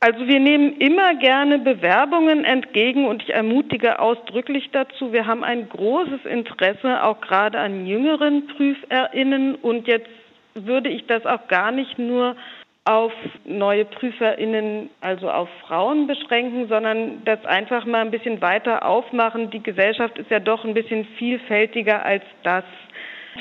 Also 0.05 0.27
wir 0.29 0.39
nehmen 0.39 0.77
immer 0.81 1.15
gerne 1.15 1.59
Bewerbungen 1.59 2.45
entgegen 2.45 3.07
und 3.07 3.23
ich 3.23 3.33
ermutige 3.33 4.01
ausdrücklich 4.01 4.69
dazu. 4.71 5.15
Wir 5.15 5.27
haben 5.27 5.43
ein 5.43 5.67
großes 5.67 6.27
Interesse 6.27 7.03
auch 7.03 7.23
gerade 7.23 7.59
an 7.59 7.87
jüngeren 7.87 8.47
Prüferinnen 8.49 9.55
und 9.55 9.89
jetzt 9.89 10.11
würde 10.55 10.91
ich 10.91 11.07
das 11.07 11.25
auch 11.25 11.49
gar 11.49 11.73
nicht 11.73 11.99
nur 11.99 12.37
auf 12.85 13.15
neue 13.47 13.87
Prüferinnen, 13.87 14.91
also 15.01 15.31
auf 15.31 15.49
Frauen 15.67 16.07
beschränken, 16.07 16.69
sondern 16.69 17.25
das 17.25 17.43
einfach 17.47 17.87
mal 17.87 18.03
ein 18.03 18.11
bisschen 18.11 18.43
weiter 18.43 18.85
aufmachen. 18.85 19.49
Die 19.49 19.63
Gesellschaft 19.63 20.19
ist 20.19 20.31
ja 20.31 20.39
doch 20.39 20.67
ein 20.67 20.75
bisschen 20.75 21.07
vielfältiger 21.17 22.05
als 22.05 22.25
das. 22.43 22.65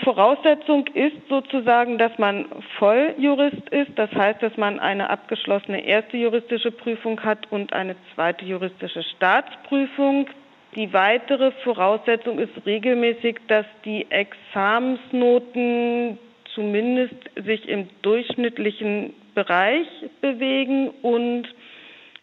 Voraussetzung 0.01 0.87
ist 0.87 1.15
sozusagen, 1.29 1.97
dass 1.97 2.17
man 2.17 2.45
Volljurist 2.79 3.69
ist. 3.69 3.91
Das 3.95 4.11
heißt, 4.11 4.41
dass 4.41 4.57
man 4.57 4.79
eine 4.79 5.09
abgeschlossene 5.09 5.85
erste 5.85 6.17
juristische 6.17 6.71
Prüfung 6.71 7.23
hat 7.23 7.51
und 7.51 7.73
eine 7.73 7.95
zweite 8.13 8.45
juristische 8.45 9.03
Staatsprüfung. 9.03 10.27
Die 10.75 10.91
weitere 10.91 11.51
Voraussetzung 11.63 12.39
ist 12.39 12.65
regelmäßig, 12.65 13.37
dass 13.47 13.65
die 13.85 14.09
Examensnoten 14.09 16.17
zumindest 16.55 17.15
sich 17.35 17.69
im 17.69 17.87
durchschnittlichen 18.01 19.13
Bereich 19.35 19.87
bewegen 20.21 20.89
und 21.01 21.47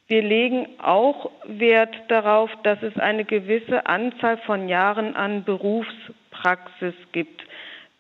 wir 0.09 0.23
legen 0.23 0.67
auch 0.83 1.31
Wert 1.47 1.95
darauf, 2.09 2.51
dass 2.65 2.83
es 2.83 2.97
eine 2.97 3.25
gewisse 3.25 3.87
Anzahl 3.87 4.39
von 4.39 4.69
Jahren 4.69 5.15
an 5.15 5.45
Berufspraxis 5.45 6.95
gibt. 7.13 7.45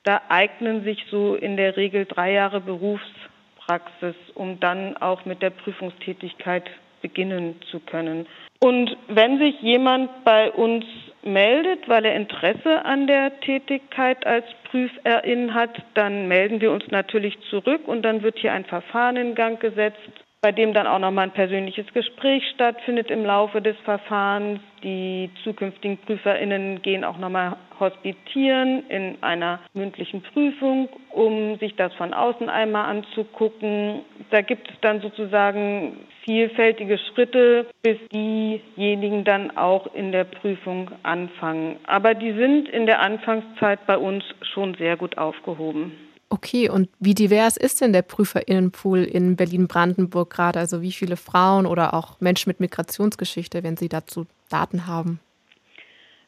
Da 0.05 0.23
eignen 0.29 0.85
sich 0.85 1.05
so 1.11 1.35
in 1.35 1.57
der 1.57 1.77
Regel 1.77 2.07
drei 2.07 2.33
Jahre 2.33 2.61
Berufspraxis, 2.61 4.17
um 4.35 4.59
dann 4.61 4.97
auch 4.97 5.25
mit 5.25 5.43
der 5.43 5.51
Prüfungstätigkeit 5.51 6.65
beginnen 7.03 7.57
zu 7.71 7.81
können. 7.81 8.27
Und 8.61 8.97
wenn 9.09 9.39
sich 9.39 9.61
jemand 9.63 10.25
bei 10.25 10.51
uns 10.51 10.85
meldet, 11.23 11.89
weil 11.89 12.05
er 12.05 12.15
Interesse 12.15 12.85
an 12.85 13.07
der 13.07 13.41
Tätigkeit 13.41 14.27
als 14.27 14.45
Prüferin 14.71 15.55
hat, 15.55 15.71
dann 15.95 16.29
melden 16.29 16.61
wir 16.61 16.71
uns 16.71 16.87
natürlich 16.91 17.39
zurück 17.49 17.87
und 17.87 18.03
dann 18.03 18.23
wird 18.23 18.39
hier 18.39 18.53
ein 18.53 18.65
Verfahren 18.65 19.17
in 19.17 19.35
Gang 19.35 19.61
gesetzt, 19.61 19.99
bei 20.43 20.53
dem 20.53 20.73
dann 20.73 20.87
auch 20.87 20.99
nochmal 20.99 21.25
ein 21.25 21.33
persönliches 21.33 21.87
Gespräch 21.93 22.43
stattfindet 22.55 23.11
im 23.11 23.25
Laufe 23.25 23.61
des 23.61 23.77
Verfahrens. 23.85 24.61
Die 24.83 25.29
zukünftigen 25.45 25.99
PrüferInnen 25.99 26.81
gehen 26.81 27.05
auch 27.05 27.19
nochmal 27.19 27.57
hospitieren 27.79 28.89
in 28.89 29.23
einer 29.23 29.61
mündlichen 29.75 30.23
Prüfung, 30.23 30.89
um 31.11 31.59
sich 31.59 31.77
das 31.77 31.93
von 31.95 32.15
außen 32.15 32.49
einmal 32.49 32.87
anzugucken. 32.87 34.01
Da 34.31 34.41
gibt 34.41 34.71
es 34.71 34.77
dann 34.81 35.03
sozusagen 35.03 36.07
vielfältige 36.25 36.99
Schritte, 36.99 37.67
bis 37.83 37.99
diejenigen 38.11 39.25
dann 39.25 39.57
auch 39.59 39.95
in 39.95 40.11
der 40.13 40.25
Prüfung 40.25 40.91
anfangen. 41.03 41.77
Aber 41.87 42.15
die 42.15 42.33
sind 42.33 42.69
in 42.69 42.87
der 42.87 43.01
Anfangszeit 43.01 43.87
bei 43.87 43.99
uns 43.99 44.25
schon 44.55 44.75
sehr 44.75 44.97
gut 44.97 45.19
aufgehoben. 45.19 46.10
Okay, 46.33 46.71
und 46.71 46.89
wie 47.01 47.15
divers 47.15 47.57
ist 47.57 47.81
denn 47.81 47.93
der 47.93 48.03
Prüferinnenpool 48.03 49.03
in 49.03 49.35
Berlin-Brandenburg 49.35 50.31
gerade? 50.31 50.61
Also 50.61 50.81
wie 50.81 50.93
viele 50.93 51.17
Frauen 51.17 51.67
oder 51.67 51.93
auch 51.93 52.21
Menschen 52.21 52.51
mit 52.51 52.61
Migrationsgeschichte, 52.61 53.65
wenn 53.65 53.77
Sie 53.77 53.89
dazu 53.89 54.27
Daten 54.49 54.87
haben? 54.87 55.19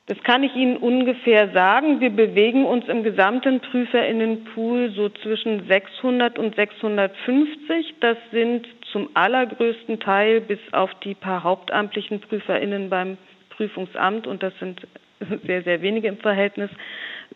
Das 0.06 0.20
kann 0.24 0.42
ich 0.42 0.54
Ihnen 0.56 0.76
ungefähr 0.76 1.52
sagen. 1.52 2.00
Wir 2.00 2.10
bewegen 2.10 2.64
uns 2.64 2.88
im 2.88 3.04
gesamten 3.04 3.60
Prüferinnenpool 3.60 4.92
so 4.96 5.08
zwischen 5.08 5.68
600 5.68 6.36
und 6.36 6.56
650. 6.56 7.94
Das 8.00 8.16
sind 8.32 8.66
zum 8.90 9.08
allergrößten 9.14 10.00
Teil 10.00 10.40
bis 10.40 10.58
auf 10.72 10.90
die 11.04 11.14
paar 11.14 11.44
hauptamtlichen 11.44 12.20
Prüferinnen 12.20 12.90
beim 12.90 13.16
Prüfungsamt 13.50 14.26
und 14.26 14.42
das 14.42 14.52
sind 14.58 14.80
sehr, 15.46 15.62
sehr 15.62 15.80
wenige 15.80 16.08
im 16.08 16.18
Verhältnis 16.18 16.70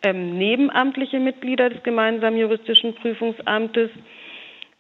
ähm, 0.03 0.39
nebenamtliche 0.39 1.19
Mitglieder 1.19 1.71
des 1.71 1.83
gemeinsamen 1.83 2.39
juristischen 2.39 2.95
Prüfungsamtes. 2.95 3.91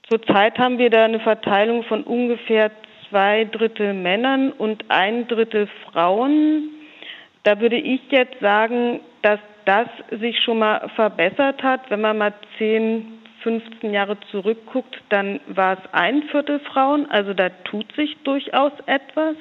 Zurzeit 0.08 0.58
haben 0.58 0.78
wir 0.78 0.90
da 0.90 1.04
eine 1.04 1.20
Verteilung 1.20 1.82
von 1.84 2.02
ungefähr 2.04 2.70
zwei 3.08 3.44
Drittel 3.44 3.94
Männern 3.94 4.52
und 4.52 4.84
ein 4.88 5.26
Drittel 5.28 5.68
Frauen. 5.84 6.70
Da 7.42 7.60
würde 7.60 7.76
ich 7.76 8.00
jetzt 8.10 8.38
sagen, 8.40 9.00
dass 9.22 9.40
das 9.64 9.88
sich 10.10 10.38
schon 10.40 10.60
mal 10.60 10.88
verbessert 10.94 11.62
hat. 11.62 11.90
Wenn 11.90 12.00
man 12.00 12.18
mal 12.18 12.34
10, 12.58 13.18
15 13.42 13.92
Jahre 13.92 14.18
zurückguckt, 14.30 14.96
dann 15.08 15.40
war 15.46 15.74
es 15.74 15.92
ein 15.92 16.22
Viertel 16.24 16.60
Frauen. 16.60 17.10
Also 17.10 17.34
da 17.34 17.50
tut 17.64 17.92
sich 17.94 18.16
durchaus 18.24 18.72
etwas. 18.86 19.36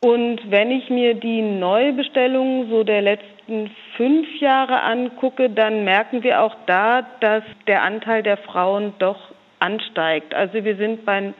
Und 0.00 0.50
wenn 0.50 0.70
ich 0.70 0.90
mir 0.90 1.14
die 1.14 1.42
Neubestellungen 1.42 2.68
so 2.70 2.84
der 2.84 3.02
letzten 3.02 3.70
fünf 3.96 4.28
Jahre 4.40 4.82
angucke, 4.82 5.50
dann 5.50 5.84
merken 5.84 6.22
wir 6.22 6.42
auch 6.42 6.54
da, 6.66 7.02
dass 7.20 7.42
der 7.66 7.82
Anteil 7.82 8.22
der 8.22 8.36
Frauen 8.36 8.92
doch 8.98 9.32
ansteigt. 9.58 10.34
Also 10.34 10.64
wir 10.64 10.76
sind 10.76 11.04
bei 11.04 11.32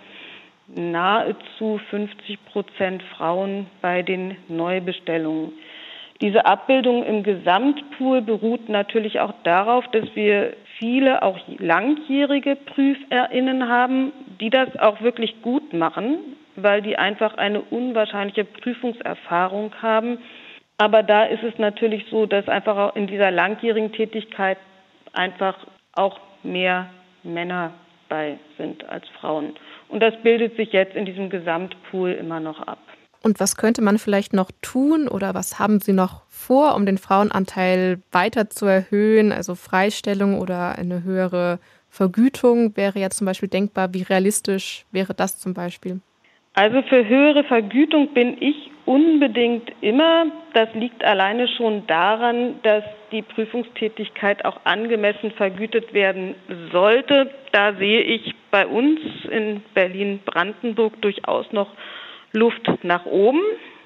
nahezu 0.68 1.78
50 1.90 2.44
Prozent 2.46 3.02
Frauen 3.16 3.66
bei 3.82 4.02
den 4.02 4.36
Neubestellungen. 4.48 5.52
Diese 6.22 6.46
Abbildung 6.46 7.04
im 7.04 7.22
Gesamtpool 7.22 8.22
beruht 8.22 8.70
natürlich 8.70 9.20
auch 9.20 9.34
darauf, 9.44 9.86
dass 9.88 10.04
wir 10.14 10.54
viele 10.78 11.22
auch 11.22 11.38
langjährige 11.58 12.56
PrüferInnen 12.56 13.68
haben, 13.68 14.12
die 14.40 14.48
das 14.48 14.78
auch 14.78 15.02
wirklich 15.02 15.42
gut 15.42 15.74
machen. 15.74 16.35
Weil 16.56 16.82
die 16.82 16.96
einfach 16.96 17.36
eine 17.36 17.60
unwahrscheinliche 17.60 18.44
Prüfungserfahrung 18.44 19.72
haben. 19.80 20.18
Aber 20.78 21.02
da 21.02 21.24
ist 21.24 21.42
es 21.42 21.58
natürlich 21.58 22.04
so, 22.10 22.26
dass 22.26 22.48
einfach 22.48 22.76
auch 22.76 22.96
in 22.96 23.06
dieser 23.06 23.30
langjährigen 23.30 23.92
Tätigkeit 23.92 24.58
einfach 25.12 25.56
auch 25.92 26.20
mehr 26.42 26.90
Männer 27.22 27.72
bei 28.08 28.38
sind 28.56 28.88
als 28.88 29.08
Frauen. 29.20 29.54
Und 29.88 30.00
das 30.00 30.14
bildet 30.22 30.56
sich 30.56 30.72
jetzt 30.72 30.94
in 30.94 31.06
diesem 31.06 31.30
Gesamtpool 31.30 32.12
immer 32.12 32.40
noch 32.40 32.60
ab. 32.66 32.78
Und 33.22 33.40
was 33.40 33.56
könnte 33.56 33.82
man 33.82 33.98
vielleicht 33.98 34.32
noch 34.32 34.50
tun 34.62 35.08
oder 35.08 35.34
was 35.34 35.58
haben 35.58 35.80
Sie 35.80 35.92
noch 35.92 36.22
vor, 36.28 36.76
um 36.76 36.86
den 36.86 36.98
Frauenanteil 36.98 38.00
weiter 38.12 38.50
zu 38.50 38.66
erhöhen? 38.66 39.32
Also 39.32 39.54
Freistellung 39.56 40.38
oder 40.38 40.78
eine 40.78 41.02
höhere 41.02 41.58
Vergütung 41.88 42.76
wäre 42.76 43.00
ja 43.00 43.10
zum 43.10 43.24
Beispiel 43.24 43.48
denkbar. 43.48 43.94
Wie 43.94 44.02
realistisch 44.02 44.84
wäre 44.92 45.14
das 45.14 45.38
zum 45.38 45.54
Beispiel? 45.54 46.00
Also 46.56 46.80
für 46.88 47.06
höhere 47.06 47.44
Vergütung 47.44 48.14
bin 48.14 48.38
ich 48.40 48.70
unbedingt 48.86 49.70
immer. 49.82 50.24
Das 50.54 50.72
liegt 50.72 51.04
alleine 51.04 51.48
schon 51.48 51.86
daran, 51.86 52.54
dass 52.62 52.82
die 53.12 53.20
Prüfungstätigkeit 53.20 54.42
auch 54.46 54.60
angemessen 54.64 55.32
vergütet 55.32 55.92
werden 55.92 56.34
sollte. 56.72 57.30
Da 57.52 57.74
sehe 57.74 58.00
ich 58.00 58.34
bei 58.50 58.66
uns 58.66 59.00
in 59.30 59.62
Berlin-Brandenburg 59.74 61.02
durchaus 61.02 61.52
noch 61.52 61.68
Luft 62.32 62.66
nach 62.82 63.04
oben. 63.04 63.42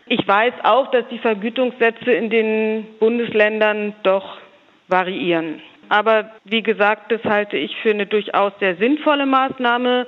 Ich 0.07 0.27
weiß 0.27 0.55
auch, 0.62 0.93
dass 0.93 1.09
die 1.09 1.18
Vergütungssätze 1.18 2.12
in 2.12 2.31
den 2.31 2.87
Bundesländern 3.01 3.95
doch 4.05 4.39
variieren. 4.87 5.61
Aber 5.89 6.31
wie 6.45 6.62
gesagt, 6.62 7.11
das 7.11 7.25
halte 7.25 7.57
ich 7.57 7.75
für 7.83 7.91
eine 7.91 8.07
durchaus 8.07 8.53
sehr 8.61 8.77
sinnvolle 8.77 9.27
Maßnahme, 9.27 10.07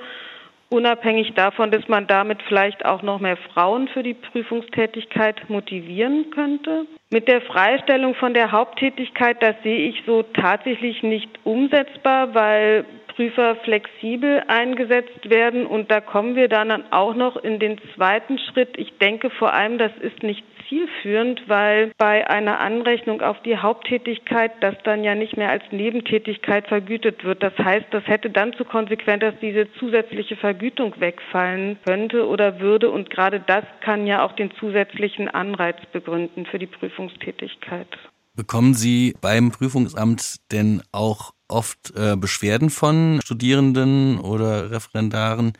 unabhängig 0.69 1.33
davon, 1.35 1.71
dass 1.71 1.87
man 1.87 2.07
damit 2.07 2.41
vielleicht 2.43 2.85
auch 2.85 3.01
noch 3.01 3.19
mehr 3.19 3.37
Frauen 3.37 3.87
für 3.87 4.03
die 4.03 4.15
Prüfungstätigkeit 4.15 5.49
motivieren 5.49 6.31
könnte. 6.31 6.85
Mit 7.11 7.27
der 7.27 7.41
Freistellung 7.41 8.15
von 8.15 8.33
der 8.33 8.51
Haupttätigkeit, 8.51 9.41
das 9.41 9.55
sehe 9.63 9.89
ich 9.89 10.03
so 10.05 10.23
tatsächlich 10.23 11.03
nicht 11.03 11.29
umsetzbar, 11.43 12.33
weil 12.33 12.85
Prüfer 13.15 13.55
flexibel 13.57 14.43
eingesetzt 14.47 15.29
werden. 15.29 15.65
Und 15.65 15.91
da 15.91 16.01
kommen 16.01 16.35
wir 16.35 16.47
dann 16.47 16.91
auch 16.91 17.13
noch 17.13 17.37
in 17.37 17.59
den 17.59 17.79
zweiten 17.95 18.39
Schritt. 18.39 18.77
Ich 18.77 18.97
denke 18.97 19.29
vor 19.29 19.53
allem, 19.53 19.77
das 19.77 19.91
ist 20.01 20.23
nicht 20.23 20.43
zielführend, 20.69 21.41
weil 21.47 21.91
bei 21.97 22.29
einer 22.29 22.59
Anrechnung 22.59 23.21
auf 23.21 23.41
die 23.43 23.57
Haupttätigkeit 23.57 24.51
das 24.61 24.75
dann 24.83 25.03
ja 25.03 25.15
nicht 25.15 25.37
mehr 25.37 25.49
als 25.49 25.63
Nebentätigkeit 25.71 26.67
vergütet 26.67 27.23
wird. 27.23 27.43
Das 27.43 27.57
heißt, 27.57 27.87
das 27.91 28.05
hätte 28.07 28.29
dann 28.29 28.53
zur 28.53 28.67
Konsequenz, 28.67 29.21
dass 29.21 29.35
diese 29.41 29.71
zusätzliche 29.79 30.35
Vergütung 30.35 30.93
wegfallen 30.99 31.77
könnte 31.85 32.27
oder 32.27 32.59
würde. 32.59 32.89
Und 32.91 33.09
gerade 33.09 33.39
das 33.39 33.63
kann 33.81 34.07
ja 34.07 34.25
auch 34.25 34.33
den 34.33 34.51
zusätzlichen 34.59 35.27
Anreiz 35.27 35.77
begründen 35.91 36.45
für 36.45 36.59
die 36.59 36.67
Prüfungstätigkeit. 36.67 37.87
Bekommen 38.35 38.73
Sie 38.73 39.13
beim 39.21 39.51
Prüfungsamt 39.51 40.37
denn 40.51 40.81
auch 40.91 41.33
oft 41.47 41.93
äh, 41.95 42.15
Beschwerden 42.15 42.69
von 42.69 43.19
Studierenden 43.23 44.19
oder 44.19 44.71
Referendaren, 44.71 45.53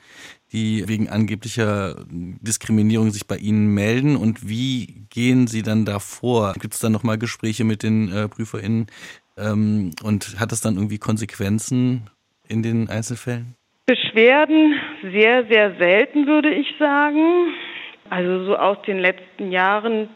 die 0.51 0.87
wegen 0.87 1.09
angeblicher 1.09 2.05
Diskriminierung 2.09 3.11
sich 3.11 3.27
bei 3.27 3.37
Ihnen 3.37 3.73
melden? 3.73 4.15
Und 4.15 4.47
wie 4.47 5.05
gehen 5.09 5.47
Sie 5.47 5.63
dann 5.63 5.85
da 5.85 5.99
vor? 5.99 6.53
Gibt 6.53 6.75
es 6.75 6.79
dann 6.79 6.91
nochmal 6.91 7.17
Gespräche 7.17 7.63
mit 7.63 7.83
den 7.83 8.11
äh, 8.11 8.27
PrüferInnen? 8.27 8.87
Ähm, 9.37 9.91
und 10.03 10.39
hat 10.39 10.51
das 10.51 10.61
dann 10.61 10.75
irgendwie 10.75 10.99
Konsequenzen 10.99 12.09
in 12.47 12.61
den 12.61 12.89
Einzelfällen? 12.89 13.55
Beschwerden 13.85 14.75
sehr, 15.01 15.45
sehr 15.47 15.75
selten, 15.77 16.27
würde 16.27 16.53
ich 16.53 16.67
sagen. 16.79 17.53
Also 18.09 18.45
so 18.45 18.55
aus 18.55 18.77
den 18.85 18.99
letzten 18.99 19.51
Jahren 19.51 20.09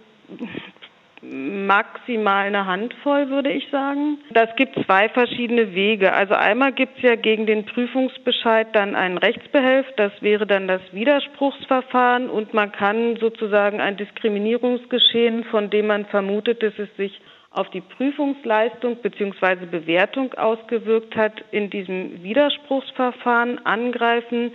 maximal 1.30 2.48
eine 2.48 2.66
Handvoll, 2.66 3.30
würde 3.30 3.52
ich 3.52 3.70
sagen. 3.70 4.20
Das 4.32 4.56
gibt 4.56 4.76
zwei 4.86 5.10
verschiedene 5.10 5.74
Wege. 5.74 6.14
Also 6.14 6.34
einmal 6.34 6.72
gibt 6.72 6.98
es 6.98 7.04
ja 7.04 7.16
gegen 7.16 7.46
den 7.46 7.66
Prüfungsbescheid 7.66 8.68
dann 8.74 8.96
einen 8.96 9.18
Rechtsbehelf, 9.18 9.86
das 9.98 10.12
wäre 10.22 10.48
dann 10.48 10.68
das 10.68 10.82
Widerspruchsverfahren 10.92 12.30
und 12.30 12.54
man 12.54 12.72
kann 12.72 13.18
sozusagen 13.18 13.82
ein 13.82 13.98
Diskriminierungsgeschehen, 13.98 15.44
von 15.46 15.70
dem 15.70 15.88
man 15.88 16.06
vermutet, 16.06 16.64
dass 16.64 16.78
es 16.78 16.96
sich 16.96 17.20
auf 17.52 17.70
die 17.72 17.82
Prüfungsleistung 17.82 18.98
bzw. 18.98 19.66
Bewertung 19.66 20.34
ausgewirkt 20.36 21.16
hat, 21.16 21.44
in 21.52 21.70
diesem 21.70 22.24
Widerspruchsverfahren 22.24 23.66
angreifen. 23.66 24.52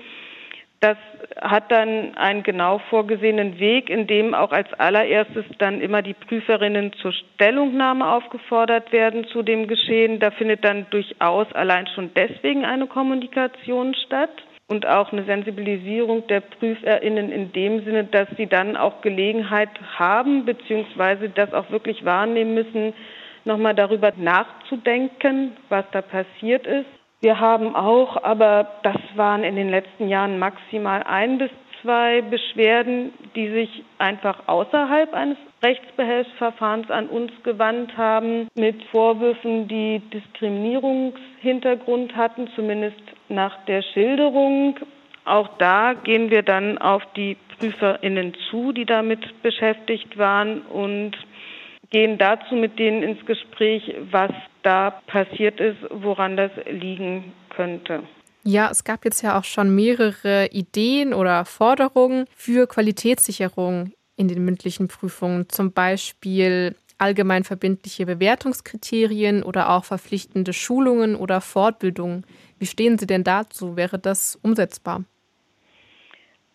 Das 0.83 0.97
hat 1.41 1.70
dann 1.70 2.16
einen 2.16 2.43
genau 2.43 2.78
vorgesehenen 2.91 3.61
Weg, 3.61 3.89
in 3.89 4.09
dem 4.09 4.35
auch 4.35 4.51
als 4.51 4.66
allererstes 4.74 5.45
dann 5.59 5.80
immer 5.80 6.03
die 6.03 6.12
Prüferinnen 6.12 6.93
zur 6.95 7.12
Stellungnahme 7.12 8.05
aufgefordert 8.05 8.91
werden 8.91 9.24
zu 9.28 9.45
dem 9.45 9.68
Geschehen. 9.68 10.18
Da 10.18 10.33
findet 10.33 10.64
dann 10.64 10.87
durchaus 10.91 11.47
allein 11.53 11.87
schon 11.95 12.11
deswegen 12.16 12.64
eine 12.64 12.89
Kommunikation 12.89 13.95
statt 13.95 14.33
und 14.66 14.85
auch 14.85 15.12
eine 15.12 15.22
Sensibilisierung 15.22 16.26
der 16.26 16.41
Prüferinnen 16.41 17.30
in 17.30 17.53
dem 17.53 17.85
Sinne, 17.85 18.03
dass 18.03 18.26
sie 18.37 18.49
dann 18.49 18.76
auch 18.76 19.03
Gelegenheit 19.03 19.70
haben, 19.95 20.45
beziehungsweise 20.45 21.28
das 21.28 21.55
auch 21.55 21.70
wirklich 21.70 22.05
wahrnehmen 22.05 22.55
müssen, 22.55 22.93
nochmal 23.45 23.76
darüber 23.76 24.12
nachzudenken, 24.16 25.53
was 25.68 25.85
da 25.93 26.03
passiert 26.03 26.66
ist 26.66 27.01
wir 27.23 27.41
haben 27.41 27.75
auch, 27.75 28.23
aber 28.23 28.68
das 28.83 28.99
waren 29.14 29.43
in 29.45 29.57
den 29.57 29.70
letzten 29.70 30.09
Jahren 30.09 30.39
maximal 30.41 31.03
ein 31.05 31.39
bis 31.39 31.51
zwei 31.81 32.20
Beschwerden, 32.23 33.12
die 33.37 33.49
sich 33.49 33.85
einfach 33.99 34.49
außerhalb 34.49 35.14
eines 35.14 35.39
Rechtsbehelfsverfahrens 35.62 36.91
an 36.91 37.07
uns 37.07 37.31
gewandt 37.45 37.97
haben, 37.97 38.49
mit 38.57 38.83
Vorwürfen, 38.91 39.68
die 39.68 40.03
Diskriminierungshintergrund 40.12 42.16
hatten, 42.16 42.49
zumindest 42.57 43.01
nach 43.29 43.64
der 43.66 43.83
Schilderung. 43.83 44.81
Auch 45.25 45.51
da 45.59 45.95
gehen 45.95 46.31
wir 46.31 46.43
dann 46.43 46.79
auf 46.79 47.05
die 47.14 47.37
PrüferInnen 47.59 48.35
zu, 48.51 48.73
die 48.73 48.85
damit 48.85 49.41
beschäftigt 49.43 50.18
waren 50.18 50.62
und 50.62 51.12
gehen 51.93 52.18
dazu 52.18 52.55
mit 52.55 52.78
denen 52.78 53.03
ins 53.03 53.24
Gespräch, 53.26 53.95
was 54.11 54.32
da 54.62 54.90
passiert 55.07 55.61
ist, 55.61 55.78
woran 55.90 56.36
das 56.36 56.51
liegen 56.68 57.32
könnte. 57.51 58.03
Ja, 58.45 58.70
es 58.70 58.82
gab 58.82 59.05
jetzt 59.05 59.22
ja 59.22 59.38
auch 59.38 59.45
schon 59.45 59.72
mehrere 59.74 60.49
Ideen 60.49 61.14
oder 61.14 61.45
Forderungen 61.45 62.24
für 62.34 62.66
Qualitätssicherung 62.66 63.93
in 64.16 64.26
den 64.26 64.45
mündlichen 64.45 64.88
Prüfungen, 64.88 65.49
zum 65.49 65.72
Beispiel 65.72 66.74
allgemein 66.99 67.45
verbindliche 67.45 68.07
Bewertungskriterien 68.07 69.43
oder 69.43 69.70
auch 69.70 69.84
verpflichtende 69.84 70.53
Schulungen 70.53 71.14
oder 71.14 71.40
Fortbildungen. 71.40 72.24
Wie 72.59 72.66
stehen 72.66 72.99
Sie 72.99 73.07
denn 73.07 73.24
dazu? 73.24 73.76
Wäre 73.76 73.99
das 73.99 74.38
umsetzbar? 74.43 75.05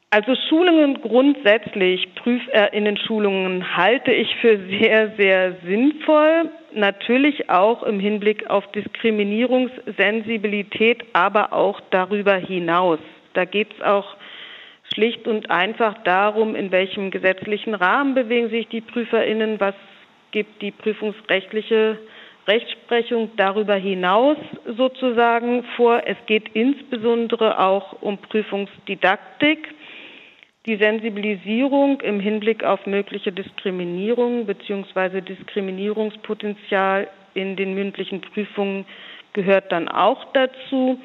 Also 0.10 0.36
Schulungen 0.48 1.02
grundsätzlich, 1.02 2.16
Prüferinnen-Schulungen 2.16 3.76
halte 3.76 4.14
ich 4.14 4.34
für 4.38 4.58
sehr, 4.70 5.12
sehr 5.18 5.58
sinnvoll. 5.66 6.50
Natürlich 6.74 7.50
auch 7.50 7.84
im 7.84 8.00
Hinblick 8.00 8.50
auf 8.50 8.66
Diskriminierungssensibilität, 8.72 11.04
aber 11.12 11.52
auch 11.52 11.82
darüber 11.90 12.36
hinaus. 12.36 13.00
Da 13.34 13.44
geht 13.44 13.74
es 13.74 13.82
auch 13.82 14.16
schlicht 14.94 15.28
und 15.28 15.52
einfach 15.52 15.96
darum, 16.06 16.56
in 16.56 16.72
welchem 16.72 17.12
gesetzlichen 17.12 17.74
Rahmen 17.74 18.16
bewegen 18.16 18.50
sich 18.50 18.70
die 18.70 18.80
Prüferinnen, 18.80 19.60
was 19.60 19.76
gibt 20.32 20.62
die 20.62 20.72
prüfungsrechtliche 20.72 22.00
Rechtsprechung 22.48 23.32
darüber 23.36 23.76
hinaus 23.76 24.38
sozusagen 24.78 25.66
vor. 25.76 26.04
Es 26.06 26.16
geht 26.28 26.56
insbesondere 26.56 27.60
auch 27.60 28.02
um 28.02 28.18
Prüfungsdidaktik 28.20 29.68
die 30.68 30.76
Sensibilisierung 30.76 32.02
im 32.02 32.20
Hinblick 32.20 32.64
auf 32.66 32.86
mögliche 32.86 33.32
Diskriminierung 33.32 34.46
bzw. 34.46 35.22
Diskriminierungspotenzial 35.22 37.08
in 37.34 37.56
den 37.56 37.74
mündlichen 37.74 38.20
Prüfungen 38.20 38.86
gehört 39.32 39.72
dann 39.72 39.88
auch 39.88 40.26
dazu. 40.34 41.00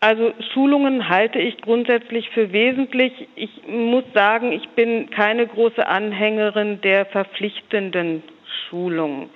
Also 0.00 0.32
Schulungen 0.52 1.08
halte 1.08 1.38
ich 1.38 1.60
grundsätzlich 1.60 2.28
für 2.30 2.52
wesentlich. 2.52 3.12
Ich 3.36 3.50
muss 3.68 4.04
sagen, 4.14 4.52
ich 4.52 4.68
bin 4.70 5.10
keine 5.10 5.46
große 5.46 5.86
Anhängerin 5.86 6.80
der 6.80 7.06
verpflichtenden 7.06 8.24
Schulungen. 8.68 9.30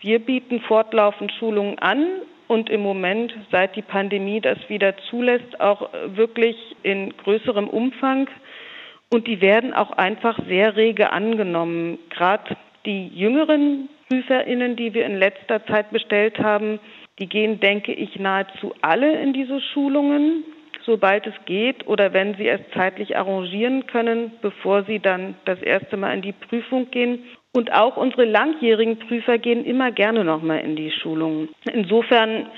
Wir 0.00 0.18
bieten 0.18 0.60
fortlaufend 0.60 1.32
Schulungen 1.32 1.78
an 1.78 2.06
und 2.48 2.70
im 2.70 2.82
Moment, 2.82 3.34
seit 3.50 3.76
die 3.76 3.82
Pandemie 3.82 4.40
das 4.40 4.58
wieder 4.68 4.94
zulässt, 5.10 5.60
auch 5.60 5.90
wirklich 6.14 6.56
in 6.82 7.14
größerem 7.16 7.68
Umfang. 7.68 8.28
Und 9.14 9.28
die 9.28 9.40
werden 9.40 9.72
auch 9.72 9.92
einfach 9.92 10.36
sehr 10.48 10.74
rege 10.74 11.12
angenommen. 11.12 12.00
Gerade 12.10 12.56
die 12.84 13.06
jüngeren 13.06 13.88
PrüferInnen, 14.08 14.74
die 14.74 14.92
wir 14.92 15.06
in 15.06 15.20
letzter 15.20 15.64
Zeit 15.66 15.92
bestellt 15.92 16.40
haben, 16.40 16.80
die 17.20 17.28
gehen, 17.28 17.60
denke 17.60 17.92
ich, 17.92 18.18
nahezu 18.18 18.74
alle 18.80 19.20
in 19.22 19.32
diese 19.32 19.60
Schulungen, 19.60 20.42
sobald 20.84 21.28
es 21.28 21.34
geht 21.46 21.86
oder 21.86 22.12
wenn 22.12 22.34
sie 22.34 22.48
es 22.48 22.60
zeitlich 22.74 23.16
arrangieren 23.16 23.86
können, 23.86 24.32
bevor 24.42 24.82
sie 24.82 24.98
dann 24.98 25.36
das 25.44 25.62
erste 25.62 25.96
Mal 25.96 26.14
in 26.14 26.22
die 26.22 26.32
Prüfung 26.32 26.90
gehen. 26.90 27.22
Und 27.52 27.72
auch 27.72 27.96
unsere 27.96 28.24
langjährigen 28.24 28.98
Prüfer 28.98 29.38
gehen 29.38 29.64
immer 29.64 29.92
gerne 29.92 30.24
nochmal 30.24 30.58
in 30.58 30.74
die 30.74 30.90
Schulung. 30.90 31.50
Insofern 31.72 32.48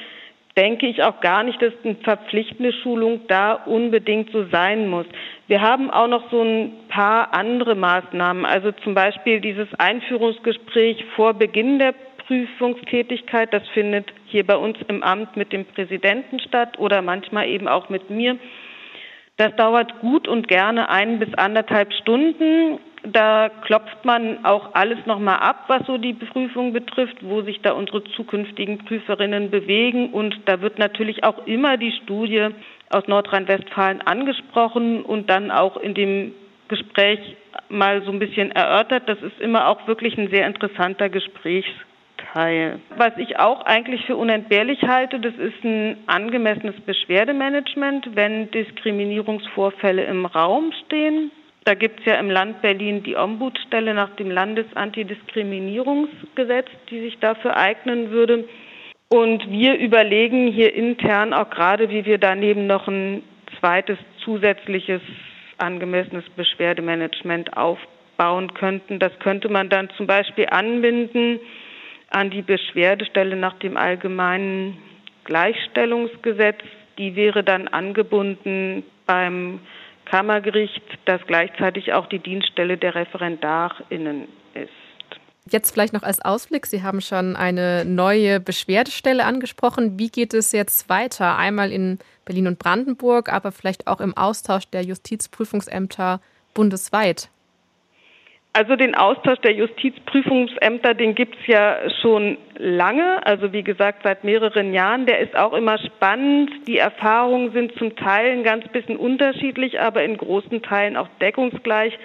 denke 0.57 0.87
ich 0.87 1.03
auch 1.03 1.21
gar 1.21 1.43
nicht, 1.43 1.61
dass 1.61 1.73
eine 1.85 1.97
verpflichtende 1.97 2.73
Schulung 2.73 3.21
da 3.29 3.53
unbedingt 3.53 4.31
so 4.31 4.47
sein 4.51 4.89
muss. 4.89 5.07
Wir 5.49 5.61
haben 5.61 5.91
auch 5.91 6.09
noch 6.09 6.31
so 6.31 6.43
ein 6.43 6.73
paar 6.89 7.35
andere 7.35 7.75
Maßnahmen, 7.75 8.47
also 8.47 8.73
zum 8.73 8.95
Beispiel 8.95 9.41
dieses 9.41 9.69
Einführungsgespräch 9.79 11.05
vor 11.15 11.35
Beginn 11.35 11.79
der 11.79 11.95
Prüfungstätigkeit. 12.27 13.53
Das 13.53 13.69
findet 13.69 14.13
hier 14.27 14.47
bei 14.47 14.57
uns 14.57 14.79
im 14.89 15.03
Amt 15.03 15.37
mit 15.37 15.53
dem 15.53 15.67
Präsidenten 15.67 16.41
statt 16.41 16.79
oder 16.79 17.03
manchmal 17.03 17.49
eben 17.49 17.69
auch 17.69 17.89
mit 17.89 18.11
mir. 18.11 18.39
Das 19.37 19.55
dauert 19.57 20.01
gut 20.01 20.27
und 20.27 20.49
gerne 20.49 20.89
ein 20.89 21.19
bis 21.19 21.35
anderthalb 21.35 21.93
Stunden. 21.93 22.79
Da 23.13 23.51
klopft 23.65 24.05
man 24.05 24.45
auch 24.45 24.75
alles 24.75 24.99
nochmal 25.07 25.39
ab, 25.39 25.65
was 25.69 25.87
so 25.87 25.97
die 25.97 26.15
Prüfung 26.15 26.73
betrifft, 26.73 27.17
wo 27.21 27.43
sich 27.43 27.61
da 27.63 27.73
unsere 27.73 28.03
zukünftigen 28.03 28.79
Prüferinnen 28.79 29.51
bewegen. 29.51 30.11
Und 30.11 30.37
da 30.47 30.61
wird 30.61 30.79
natürlich 30.79 31.23
auch 31.23 31.47
immer 31.47 31.77
die 31.77 31.93
Studie 32.03 32.49
aus 32.91 33.07
Nordrhein-Westfalen 33.07 34.03
angesprochen 34.03 35.03
und 35.03 35.31
dann 35.31 35.51
auch 35.51 35.77
in 35.77 35.95
dem 35.95 36.33
Gespräch 36.69 37.21
mal 37.69 38.03
so 38.03 38.11
ein 38.11 38.19
bisschen 38.19 38.51
erörtert. 38.51 39.09
Das 39.09 39.23
ist 39.23 39.41
immer 39.41 39.69
auch 39.69 39.87
wirklich 39.87 40.19
ein 40.19 40.31
sehr 40.31 40.47
interessanter 40.47 41.09
Gesprächs 41.09 41.69
Teil. 42.33 42.81
Was 42.97 43.13
ich 43.19 43.39
auch 43.39 43.63
eigentlich 43.63 44.05
für 44.07 44.17
unentbehrlich 44.17 44.83
halte, 44.83 45.21
das 45.21 45.35
ist 45.35 45.65
ein 45.65 45.97
angemessenes 46.07 46.75
Beschwerdemanagement, 46.83 48.15
wenn 48.15 48.51
Diskriminierungsvorfälle 48.51 50.05
im 50.05 50.27
Raum 50.27 50.73
stehen. 50.85 51.31
Da 51.67 51.75
gibt 51.75 51.99
es 51.99 52.07
ja 52.07 52.15
im 52.15 52.31
Land 52.31 52.63
Berlin 52.63 53.03
die 53.03 53.17
Ombudsstelle 53.17 53.93
nach 53.93 54.15
dem 54.15 54.31
Landesantidiskriminierungsgesetz, 54.31 56.69
die 56.89 57.01
sich 57.01 57.19
dafür 57.19 57.57
eignen 57.57 58.13
würde. 58.13 58.45
Und 59.09 59.51
wir 59.51 59.77
überlegen 59.77 60.47
hier 60.47 60.73
intern 60.73 61.33
auch 61.33 61.51
gerade, 61.51 61.91
wie 61.91 62.05
wir 62.05 62.19
daneben 62.19 62.69
noch 62.69 62.87
ein 62.87 63.25
zweites 63.59 63.99
zusätzliches 64.25 65.03
angemessenes 65.59 66.23
Beschwerdemanagement 66.37 67.57
aufbauen 67.57 68.55
könnten. 68.55 69.01
Das 69.01 69.19
könnte 69.19 69.49
man 69.49 69.69
dann 69.69 69.91
zum 69.97 70.07
Beispiel 70.07 70.47
anbinden 70.49 71.41
an 72.11 72.31
die 72.31 72.43
Beschwerdestelle 72.43 73.35
nach 73.35 73.59
dem 73.59 73.77
allgemeinen 73.77 74.79
Gleichstellungsgesetz. 75.25 76.61
Die 76.97 77.17
wäre 77.17 77.43
dann 77.43 77.67
angebunden 77.67 78.85
beim 79.05 79.59
Kammergericht, 80.07 80.83
das 81.05 81.21
gleichzeitig 81.27 81.93
auch 81.93 82.07
die 82.07 82.19
Dienststelle 82.19 82.79
der 82.79 82.95
ReferendarInnen 82.95 84.29
ist. 84.55 84.71
Jetzt 85.49 85.71
vielleicht 85.73 85.93
noch 85.93 86.03
als 86.03 86.21
Ausblick. 86.25 86.67
Sie 86.67 86.83
haben 86.83 87.01
schon 87.01 87.37
eine 87.37 87.85
neue 87.85 88.41
Beschwerdestelle 88.41 89.25
angesprochen. 89.25 89.97
Wie 89.99 90.09
geht 90.09 90.35
es 90.35 90.51
jetzt 90.51 90.89
weiter? 90.89 91.37
Einmal 91.37 91.71
in 91.71 92.01
Berlin 92.25 92.49
und 92.49 92.59
Brandenburg, 92.59 93.33
aber 93.33 93.53
vielleicht 93.53 93.87
auch 93.87 94.01
im 94.01 94.17
Austausch 94.17 94.67
der 94.71 94.83
Justizprüfungsämter 94.83 96.21
bundesweit. 96.53 97.29
Also 98.57 98.75
den 98.75 98.95
Austausch 98.95 99.39
der 99.41 99.53
Justizprüfungsämter, 99.53 100.95
den 100.95 101.15
gibt's 101.15 101.47
ja 101.47 101.77
schon 102.01 102.39
lange, 102.57 103.21
also 103.27 103.53
wie 103.53 103.63
gesagt 103.63 104.01
seit 104.03 104.25
mehreren 104.25 104.73
Jahren. 104.73 105.05
Der 105.05 105.19
ist 105.19 105.37
auch 105.37 105.53
immer 105.53 105.77
spannend. 105.77 106.51
Die 106.67 106.79
Erfahrungen 106.79 107.53
sind 107.53 107.77
zum 107.77 107.95
Teil 107.97 108.33
ein 108.33 108.45
ganz 108.45 108.67
bisschen 108.69 108.97
unterschiedlich, 108.97 109.79
aber 109.79 110.05
in 110.05 110.17
großen 110.17 110.63
Teilen 110.63 110.97
auch 110.97 111.09
deckungsgleich. 111.21 111.99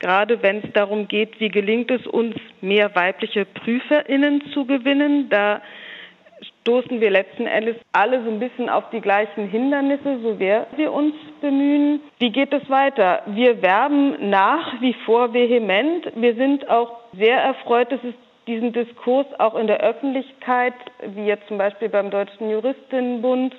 Gerade 0.00 0.42
wenn 0.42 0.64
es 0.64 0.72
darum 0.72 1.06
geht, 1.06 1.38
wie 1.38 1.50
gelingt 1.50 1.92
es 1.92 2.04
uns, 2.08 2.34
mehr 2.60 2.96
weibliche 2.96 3.44
PrüferInnen 3.44 4.42
zu 4.52 4.64
gewinnen. 4.64 5.28
Da 5.30 5.62
stoßen 6.62 7.00
wir 7.00 7.10
letzten 7.10 7.46
Endes 7.46 7.76
alle 7.92 8.22
so 8.24 8.30
ein 8.30 8.38
bisschen 8.38 8.68
auf 8.68 8.84
die 8.90 9.00
gleichen 9.00 9.48
Hindernisse, 9.48 10.20
so 10.22 10.36
sehr 10.36 10.66
wir 10.76 10.92
uns 10.92 11.14
bemühen. 11.40 12.00
Wie 12.18 12.30
geht 12.30 12.52
es 12.52 12.68
weiter? 12.70 13.22
Wir 13.26 13.62
werben 13.62 14.30
nach 14.30 14.80
wie 14.80 14.94
vor 15.04 15.34
vehement. 15.34 16.12
Wir 16.14 16.34
sind 16.34 16.68
auch 16.70 17.00
sehr 17.12 17.36
erfreut, 17.36 17.90
dass 17.90 18.02
es 18.04 18.14
diesen 18.46 18.72
Diskurs 18.72 19.26
auch 19.38 19.56
in 19.56 19.66
der 19.66 19.80
Öffentlichkeit, 19.80 20.74
wie 21.14 21.26
jetzt 21.26 21.46
zum 21.48 21.58
Beispiel 21.58 21.88
beim 21.88 22.10
Deutschen 22.10 22.50
Juristinnenbund 22.50 23.54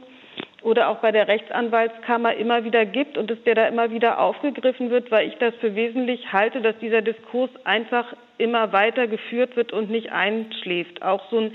oder 0.62 0.90
auch 0.90 0.98
bei 0.98 1.12
der 1.12 1.28
Rechtsanwaltskammer 1.28 2.36
immer 2.36 2.64
wieder 2.64 2.86
gibt 2.86 3.18
und 3.18 3.30
dass 3.30 3.42
der 3.44 3.56
da 3.56 3.68
immer 3.68 3.92
wieder 3.92 4.20
aufgegriffen 4.20 4.90
wird, 4.90 5.12
weil 5.12 5.28
ich 5.28 5.36
das 5.38 5.54
für 5.56 5.76
wesentlich 5.76 6.32
halte, 6.32 6.62
dass 6.62 6.78
dieser 6.80 7.02
Diskurs 7.02 7.50
einfach 7.66 8.14
immer 8.38 8.72
weiter 8.72 9.08
geführt 9.08 9.56
wird 9.56 9.74
und 9.74 9.90
nicht 9.90 10.12
einschläft. 10.12 11.02
Auch 11.02 11.30
so 11.30 11.40
ein 11.40 11.52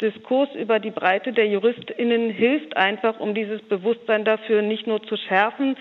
Diskurs 0.00 0.48
über 0.54 0.78
die 0.78 0.90
Breite 0.90 1.32
der 1.32 1.46
JuristInnen 1.46 2.30
hilft 2.30 2.76
einfach, 2.76 3.20
um 3.20 3.34
dieses 3.34 3.60
Bewusstsein 3.62 4.24
dafür 4.24 4.62
nicht 4.62 4.86
nur 4.86 5.02
zu 5.02 5.16
schärfen, 5.16 5.76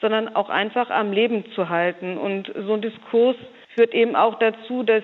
sondern 0.00 0.34
auch 0.34 0.50
einfach 0.50 0.90
am 0.90 1.12
Leben 1.12 1.44
zu 1.54 1.68
halten. 1.68 2.18
Und 2.18 2.52
so 2.54 2.74
ein 2.74 2.82
Diskurs 2.82 3.36
führt 3.74 3.94
eben 3.94 4.16
auch 4.16 4.38
dazu, 4.38 4.82
dass 4.82 5.02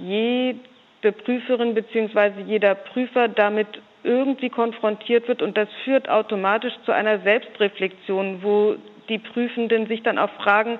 jede 0.00 1.12
Prüferin 1.24 1.74
bzw. 1.74 2.42
jeder 2.46 2.74
Prüfer 2.74 3.28
damit 3.28 3.66
irgendwie 4.04 4.48
konfrontiert 4.48 5.28
wird 5.28 5.42
und 5.42 5.56
das 5.56 5.68
führt 5.84 6.08
automatisch 6.08 6.72
zu 6.84 6.92
einer 6.92 7.18
Selbstreflexion, 7.20 8.42
wo 8.42 8.76
die 9.08 9.18
Prüfenden 9.18 9.86
sich 9.86 10.02
dann 10.02 10.18
auch 10.18 10.30
fragen, 10.42 10.78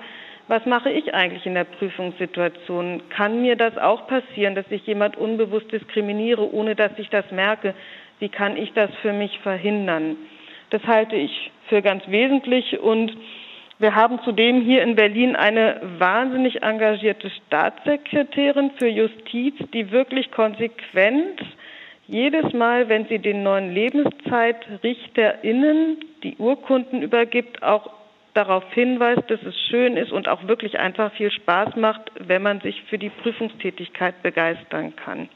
was 0.49 0.65
mache 0.65 0.89
ich 0.89 1.13
eigentlich 1.13 1.45
in 1.45 1.53
der 1.53 1.63
Prüfungssituation? 1.63 3.03
Kann 3.09 3.43
mir 3.43 3.55
das 3.55 3.77
auch 3.77 4.07
passieren, 4.07 4.55
dass 4.55 4.65
ich 4.71 4.85
jemand 4.87 5.15
unbewusst 5.15 5.71
diskriminiere, 5.71 6.51
ohne 6.51 6.75
dass 6.75 6.91
ich 6.97 7.07
das 7.09 7.29
merke? 7.29 7.75
Wie 8.17 8.29
kann 8.29 8.57
ich 8.57 8.73
das 8.73 8.89
für 9.03 9.13
mich 9.13 9.37
verhindern? 9.39 10.17
Das 10.71 10.83
halte 10.85 11.15
ich 11.15 11.51
für 11.67 11.83
ganz 11.83 12.01
wesentlich 12.07 12.79
und 12.79 13.15
wir 13.77 13.93
haben 13.93 14.19
zudem 14.25 14.61
hier 14.61 14.81
in 14.81 14.95
Berlin 14.95 15.35
eine 15.35 15.81
wahnsinnig 15.99 16.63
engagierte 16.63 17.29
Staatssekretärin 17.29 18.71
für 18.79 18.87
Justiz, 18.87 19.53
die 19.71 19.91
wirklich 19.91 20.31
konsequent 20.31 21.39
jedes 22.07 22.53
Mal, 22.53 22.89
wenn 22.89 23.05
sie 23.05 23.19
den 23.19 23.43
neuen 23.43 23.71
LebenszeitrichterInnen 23.71 25.97
die 26.23 26.37
Urkunden 26.37 27.03
übergibt, 27.03 27.61
auch 27.61 27.98
darauf 28.33 28.63
hinweist, 28.73 29.29
dass 29.29 29.41
es 29.43 29.55
schön 29.69 29.97
ist 29.97 30.11
und 30.11 30.27
auch 30.27 30.47
wirklich 30.47 30.79
einfach 30.79 31.11
viel 31.13 31.31
Spaß 31.31 31.75
macht, 31.75 32.11
wenn 32.19 32.41
man 32.41 32.61
sich 32.61 32.83
für 32.89 32.97
die 32.97 33.09
Prüfungstätigkeit 33.09 34.21
begeistern 34.21 34.95
kann. 34.95 35.29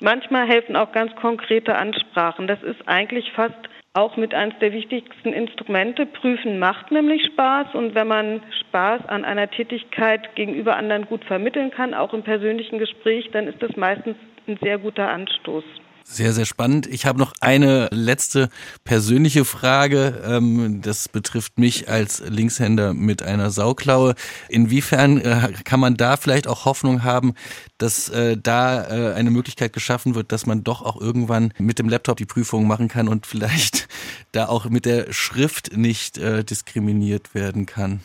Manchmal 0.00 0.46
helfen 0.46 0.76
auch 0.76 0.92
ganz 0.92 1.14
konkrete 1.16 1.76
Ansprachen. 1.76 2.46
Das 2.46 2.62
ist 2.62 2.86
eigentlich 2.86 3.32
fast 3.32 3.56
auch 3.94 4.16
mit 4.16 4.34
eines 4.34 4.58
der 4.58 4.72
wichtigsten 4.72 5.32
Instrumente. 5.32 6.04
Prüfen 6.04 6.58
macht 6.58 6.90
nämlich 6.90 7.24
Spaß 7.26 7.74
und 7.74 7.94
wenn 7.94 8.08
man 8.08 8.42
Spaß 8.60 9.06
an 9.06 9.24
einer 9.24 9.48
Tätigkeit 9.48 10.34
gegenüber 10.34 10.76
anderen 10.76 11.06
gut 11.06 11.24
vermitteln 11.24 11.70
kann, 11.70 11.94
auch 11.94 12.12
im 12.12 12.24
persönlichen 12.24 12.78
Gespräch, 12.78 13.30
dann 13.32 13.46
ist 13.46 13.62
das 13.62 13.76
meistens 13.76 14.16
ein 14.48 14.58
sehr 14.60 14.78
guter 14.78 15.08
Anstoß. 15.08 15.64
Sehr, 16.06 16.34
sehr 16.34 16.44
spannend. 16.44 16.86
Ich 16.86 17.06
habe 17.06 17.18
noch 17.18 17.32
eine 17.40 17.88
letzte 17.90 18.50
persönliche 18.84 19.46
Frage. 19.46 20.22
Ähm, 20.24 20.82
das 20.82 21.08
betrifft 21.08 21.58
mich 21.58 21.88
als 21.88 22.20
Linkshänder 22.20 22.92
mit 22.92 23.22
einer 23.22 23.50
Sauklaue. 23.50 24.14
Inwiefern 24.50 25.18
äh, 25.18 25.52
kann 25.64 25.80
man 25.80 25.96
da 25.96 26.18
vielleicht 26.18 26.46
auch 26.46 26.66
Hoffnung 26.66 27.04
haben, 27.04 27.32
dass 27.78 28.10
äh, 28.10 28.36
da 28.36 28.84
äh, 28.84 29.14
eine 29.14 29.30
Möglichkeit 29.30 29.72
geschaffen 29.72 30.14
wird, 30.14 30.30
dass 30.30 30.44
man 30.44 30.62
doch 30.62 30.82
auch 30.82 31.00
irgendwann 31.00 31.54
mit 31.58 31.78
dem 31.78 31.88
Laptop 31.88 32.18
die 32.18 32.26
Prüfung 32.26 32.66
machen 32.66 32.88
kann 32.88 33.08
und 33.08 33.26
vielleicht 33.34 33.88
da 34.32 34.46
auch 34.46 34.68
mit 34.68 34.84
der 34.84 35.10
Schrift 35.12 35.76
nicht 35.76 36.16
diskriminiert 36.16 37.34
werden 37.34 37.66
kann? 37.66 38.00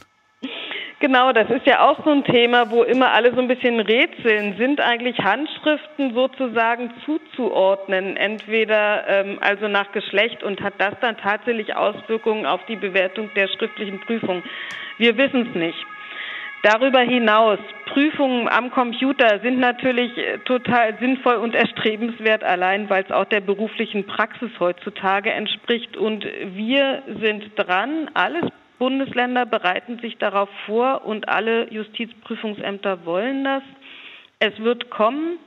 Genau, 1.02 1.32
das 1.32 1.50
ist 1.50 1.66
ja 1.66 1.88
auch 1.88 2.04
so 2.04 2.12
ein 2.12 2.26
Thema, 2.26 2.72
wo 2.72 2.84
immer 2.84 3.14
alle 3.14 3.34
so 3.34 3.40
ein 3.40 3.48
bisschen 3.48 3.80
rätseln. 3.80 4.58
Sind 4.58 4.82
eigentlich 4.82 5.18
Handschriften 5.20 6.14
sozusagen 6.14 6.92
zuzuordnen, 7.06 8.18
entweder 8.18 9.08
ähm, 9.08 9.38
also 9.40 9.70
nach 9.70 9.94
Geschlecht 9.94 10.44
und 10.44 10.62
hat 10.62 10.74
das 10.78 10.96
dann 11.00 11.16
tatsächlich 11.16 11.74
Auswirkungen 11.74 12.46
auf 12.46 12.66
die 12.66 12.76
Bewertung 12.76 13.30
der 13.34 13.48
schriftlichen 13.48 14.02
Prüfung? 14.02 14.44
Wir 14.98 15.18
wissen 15.18 15.48
es 15.48 15.56
nicht. 15.56 15.86
Darüber 16.64 17.00
hinaus, 17.00 17.60
Prüfungen 17.86 18.50
am 18.50 18.70
Computer 18.70 19.40
sind 19.40 19.58
natürlich 19.58 20.18
äh, 20.18 20.40
total 20.40 20.98
sinnvoll 21.00 21.36
und 21.36 21.56
erstrebenswert, 21.56 22.44
allein 22.44 22.90
weil 22.90 23.06
es 23.06 23.12
auch 23.12 23.24
der 23.24 23.40
beruflichen 23.40 24.06
Praxis 24.06 24.52
heutzutage 24.60 25.32
entspricht. 25.32 25.96
Und 25.96 26.26
wir 26.26 27.04
sind 27.22 27.54
dran, 27.56 28.12
alles 28.14 28.44
Bundesländer 28.80 29.46
bereiten 29.46 30.00
sich 30.00 30.18
darauf 30.18 30.50
vor 30.66 31.06
und 31.06 31.30
alle 31.30 31.72
Justizprüfungsämter 31.72 33.06
wollen 33.06 33.44
das. 33.44 33.64
Es 34.40 34.58
wird 34.60 34.90
kommen. 34.90 35.38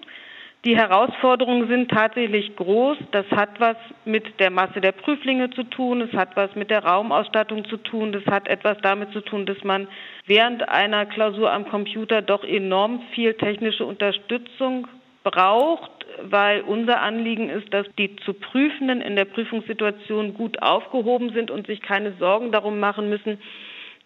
Die 0.65 0.77
Herausforderungen 0.77 1.67
sind 1.67 1.91
tatsächlich 1.91 2.55
groß. 2.55 2.97
Das 3.11 3.27
hat 3.33 3.59
was 3.59 3.77
mit 4.05 4.39
der 4.39 4.51
Masse 4.51 4.81
der 4.81 4.93
Prüflinge 4.93 5.51
zu 5.51 5.65
tun, 5.65 6.03
es 6.03 6.13
hat 6.13 6.37
was 6.37 6.55
mit 6.55 6.71
der 6.71 6.85
Raumausstattung 6.85 7.65
zu 7.65 7.79
tun, 7.79 8.13
das 8.13 8.25
hat 8.27 8.47
etwas 8.47 8.79
damit 8.81 9.13
zu 9.13 9.23
tun, 9.23 9.45
dass 9.45 9.65
man 9.65 9.89
während 10.27 10.69
einer 10.69 11.07
Klausur 11.07 11.51
am 11.51 11.69
Computer 11.69 12.23
doch 12.23 12.45
enorm 12.45 13.03
viel 13.13 13.35
technische 13.35 13.85
Unterstützung 13.85 14.87
braucht, 15.23 15.91
weil 16.23 16.63
unser 16.63 17.01
Anliegen 17.01 17.49
ist, 17.49 17.73
dass 17.73 17.87
die 17.99 18.17
zu 18.17 18.35
Prüfenden 18.35 19.01
in 19.01 19.17
der 19.17 19.25
Prüfungssituation 19.25 20.35
gut 20.35 20.63
aufgehoben 20.63 21.33
sind 21.33 21.51
und 21.51 21.67
sich 21.67 21.81
keine 21.83 22.13
Sorgen 22.19 22.53
darum 22.53 22.81
machen 22.81 23.09
müssen, 23.09 23.39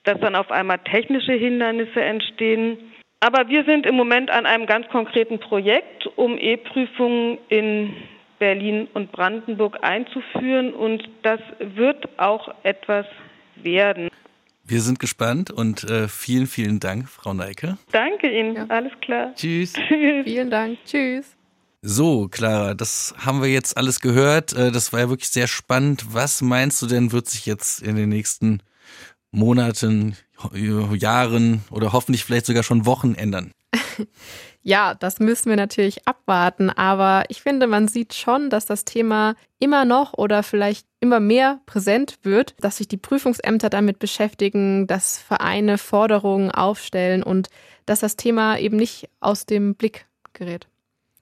dass 0.04 0.20
dann 0.20 0.36
auf 0.36 0.50
einmal 0.50 0.78
technische 0.78 1.32
Hindernisse 1.32 2.00
entstehen. 2.00 2.78
Aber 3.20 3.48
wir 3.48 3.64
sind 3.64 3.86
im 3.86 3.96
Moment 3.96 4.30
an 4.30 4.46
einem 4.46 4.66
ganz 4.66 4.88
konkreten 4.88 5.38
Projekt, 5.38 6.06
um 6.16 6.38
E-Prüfungen 6.38 7.38
in 7.48 7.94
Berlin 8.38 8.88
und 8.92 9.12
Brandenburg 9.12 9.78
einzuführen 9.82 10.74
und 10.74 11.08
das 11.22 11.40
wird 11.58 12.06
auch 12.18 12.54
etwas 12.62 13.06
werden. 13.56 14.10
Wir 14.68 14.82
sind 14.82 14.98
gespannt 14.98 15.52
und 15.52 15.84
äh, 15.84 16.08
vielen, 16.08 16.48
vielen 16.48 16.80
Dank, 16.80 17.08
Frau 17.08 17.32
Neike. 17.32 17.78
Danke 17.92 18.28
Ihnen, 18.28 18.56
ja. 18.56 18.66
alles 18.66 18.90
klar. 19.00 19.32
Tschüss. 19.36 19.74
Tschüss. 19.88 20.24
Vielen 20.24 20.50
Dank. 20.50 20.78
Tschüss. 20.84 21.26
So, 21.82 22.26
Clara, 22.26 22.74
das 22.74 23.14
haben 23.16 23.42
wir 23.42 23.48
jetzt 23.48 23.76
alles 23.76 24.00
gehört. 24.00 24.54
Äh, 24.54 24.72
das 24.72 24.92
war 24.92 24.98
ja 24.98 25.08
wirklich 25.08 25.28
sehr 25.28 25.46
spannend. 25.46 26.06
Was 26.10 26.42
meinst 26.42 26.82
du 26.82 26.86
denn, 26.86 27.12
wird 27.12 27.28
sich 27.28 27.46
jetzt 27.46 27.80
in 27.80 27.94
den 27.94 28.08
nächsten 28.08 28.60
Monaten, 29.30 30.16
Jahren 30.52 31.62
oder 31.70 31.92
hoffentlich 31.92 32.24
vielleicht 32.24 32.46
sogar 32.46 32.64
schon 32.64 32.86
Wochen 32.86 33.14
ändern? 33.14 33.52
Ja, 34.66 34.94
das 34.94 35.20
müssen 35.20 35.48
wir 35.48 35.56
natürlich 35.56 36.08
abwarten, 36.08 36.70
aber 36.70 37.22
ich 37.28 37.40
finde, 37.40 37.68
man 37.68 37.86
sieht 37.86 38.14
schon, 38.14 38.50
dass 38.50 38.66
das 38.66 38.84
Thema 38.84 39.36
immer 39.60 39.84
noch 39.84 40.14
oder 40.14 40.42
vielleicht 40.42 40.88
immer 40.98 41.20
mehr 41.20 41.60
präsent 41.66 42.18
wird, 42.24 42.56
dass 42.58 42.78
sich 42.78 42.88
die 42.88 42.96
Prüfungsämter 42.96 43.70
damit 43.70 44.00
beschäftigen, 44.00 44.88
dass 44.88 45.18
Vereine 45.18 45.78
Forderungen 45.78 46.50
aufstellen 46.50 47.22
und 47.22 47.48
dass 47.84 48.00
das 48.00 48.16
Thema 48.16 48.58
eben 48.58 48.76
nicht 48.76 49.08
aus 49.20 49.46
dem 49.46 49.76
Blick 49.76 50.06
gerät. 50.32 50.66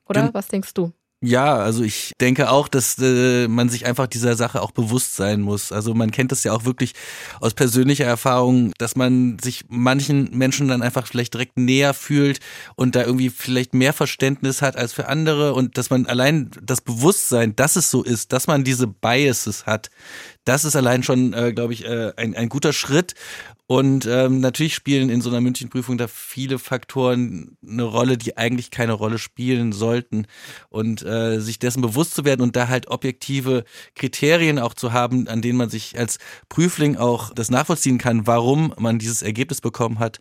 Oder 0.08 0.32
was 0.32 0.48
denkst 0.48 0.72
du? 0.72 0.92
Ja, 1.26 1.56
also 1.56 1.82
ich 1.82 2.12
denke 2.20 2.50
auch, 2.50 2.68
dass 2.68 2.98
äh, 3.00 3.48
man 3.48 3.70
sich 3.70 3.86
einfach 3.86 4.06
dieser 4.06 4.36
Sache 4.36 4.60
auch 4.60 4.72
bewusst 4.72 5.16
sein 5.16 5.40
muss. 5.40 5.72
Also 5.72 5.94
man 5.94 6.10
kennt 6.10 6.32
das 6.32 6.44
ja 6.44 6.52
auch 6.52 6.66
wirklich 6.66 6.92
aus 7.40 7.54
persönlicher 7.54 8.04
Erfahrung, 8.04 8.72
dass 8.76 8.94
man 8.94 9.38
sich 9.42 9.64
manchen 9.68 10.36
Menschen 10.36 10.68
dann 10.68 10.82
einfach 10.82 11.06
vielleicht 11.06 11.32
direkt 11.32 11.56
näher 11.56 11.94
fühlt 11.94 12.40
und 12.76 12.94
da 12.94 13.04
irgendwie 13.04 13.30
vielleicht 13.30 13.72
mehr 13.72 13.94
Verständnis 13.94 14.60
hat 14.60 14.76
als 14.76 14.92
für 14.92 15.08
andere 15.08 15.54
und 15.54 15.78
dass 15.78 15.88
man 15.88 16.04
allein 16.04 16.50
das 16.60 16.82
Bewusstsein, 16.82 17.56
dass 17.56 17.76
es 17.76 17.90
so 17.90 18.02
ist, 18.02 18.32
dass 18.34 18.46
man 18.46 18.62
diese 18.62 18.86
Biases 18.86 19.64
hat, 19.64 19.88
das 20.44 20.64
ist 20.64 20.76
allein 20.76 21.02
schon, 21.02 21.32
äh, 21.32 21.52
glaube 21.52 21.72
ich, 21.72 21.84
äh, 21.84 22.12
ein, 22.16 22.34
ein 22.34 22.48
guter 22.48 22.72
Schritt. 22.72 23.14
Und 23.66 24.04
ähm, 24.06 24.40
natürlich 24.40 24.74
spielen 24.74 25.08
in 25.08 25.22
so 25.22 25.30
einer 25.30 25.40
Münchenprüfung 25.40 25.96
da 25.96 26.06
viele 26.06 26.58
Faktoren 26.58 27.56
eine 27.66 27.84
Rolle, 27.84 28.18
die 28.18 28.36
eigentlich 28.36 28.70
keine 28.70 28.92
Rolle 28.92 29.18
spielen 29.18 29.72
sollten. 29.72 30.26
Und 30.68 31.02
äh, 31.02 31.40
sich 31.40 31.58
dessen 31.58 31.80
bewusst 31.80 32.14
zu 32.14 32.24
werden 32.24 32.42
und 32.42 32.56
da 32.56 32.68
halt 32.68 32.88
objektive 32.88 33.64
Kriterien 33.94 34.58
auch 34.58 34.74
zu 34.74 34.92
haben, 34.92 35.28
an 35.28 35.40
denen 35.40 35.56
man 35.56 35.70
sich 35.70 35.98
als 35.98 36.18
Prüfling 36.50 36.96
auch 36.96 37.32
das 37.32 37.50
nachvollziehen 37.50 37.98
kann, 37.98 38.26
warum 38.26 38.74
man 38.78 38.98
dieses 38.98 39.22
Ergebnis 39.22 39.62
bekommen 39.62 39.98
hat, 39.98 40.20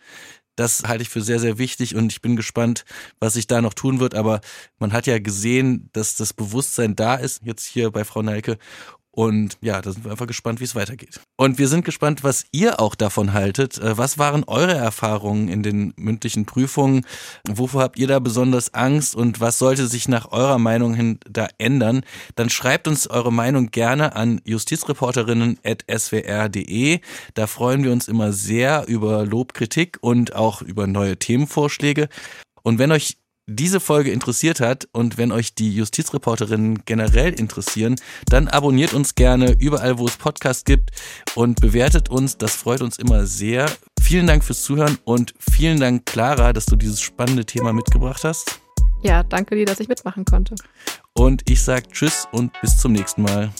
das 0.55 0.83
halte 0.83 1.01
ich 1.01 1.09
für 1.09 1.21
sehr, 1.21 1.39
sehr 1.39 1.57
wichtig 1.57 1.95
und 1.95 2.11
ich 2.11 2.21
bin 2.21 2.35
gespannt, 2.35 2.85
was 3.19 3.33
sich 3.33 3.47
da 3.47 3.61
noch 3.61 3.73
tun 3.73 3.99
wird. 3.99 4.13
Aber 4.15 4.41
man 4.77 4.93
hat 4.93 5.07
ja 5.07 5.19
gesehen, 5.19 5.89
dass 5.93 6.15
das 6.15 6.33
Bewusstsein 6.33 6.95
da 6.95 7.15
ist, 7.15 7.41
jetzt 7.43 7.65
hier 7.65 7.91
bei 7.91 8.03
Frau 8.03 8.21
Neike. 8.21 8.57
Und 9.15 9.59
ja, 9.61 9.79
da 9.79 9.91
sind 9.91 10.05
wir 10.05 10.11
einfach 10.11 10.25
gespannt, 10.25 10.59
wie 10.59 10.63
es 10.63 10.73
weitergeht. 10.73 11.19
Und 11.37 11.59
wir 11.59 11.67
sind 11.67 11.85
gespannt, 11.85 12.23
was 12.23 12.45
ihr 12.51 12.79
auch 12.79 12.95
davon 12.95 13.33
haltet. 13.33 13.77
Äh, 13.77 13.95
was 13.95 14.17
waren 14.17 14.43
eure 14.43 14.73
Erfahrungen 14.73 15.49
in 15.49 15.61
den 15.61 15.93
mündlichen 15.97 16.47
Prüfungen? 16.47 17.05
Wovor 17.47 17.83
habt 17.83 17.99
ihr 17.99 18.07
da 18.07 18.17
besonders 18.17 18.73
Angst 18.73 19.15
und 19.15 19.39
was 19.39 19.59
sollte 19.59 19.85
sich 19.85 20.07
nach 20.07 20.31
eurer 20.31 20.57
Meinung 20.57 20.95
hin 20.95 21.19
da 21.29 21.47
ändern? 21.59 22.01
Dann 22.33 22.49
schreibt 22.49 22.87
uns 22.87 23.07
eure 23.07 23.31
Meinung 23.31 23.69
gerne 23.69 24.15
an 24.15 24.41
justizreporterinnen.swr.de. 24.45 26.99
Da 27.35 27.45
freuen 27.45 27.83
wir 27.83 27.91
uns 27.91 28.07
immer 28.07 28.33
sehr 28.33 28.87
über 28.87 29.27
Lob, 29.27 29.53
Kritik 29.53 29.99
und 30.01 30.33
auch 30.33 30.63
über 30.63 30.87
neue 30.87 31.17
Themenvorschläge. 31.17 32.09
Und 32.63 32.79
wenn 32.79 32.91
euch 32.91 33.17
diese 33.47 33.79
Folge 33.79 34.11
interessiert 34.11 34.59
hat 34.59 34.87
und 34.91 35.17
wenn 35.17 35.31
euch 35.31 35.53
die 35.55 35.73
Justizreporterinnen 35.73 36.85
generell 36.85 37.33
interessieren, 37.33 37.95
dann 38.27 38.47
abonniert 38.47 38.93
uns 38.93 39.15
gerne 39.15 39.55
überall, 39.59 39.97
wo 39.97 40.05
es 40.07 40.17
Podcasts 40.17 40.63
gibt 40.63 40.91
und 41.35 41.59
bewertet 41.59 42.09
uns. 42.09 42.37
Das 42.37 42.55
freut 42.55 42.81
uns 42.81 42.97
immer 42.97 43.25
sehr. 43.25 43.69
Vielen 44.01 44.27
Dank 44.27 44.43
fürs 44.43 44.63
Zuhören 44.63 44.97
und 45.03 45.33
vielen 45.37 45.79
Dank, 45.79 46.05
Clara, 46.05 46.53
dass 46.53 46.65
du 46.65 46.75
dieses 46.75 47.01
spannende 47.01 47.45
Thema 47.45 47.73
mitgebracht 47.73 48.23
hast. 48.23 48.59
Ja, 49.01 49.23
danke 49.23 49.55
dir, 49.55 49.65
dass 49.65 49.79
ich 49.79 49.89
mitmachen 49.89 50.23
konnte. 50.23 50.55
Und 51.13 51.49
ich 51.49 51.61
sage 51.61 51.87
Tschüss 51.89 52.27
und 52.31 52.53
bis 52.61 52.77
zum 52.77 52.93
nächsten 52.93 53.23
Mal. 53.23 53.51